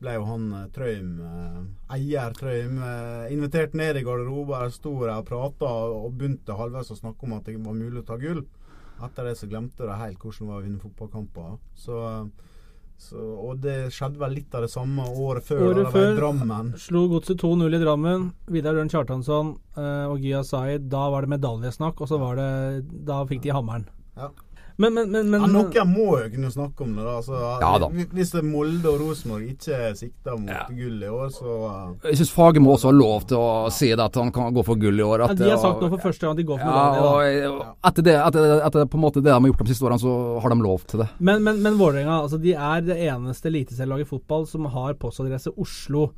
ble 0.00 0.14
jo 0.14 0.22
han 0.24 0.46
Trøym, 0.72 1.10
eh, 1.20 1.58
eier 1.98 2.32
Trøim, 2.38 2.80
eh, 2.80 3.34
invitert 3.34 3.76
ned 3.76 4.00
i 4.00 4.04
garderoben. 4.06 4.56
Jeg 4.64 4.78
sto 4.78 4.94
der 5.02 5.18
og 5.18 5.28
prata 5.28 5.74
og 5.98 6.16
begynte 6.16 6.56
halvveis 6.56 6.94
å 6.94 6.96
snakke 6.96 7.28
om 7.28 7.36
at 7.36 7.44
det 7.44 7.58
var 7.60 7.76
mulig 7.76 8.00
å 8.00 8.08
ta 8.08 8.16
gull. 8.16 8.40
Etter 9.04 9.28
det 9.28 9.36
så 9.36 9.50
glemte 9.52 9.84
de 9.84 10.00
helt 10.00 10.16
hvordan 10.16 10.40
det 10.40 10.52
var 10.54 10.62
å 10.62 10.64
vinne 10.64 10.80
fotballkamper. 10.80 11.58
Så, 11.76 12.00
så, 13.00 13.16
og 13.16 13.62
det 13.64 13.90
skjedde 13.94 14.20
vel 14.20 14.34
litt 14.36 14.54
av 14.54 14.66
det 14.66 14.70
samme 14.72 15.06
året 15.08 15.46
før. 15.46 15.62
Året 15.70 15.86
da 15.86 15.92
før. 15.94 16.10
Drammen. 16.18 16.74
Slo 16.80 17.06
Godset 17.08 17.40
2-0 17.40 17.78
i 17.78 17.80
Drammen. 17.80 18.26
Vidar 18.52 18.76
Ørn 18.76 18.92
Kjartansson 18.92 19.54
eh, 19.76 20.04
og 20.10 20.20
Gya 20.20 20.42
Zaid. 20.44 20.90
Da 20.92 21.06
var 21.12 21.24
det 21.24 21.32
medaljesnakk, 21.32 22.02
og 22.04 22.10
så 22.10 22.20
var 22.20 22.36
det 22.36 22.50
Da 23.08 23.22
fikk 23.30 23.46
de 23.46 23.54
hammeren. 23.56 23.88
Ja. 24.20 24.28
Men, 24.80 24.94
men, 24.96 25.10
men, 25.12 25.26
men 25.28 25.42
Ja, 25.44 25.48
noen 25.52 25.90
må 25.92 26.06
jo 26.22 26.28
kunne 26.32 26.50
snakke 26.54 26.84
om 26.86 26.94
det, 26.96 27.04
da. 27.04 27.16
Altså, 27.20 27.40
Ja 27.60 27.72
da. 27.82 27.88
Hvis 28.16 28.30
det 28.32 28.38
er 28.40 28.46
Molde 28.48 28.88
og 28.88 29.00
Rosenborg 29.02 29.50
ikke 29.52 29.80
sikter 29.98 30.38
mot 30.40 30.48
Ja. 30.48 30.62
gull 30.72 31.02
i 31.04 31.10
år, 31.12 31.28
så 31.34 31.56
uh, 31.68 32.08
Jeg 32.08 32.20
syns 32.22 32.32
Fagermo 32.32 32.72
også 32.76 32.88
har 32.88 32.96
lov 32.96 33.26
til 33.28 33.36
å 33.36 33.50
si 33.74 33.90
det, 33.92 34.00
at 34.06 34.16
han 34.20 34.32
kan 34.32 34.54
gå 34.56 34.64
for 34.64 34.80
gull 34.80 34.98
i 35.02 35.04
år. 35.04 35.26
ja, 35.26 35.34
De 35.36 35.50
har 35.50 35.60
sagt 35.60 35.84
nå 35.84 35.90
for 35.92 36.00
første 36.06 36.24
gang 36.24 36.32
at 36.32 36.40
de 36.40 36.46
går 36.48 36.62
for 36.62 36.72
Ja, 36.72 36.86
medalje. 36.96 37.42
da. 37.44 37.50
og 37.50 37.90
etter 37.90 38.08
det, 38.08 38.16
etter, 38.24 38.48
etter 38.70 38.88
på 38.94 39.00
en 39.00 39.04
måte 39.04 39.20
det 39.20 39.28
de 39.30 39.36
har 39.36 39.50
gjort 39.52 39.64
de 39.66 39.74
siste 39.74 39.84
årene, 39.86 40.00
så 40.00 40.16
har 40.40 40.54
de 40.56 40.60
lov 40.64 40.86
til 40.88 41.04
det. 41.04 41.08
Men, 41.20 41.42
men, 41.44 41.60
men 41.62 41.76
Vålerenga 41.80 42.22
altså, 42.22 42.40
de 42.40 42.54
er 42.56 42.80
det 42.88 42.96
eneste 43.10 43.50
eliteserielaget 43.52 44.08
i 44.08 44.10
fotball 44.16 44.46
som 44.48 44.64
har 44.72 44.96
postadresse 45.00 45.52
Oslo. 45.60 46.08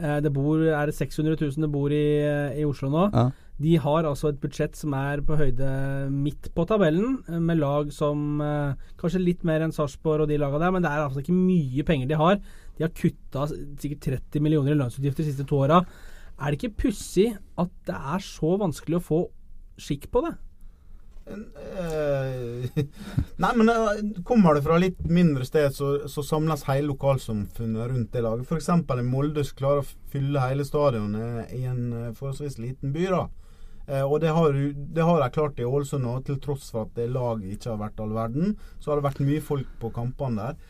Eh, 0.00 0.18
det 0.24 0.32
bor, 0.32 0.58
er 0.66 0.86
det 0.90 0.94
600 0.96 1.36
000 1.38 1.62
det 1.66 1.70
bor 1.70 1.92
i, 1.94 2.04
i 2.58 2.64
Oslo 2.66 2.90
nå. 2.90 3.06
Ja. 3.14 3.28
De 3.60 3.74
har 3.76 4.06
altså 4.08 4.30
et 4.30 4.38
budsjett 4.40 4.76
som 4.78 4.94
er 4.96 5.20
på 5.24 5.36
høyde 5.36 5.68
midt 6.14 6.48
på 6.56 6.64
tabellen, 6.68 7.18
eh, 7.28 7.40
med 7.44 7.60
lag 7.60 7.90
som 7.92 8.40
eh, 8.40 8.76
Kanskje 9.00 9.20
litt 9.20 9.42
mer 9.44 9.60
enn 9.64 9.74
Sarpsborg 9.74 10.24
og 10.24 10.30
de 10.30 10.38
lagene 10.40 10.62
der, 10.64 10.72
men 10.72 10.84
det 10.84 10.92
er 10.92 11.04
altså 11.04 11.20
ikke 11.20 11.36
mye 11.36 11.84
penger 11.88 12.08
de 12.08 12.20
har. 12.20 12.38
De 12.78 12.86
har 12.86 12.94
kutta 12.96 13.48
sikkert 13.50 14.06
30 14.06 14.44
millioner 14.46 14.72
i 14.72 14.78
lønnsutgifter 14.80 15.26
de 15.26 15.32
siste 15.32 15.48
to 15.48 15.60
åra. 15.60 15.82
Er 16.40 16.52
det 16.54 16.60
ikke 16.60 16.86
pussig 16.86 17.34
at 17.60 17.74
det 17.88 17.96
er 17.98 18.24
så 18.24 18.54
vanskelig 18.62 18.96
å 18.96 19.08
få 19.10 19.18
skikk 19.80 20.08
på 20.12 20.22
det? 20.24 20.32
eh, 21.84 22.80
Nei, 23.44 23.50
men 23.60 24.14
kommer 24.24 24.56
det 24.56 24.64
fra 24.64 24.80
litt 24.80 25.04
mindre 25.04 25.44
sted, 25.44 25.68
så, 25.76 25.90
så 26.08 26.24
samles 26.24 26.64
hele 26.70 26.94
lokalsamfunnet 26.94 27.92
rundt 27.92 28.16
det 28.16 28.24
laget. 28.24 28.48
F.eks. 28.48 28.72
i 28.72 29.04
Molde 29.04 29.44
som 29.44 29.60
klarer 29.60 29.84
å 29.84 30.10
fylle 30.14 30.46
hele 30.48 30.64
stadionet 30.64 31.52
i 31.60 31.66
en 31.68 32.16
forholdsvis 32.16 32.56
liten 32.64 32.96
by. 32.96 33.04
da 33.12 33.22
og 33.90 34.20
det 34.22 34.30
har, 34.30 34.54
det 34.54 35.02
de 35.02 35.30
klart 35.34 35.58
i 35.58 35.64
Ålesund 35.66 36.06
òg, 36.06 36.20
til 36.26 36.36
tross 36.38 36.68
for 36.70 36.86
at 36.86 36.92
det 36.94 37.08
laget 37.10 37.56
ikke 37.56 37.72
har 37.72 37.80
vært 37.80 38.02
all 38.04 38.12
verden. 38.14 38.52
Så 38.78 38.92
har 38.92 39.00
det 39.00 39.08
vært 39.08 39.24
mye 39.24 39.42
folk 39.42 39.72
på 39.80 39.90
kampene 39.96 40.44
der. 40.44 40.60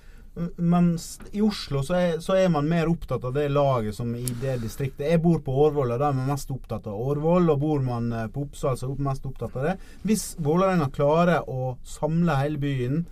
Mens 0.57 1.19
i 1.33 1.41
Oslo 1.43 1.83
så 1.83 1.97
er, 1.99 2.21
så 2.23 2.37
er 2.39 2.51
man 2.55 2.69
mer 2.71 2.89
opptatt 2.89 3.25
av 3.27 3.35
det 3.35 3.49
laget 3.51 3.97
som 3.97 4.13
i 4.15 4.25
det 4.41 4.61
distriktet. 4.63 5.09
Jeg 5.11 5.23
bor 5.23 5.41
på 5.45 5.55
Årvoll, 5.67 5.91
og 5.91 5.99
der 5.99 6.13
er 6.13 6.17
man 6.17 6.31
mest 6.31 6.53
opptatt 6.55 6.87
av 6.87 7.01
Årvoll. 7.11 7.51
Og 7.51 7.61
bor 7.61 7.83
man 7.85 8.13
eh, 8.15 8.29
på 8.31 8.47
Oppsal, 8.47 8.79
så 8.79 8.87
er 8.87 8.95
man 8.95 9.11
mest 9.11 9.27
opptatt 9.27 9.59
av 9.59 9.67
det. 9.67 9.77
Hvis 10.07 10.25
Vålerenga 10.41 10.91
klarer 10.95 11.51
å 11.51 11.75
samle 11.87 12.39
hele 12.41 12.63
byen 12.63 13.03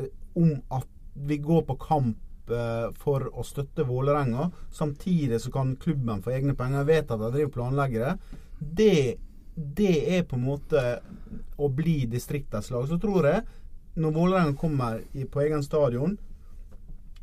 eh, 0.00 0.08
om 0.40 0.56
at 0.74 0.88
vi 1.28 1.38
går 1.44 1.66
på 1.68 1.76
kamp 1.84 2.50
eh, 2.50 2.88
for 3.00 3.28
å 3.28 3.44
støtte 3.46 3.86
Vålerenga, 3.86 4.48
samtidig 4.72 5.42
så 5.44 5.52
kan 5.54 5.76
klubben 5.84 6.24
få 6.24 6.32
egne 6.38 6.56
penger. 6.58 6.80
Jeg 6.80 6.90
vet 6.94 7.14
at 7.14 7.20
de 7.26 7.32
driver 7.36 7.54
planleggere. 7.60 8.16
planlegger 8.16 8.72
det. 8.80 9.04
Det, 9.54 10.18
er 10.18 10.24
på 10.26 10.36
en 10.38 10.46
måte 10.48 10.82
å 11.56 11.68
bli 11.70 12.04
distriktets 12.10 12.72
lag. 12.74 12.86
Så 12.90 12.98
tror 13.02 13.28
jeg, 13.28 13.44
når 13.94 14.14
Vålerenga 14.16 14.56
kommer 14.58 15.02
på 15.30 15.44
egen 15.44 15.62
stadion, 15.62 16.16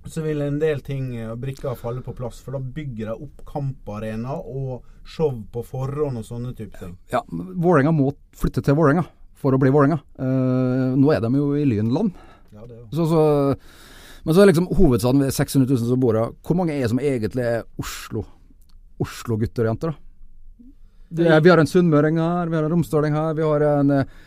så 0.05 0.23
vil 0.25 0.41
en 0.41 0.59
del 0.61 0.81
ting 0.81 1.11
eh, 1.17 1.29
og 1.29 1.41
brikker 1.43 1.77
falle 1.77 2.01
på 2.05 2.15
plass. 2.17 2.39
For 2.41 2.55
da 2.55 2.61
bygger 2.63 3.11
de 3.11 3.27
opp 3.27 3.43
kamparena 3.47 4.37
og 4.39 4.81
show 5.05 5.33
på 5.53 5.63
forhånd 5.65 6.21
og 6.21 6.25
sånne 6.25 6.55
typer 6.57 6.85
ting. 6.85 6.95
Ja, 7.13 7.23
Vålerenga 7.29 7.93
må 7.95 8.11
flytte 8.37 8.63
til 8.65 8.77
Vålerenga 8.79 9.05
for 9.41 9.53
å 9.53 9.61
bli 9.61 9.71
Vålerenga. 9.73 9.99
Uh, 10.17 10.97
nå 10.97 11.13
er 11.13 11.23
de 11.23 11.31
jo 11.37 11.51
i 11.57 11.65
Lynland. 11.67 12.13
Ja, 12.51 12.65
det 12.65 12.75
er 12.75 12.83
jo. 12.83 12.87
Så, 12.97 13.07
så, 13.09 14.21
men 14.25 14.37
så 14.37 14.43
er 14.43 14.51
liksom 14.51 14.69
hovedstaden 14.77 15.25
ved 15.25 15.33
600 15.33 15.69
000 15.69 15.89
som 15.89 16.01
bor 16.01 16.17
her. 16.17 16.35
Hvor 16.45 16.57
mange 16.59 16.77
er 16.77 16.91
som 16.91 17.01
egentlig 17.01 17.47
er 17.47 17.67
Oslo 17.81 18.25
Oslo-gutter 19.01 19.65
og 19.65 19.71
-jenter, 19.71 19.93
da? 19.93 20.10
Det 21.11 21.27
er, 21.27 21.41
vi 21.43 21.51
har 21.51 21.59
en 21.59 21.67
sunnmøring 21.67 22.19
her, 22.21 22.47
vi 22.47 22.55
har 22.55 22.65
en 22.67 22.71
romsdaling 22.71 23.15
her, 23.17 23.33
vi 23.35 23.43
har 23.43 23.65
en 23.67 23.95
eh, 23.97 24.19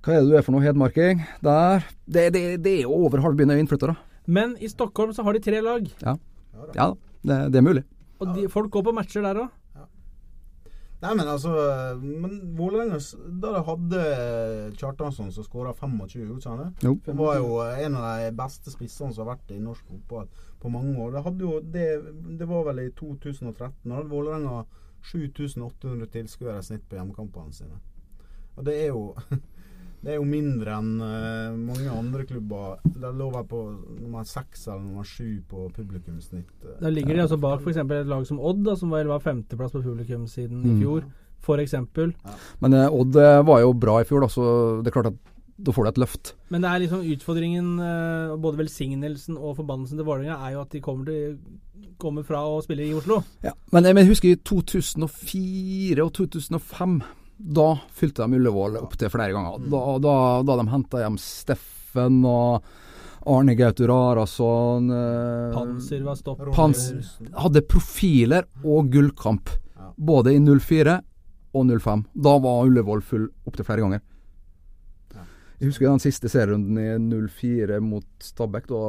Hva 0.00 0.14
er 0.14 0.22
det 0.22 0.30
du 0.30 0.36
er 0.38 0.44
for 0.46 0.54
noe? 0.54 0.62
Hedmarking? 0.64 1.24
Der. 1.44 1.86
Det, 2.06 2.28
det, 2.36 2.42
det 2.64 2.74
er 2.80 2.90
over 2.90 3.20
halve 3.20 3.40
byen 3.40 3.52
er 3.52 3.60
innflyttere. 3.60 3.96
Men 4.30 4.54
i 4.62 4.70
Stockholm 4.70 5.12
så 5.16 5.24
har 5.26 5.34
de 5.34 5.42
tre 5.44 5.60
lag. 5.64 5.88
Ja, 6.04 6.14
ja 6.76 6.92
det, 7.26 7.40
det 7.52 7.60
er 7.60 7.66
mulig. 7.66 7.82
Og 8.20 8.30
de, 8.36 8.46
folk 8.52 8.70
går 8.72 8.86
på 8.86 8.94
matcher 8.94 9.26
der 9.26 9.42
òg. 9.42 9.50
Nei, 11.00 11.14
men 11.16 11.28
altså 11.32 11.52
Men 11.96 12.34
Vålerenga 12.58 12.98
Da 13.40 13.54
de 13.54 13.60
hadde 13.64 14.00
Kjartansson 14.76 15.30
som 15.32 15.46
skåra 15.46 15.72
25, 15.72 16.26
gjorde 16.26 16.42
ikke 16.42 16.52
han 16.52 16.60
det? 16.60 16.92
Det 17.06 17.14
var 17.16 17.38
jo 17.40 17.54
en 17.64 17.96
av 17.96 18.08
de 18.20 18.30
beste 18.36 18.72
spissene 18.72 19.14
som 19.14 19.24
har 19.24 19.38
vært 19.38 19.54
i 19.56 19.62
norsk 19.62 19.86
fotball 19.88 20.28
på 20.60 20.70
mange 20.72 20.96
år. 21.00 21.12
Det, 21.16 21.22
hadde 21.24 21.46
jo, 21.46 21.60
det, 21.60 21.86
det 22.38 22.48
var 22.48 22.64
vel 22.70 22.82
i 22.84 22.90
2013. 22.98 23.72
Da 23.84 23.94
hadde 23.98 24.10
Vålerenga 24.12 24.64
7800 25.12 26.06
tilskuere 26.12 26.58
i 26.60 26.66
snitt 26.66 26.84
på 26.88 26.98
hjemmekampene 26.98 27.54
sine. 27.56 27.78
Og 28.58 28.66
det 28.66 28.76
er 28.84 28.92
jo 28.92 29.14
Det 30.00 30.14
er 30.14 30.16
jo 30.16 30.24
mindre 30.24 30.78
enn 30.80 30.94
uh, 31.04 31.56
mange 31.60 31.90
andre 31.92 32.24
klubber. 32.24 32.78
Det 32.88 33.08
lå 33.18 33.26
vel 33.34 33.42
på 33.50 33.58
nummer 34.00 34.24
seks 34.24 34.62
eller 34.70 34.80
nummer 34.86 35.04
sju 35.04 35.42
på 35.50 35.66
publikumssnitt. 35.76 36.54
eh. 36.64 36.78
Da 36.80 36.88
ligger 36.88 37.18
de 37.18 37.24
altså 37.26 37.36
bak 37.36 37.60
f.eks. 37.60 37.76
et 37.84 38.08
lag 38.08 38.24
som 38.24 38.40
Odd, 38.40 38.62
da, 38.64 38.78
som 38.80 38.94
vel 38.96 39.10
var 39.12 39.20
femteplass 39.20 39.74
på 39.74 39.82
publikum 39.84 40.24
siden 40.26 40.62
i 40.64 40.70
Mm. 40.72 40.78
fjor. 40.80 41.04
For 41.44 41.60
eksempel. 41.60 42.14
Men 42.64 42.78
uh, 42.80 42.86
Odd 42.88 43.12
var 43.44 43.60
jo 43.60 43.74
bra 43.76 43.98
i 44.00 44.06
fjor, 44.08 44.24
da, 44.24 44.28
så 44.32 44.46
det 44.80 44.88
er 44.88 44.96
klart 44.96 45.10
at 45.12 45.20
da 45.62 45.72
får 45.76 45.84
du 45.84 45.88
et 45.90 45.98
løft. 46.02 46.32
Men 46.50 46.62
det 46.64 46.70
er 46.70 46.82
liksom 46.84 47.02
utfordringen, 47.14 47.70
eh, 47.84 48.36
både 48.40 48.60
velsignelsen 48.62 49.36
og 49.36 49.56
forbannelsen 49.58 49.98
til 50.00 50.06
Vålerenga, 50.08 50.38
er 50.46 50.54
jo 50.56 50.62
at 50.64 50.70
de 50.74 50.80
kommer, 50.80 51.04
til, 51.10 51.38
kommer 52.00 52.24
fra 52.24 52.40
å 52.48 52.60
spille 52.64 52.86
i 52.86 52.94
Oslo. 52.96 53.20
Ja. 53.44 53.52
Men 53.72 53.84
jeg 53.90 54.08
husker 54.08 54.32
i 54.32 54.38
2004 54.48 56.04
og 56.04 56.12
2005. 56.16 57.00
Da 57.40 57.70
fylte 57.96 58.26
de 58.28 58.36
Ullevål 58.36 58.76
opptil 58.82 59.08
flere 59.12 59.32
ganger. 59.32 59.62
Da, 59.72 59.82
da, 60.04 60.14
da 60.44 60.56
de 60.60 60.66
henta 60.72 61.00
hjem 61.04 61.16
Steffen 61.20 62.20
og 62.28 62.66
Arne 63.30 63.54
Gautur 63.56 63.90
Arason 63.92 64.88
eh, 64.92 65.54
Panser 65.56 66.04
var 66.04 66.16
stopp. 66.20 66.40
Pans- 66.56 66.90
Hadde 67.36 67.62
profiler 67.68 68.46
og 68.64 68.90
gullkamp. 68.92 69.52
Både 70.00 70.32
i 70.36 70.40
04 70.40 70.98
og 71.56 71.66
05. 71.80 72.04
Da 72.14 72.36
var 72.40 72.64
Ullevål 72.68 73.02
full 73.04 73.26
opptil 73.48 73.66
flere 73.68 73.84
ganger. 73.84 74.04
Jeg 75.60 75.68
husker 75.68 75.90
den 75.90 76.00
siste 76.00 76.30
serierunden 76.32 76.78
i 76.80 77.18
04 77.28 77.80
mot 77.84 78.06
Stabæk. 78.24 78.70
Da 78.70 78.80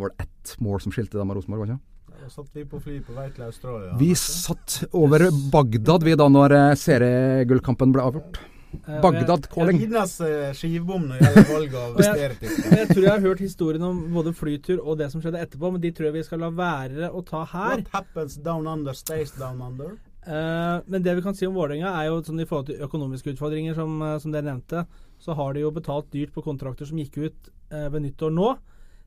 var 0.00 0.08
det 0.08 0.24
ett 0.24 0.54
mål 0.64 0.80
som 0.80 0.94
skilte 0.94 1.18
dem 1.20 1.30
av 1.30 1.36
Rosenborg, 1.36 1.60
var 1.60 1.68
det 1.68 1.76
ikke? 1.76 1.92
Da 2.22 2.30
satt 2.32 2.54
vi 2.56 2.64
på 2.64 2.78
fly 2.80 2.94
på 3.04 3.12
vei 3.12 3.26
til 3.36 3.44
Australia. 3.44 3.92
Vi 4.00 4.14
satt 4.16 4.78
over 4.96 5.26
Bagdad 5.52 6.06
vi 6.06 6.14
da 6.16 6.28
når 6.32 6.54
eh, 6.56 6.74
seriegullkampen 6.80 7.92
ble 7.92 8.06
avgjort. 8.08 8.40
Eh, 8.80 8.96
Bagdad 9.04 9.50
calling. 9.52 9.82
Tidenes 9.84 10.16
skivbom 10.16 10.56
skivebom 10.56 11.04
når 11.10 11.20
det 11.20 11.28
gjelder 11.28 11.52
valg 11.52 11.76
av 11.82 11.92
Og 11.98 12.02
jeg- 12.06 12.16
stereotyper. 12.16 12.64
Jeg, 12.64 12.80
jeg 12.80 12.88
tror 12.94 13.02
jeg 13.04 13.12
har 13.12 13.24
hørt 13.28 13.44
historien 13.44 13.86
om 13.90 14.00
både 14.16 14.32
flytur 14.40 14.80
og 14.80 14.96
det 15.02 15.10
som 15.12 15.20
skjedde 15.20 15.44
etterpå, 15.44 15.70
men 15.76 15.84
de 15.84 15.92
tror 15.92 16.08
jeg 16.08 16.16
vi 16.16 16.24
skal 16.30 16.40
la 16.46 16.50
være 16.64 17.12
å 17.12 17.22
ta 17.28 17.44
her. 17.52 17.82
What 17.84 17.92
happens 17.92 18.40
down 18.40 18.64
under 18.72 18.96
stays 18.96 19.36
down 19.36 19.60
under. 19.68 19.98
Eh, 20.26 20.78
men 20.88 21.04
det 21.04 21.12
vi 21.20 21.22
kan 21.28 21.36
si 21.38 21.44
om 21.46 21.54
Vålerenga, 21.54 21.92
er 22.00 22.08
jo 22.08 22.22
sånn 22.26 22.40
i 22.42 22.48
forhold 22.48 22.72
til 22.72 22.80
økonomiske 22.88 23.36
utfordringer, 23.36 23.76
som, 23.78 24.00
eh, 24.02 24.16
som 24.24 24.32
dere 24.34 24.48
nevnte, 24.48 24.86
så 25.26 25.34
har 25.34 25.54
de 25.54 25.64
jo 25.64 25.74
betalt 25.74 26.08
dyrt 26.14 26.32
på 26.34 26.44
kontrakter 26.46 26.86
som 26.86 26.98
gikk 27.02 27.18
ut 27.18 27.52
eh, 27.74 27.88
ved 27.90 28.04
nyttår 28.04 28.34
nå. 28.34 28.54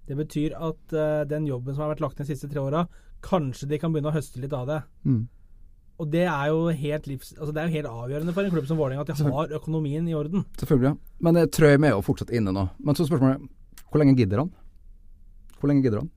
Det 0.10 0.18
betyr 0.20 0.56
at 0.58 0.96
eh, 0.96 1.26
den 1.30 1.48
jobben 1.48 1.76
som 1.76 1.86
har 1.86 1.94
vært 1.94 2.04
lagt 2.04 2.20
ned 2.20 2.28
de 2.28 2.34
siste 2.36 2.50
tre 2.52 2.60
åra, 2.60 2.84
kanskje 3.24 3.70
de 3.72 3.80
kan 3.80 3.94
begynne 3.94 4.12
å 4.12 4.16
høste 4.16 4.42
litt 4.44 4.56
av 4.56 4.68
det. 4.68 4.80
Mm. 5.08 5.22
Og 6.00 6.08
det 6.12 6.26
er 6.32 6.50
jo 6.52 6.60
helt, 6.72 7.08
livs, 7.12 7.34
altså 7.36 7.54
det 7.56 7.62
er 7.62 7.70
jo 7.70 7.76
helt 7.78 7.92
avgjørende 7.92 8.34
for 8.36 8.48
en 8.48 8.54
klubb 8.54 8.68
som 8.68 8.80
Vålerenga 8.80 9.04
at 9.04 9.12
de 9.12 9.32
har 9.36 9.56
økonomien 9.60 10.06
i 10.08 10.16
orden. 10.16 10.46
Selvfølgelig. 10.60 10.94
ja. 10.94 11.16
Men 11.28 11.40
eh, 11.40 11.50
Trøim 11.52 11.88
er 11.88 11.96
jo 11.96 12.04
fortsatt 12.08 12.36
inne 12.36 12.56
nå. 12.56 12.66
Men 12.84 13.00
så 13.00 13.08
spørsmålet 13.08 13.48
hvor 13.90 14.04
lenge 14.04 14.16
gidder 14.20 14.44
han? 14.44 14.52
Hvor 15.60 15.72
lenge 15.72 15.84
gidder 15.88 16.04
han? 16.04 16.12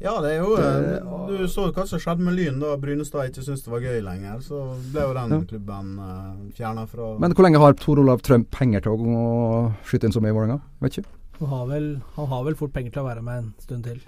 Ja, 0.00 0.20
det 0.20 0.30
er 0.34 0.42
jo 0.42 0.56
Det- 0.56 1.02
eh, 1.02 1.38
Du 1.38 1.46
så 1.48 1.72
hva 1.72 1.86
som 1.86 1.98
skjedde 1.98 2.20
med 2.20 2.34
Lyn 2.36 2.58
da 2.60 2.76
Brynestad 2.76 3.30
ikke 3.30 3.42
syntes 3.44 3.62
det 3.64 3.70
var 3.72 3.80
gøy 3.80 4.02
lenger. 4.04 4.40
Så 4.44 4.60
ble 4.92 5.00
jo 5.02 5.14
den 5.14 5.30
Ja. 5.30 5.40
klubben 5.48 5.98
uh, 5.98 6.34
fjerna 6.54 6.86
fra 6.86 7.18
Men 7.18 7.32
hvor 7.32 7.44
lenge 7.44 7.58
har 7.58 7.72
Tor 7.72 7.98
Olav 7.98 8.20
Trump 8.22 8.50
penger 8.50 8.80
til 8.82 8.92
å 8.92 9.72
skyte 9.84 10.04
inn 10.04 10.12
så 10.12 10.20
mye 10.20 10.30
i 10.30 10.36
Vålerenga? 10.36 10.60
Vet 10.82 10.98
ikke. 10.98 11.06
Han 11.40 11.48
har, 11.48 11.66
vel, 11.66 12.02
han 12.16 12.26
har 12.26 12.44
vel 12.44 12.54
fort 12.54 12.72
penger 12.72 12.92
til 12.92 13.02
å 13.02 13.06
være 13.14 13.22
med 13.22 13.38
en 13.44 13.54
stund 13.60 13.84
til. 13.84 14.00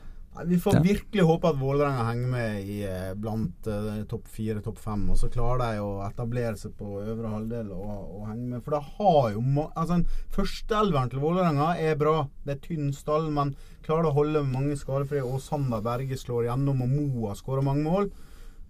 Vi 0.47 0.59
får 0.61 0.81
virkelig 0.85 1.23
håpe 1.23 1.49
at 1.49 1.59
Vålerenga 1.59 2.05
henger 2.07 2.29
med 2.31 2.69
i 2.71 2.79
eh, 2.87 3.15
blant 3.19 3.67
eh, 3.67 4.05
topp 4.11 4.29
fire, 4.31 4.61
topp 4.63 4.79
fem. 4.79 5.03
Og 5.11 5.19
så 5.19 5.31
klarer 5.33 5.63
de 5.65 5.83
å 5.83 6.03
etablere 6.07 6.55
seg 6.61 6.77
på 6.79 7.01
øvre 7.03 7.33
halvdel 7.33 7.73
og, 7.75 7.91
og 8.19 8.29
henge 8.29 8.53
med. 8.53 8.63
For 8.65 8.77
det 8.77 8.83
har 8.99 9.33
jo 9.35 9.43
altså, 9.69 9.99
Førsteelveren 10.37 11.13
til 11.13 11.23
Vålerenga 11.25 11.73
er 11.83 11.99
bra. 11.99 12.23
Det 12.45 12.57
er 12.57 12.63
tynn 12.65 12.93
stall, 12.97 13.31
men 13.35 13.55
klarer 13.87 14.11
å 14.11 14.17
holde 14.19 14.45
mange 14.47 14.77
skadefrie, 14.79 15.25
og 15.25 15.43
Sander 15.43 15.83
Berge 15.85 16.19
slår 16.21 16.49
gjennom, 16.51 16.83
og 16.85 16.93
Moa 16.93 17.37
skårer 17.39 17.65
mange 17.65 17.85
mål, 17.87 18.11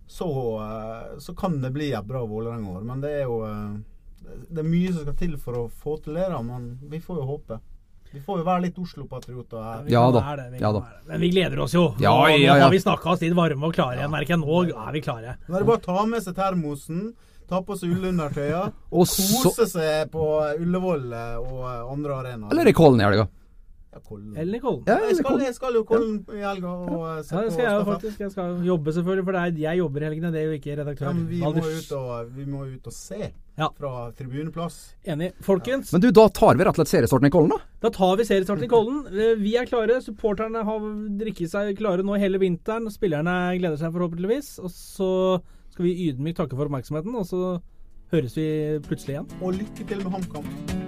så, 0.08 0.28
eh, 0.62 1.18
så 1.18 1.34
kan 1.36 1.60
det 1.60 1.74
bli 1.74 1.92
et 1.92 2.06
bra 2.06 2.24
Vålerenga-år. 2.26 2.84
Men 2.86 3.02
det 3.04 3.14
er 3.20 3.24
jo 3.26 3.42
eh, 3.46 3.78
Det 4.28 4.60
er 4.60 4.66
mye 4.68 4.92
som 4.92 5.04
skal 5.06 5.16
til 5.16 5.34
for 5.40 5.56
å 5.56 5.68
få 5.72 5.96
til 6.04 6.18
det, 6.18 6.26
da. 6.28 6.40
Men 6.44 6.78
vi 6.90 7.00
får 7.00 7.20
jo 7.22 7.28
håpe. 7.32 7.60
Vi 8.12 8.20
får 8.24 8.40
jo 8.40 8.44
være 8.46 8.64
litt 8.64 8.78
Oslo-patrioter 8.80 9.62
her. 9.62 9.80
Vi 9.86 9.92
Ja 9.92 10.02
da, 10.12 10.22
være 10.24 10.44
det, 10.44 10.52
vi 10.56 10.62
ja 10.64 10.72
da. 10.72 10.82
Men 11.10 11.20
vi 11.20 11.30
gleder 11.34 11.62
oss 11.64 11.74
jo. 11.76 11.86
Ja, 12.00 12.12
ja, 12.30 12.36
ja, 12.40 12.54
nå 12.56 12.66
har 12.66 12.72
vi 12.72 12.80
snakka 12.80 13.14
oss 13.14 13.24
litt 13.24 13.36
varme 13.36 13.68
og 13.68 13.74
klare 13.76 14.00
igjen, 14.00 14.12
merker 14.12 14.36
jeg. 14.36 14.42
Nå 14.44 14.60
er 14.72 14.92
vi 14.96 15.02
klare. 15.04 15.38
Nå 15.46 15.56
er 15.56 15.64
det 15.64 15.68
bare 15.68 15.82
å 15.82 15.86
ta 15.88 16.04
med 16.08 16.24
seg 16.24 16.36
termosen, 16.38 17.02
ta 17.48 17.60
på 17.64 17.76
seg 17.80 17.96
ullundertøya, 17.96 18.62
Og 18.96 19.08
så 19.08 19.42
kose 19.44 19.68
seg 19.68 20.12
på 20.12 20.28
Ullevål 20.60 21.10
og 21.42 21.66
andre 21.68 22.22
arenaer. 22.22 22.54
Eller 22.54 22.72
i 22.72 22.76
Kollen 22.76 23.04
i 23.04 23.08
helga. 23.08 23.28
Kollen. 24.04 24.36
Eller 24.36 24.60
i 24.60 24.60
Kollen. 24.62 24.84
Ja, 24.86 24.98
jeg, 25.08 25.16
skal, 25.18 25.40
jeg 25.42 25.54
skal 25.56 25.74
jo 25.74 25.82
Kollen 25.88 26.20
i 26.30 26.44
helga 26.44 26.70
og 26.70 27.24
se 27.26 27.34
Ja, 27.34 27.42
det 27.42 27.50
på 27.50 27.56
skal 27.56 27.66
jeg 27.66 27.86
faktisk. 27.88 28.20
Jeg 28.22 28.32
skal 28.34 28.64
jobbe 28.66 28.94
selvfølgelig, 28.94 29.24
for 29.26 29.36
det 29.36 29.42
er, 29.42 29.60
jeg 29.64 29.80
jobber 29.82 30.04
i 30.04 30.08
helgene. 30.08 30.32
Det 30.32 30.40
er 30.40 30.46
jo 30.46 30.56
ikke 30.60 30.76
redaktør. 30.78 31.08
Ja, 31.08 31.12
men 31.18 31.28
vi 31.28 31.40
må, 31.42 31.52
ut 31.58 31.92
og, 31.98 32.32
vi 32.36 32.46
må 32.48 32.64
ut 32.68 32.88
og 32.88 32.94
se 32.94 33.32
Ja. 33.58 33.68
fra 33.74 34.12
tribuneplass. 34.14 34.94
Enig. 35.04 35.32
Folkens, 35.42 35.90
Men 35.92 36.00
du, 36.04 36.10
da 36.14 36.28
tar 36.30 36.54
vi 36.54 36.62
rett 36.64 36.76
og 36.78 36.78
slett 36.78 36.92
seriestarten 36.92 37.26
i 37.26 37.32
Kollen, 37.34 37.50
da? 37.50 37.58
da 37.82 37.90
tar 37.90 38.16
vi 38.20 38.26
seriestarten 38.28 38.64
i 38.64 38.70
Kollen. 38.70 39.00
Eh, 39.10 39.34
Vi 39.40 39.56
er 39.58 39.66
klare. 39.66 39.98
Supporterne 40.04 40.62
har 40.64 40.86
drikket 41.18 41.50
seg 41.50 41.72
klare 41.80 42.06
nå 42.06 42.14
hele 42.22 42.38
vinteren. 42.38 42.86
Spillerne 42.94 43.34
gleder 43.58 43.76
seg 43.80 43.92
forhåpentligvis. 43.96 44.58
Og 44.62 44.70
så 44.70 45.10
skal 45.74 45.84
vi 45.88 45.96
ydmykt 46.08 46.38
takke 46.38 46.54
for 46.56 46.70
oppmerksomheten, 46.70 47.18
og 47.18 47.26
så 47.26 47.60
høres 48.14 48.38
vi 48.38 48.48
plutselig 48.86 49.18
igjen. 49.18 49.28
Og 49.42 49.58
lykke 49.58 49.88
til 49.90 50.04
med 50.06 50.14
HamKam. 50.16 50.87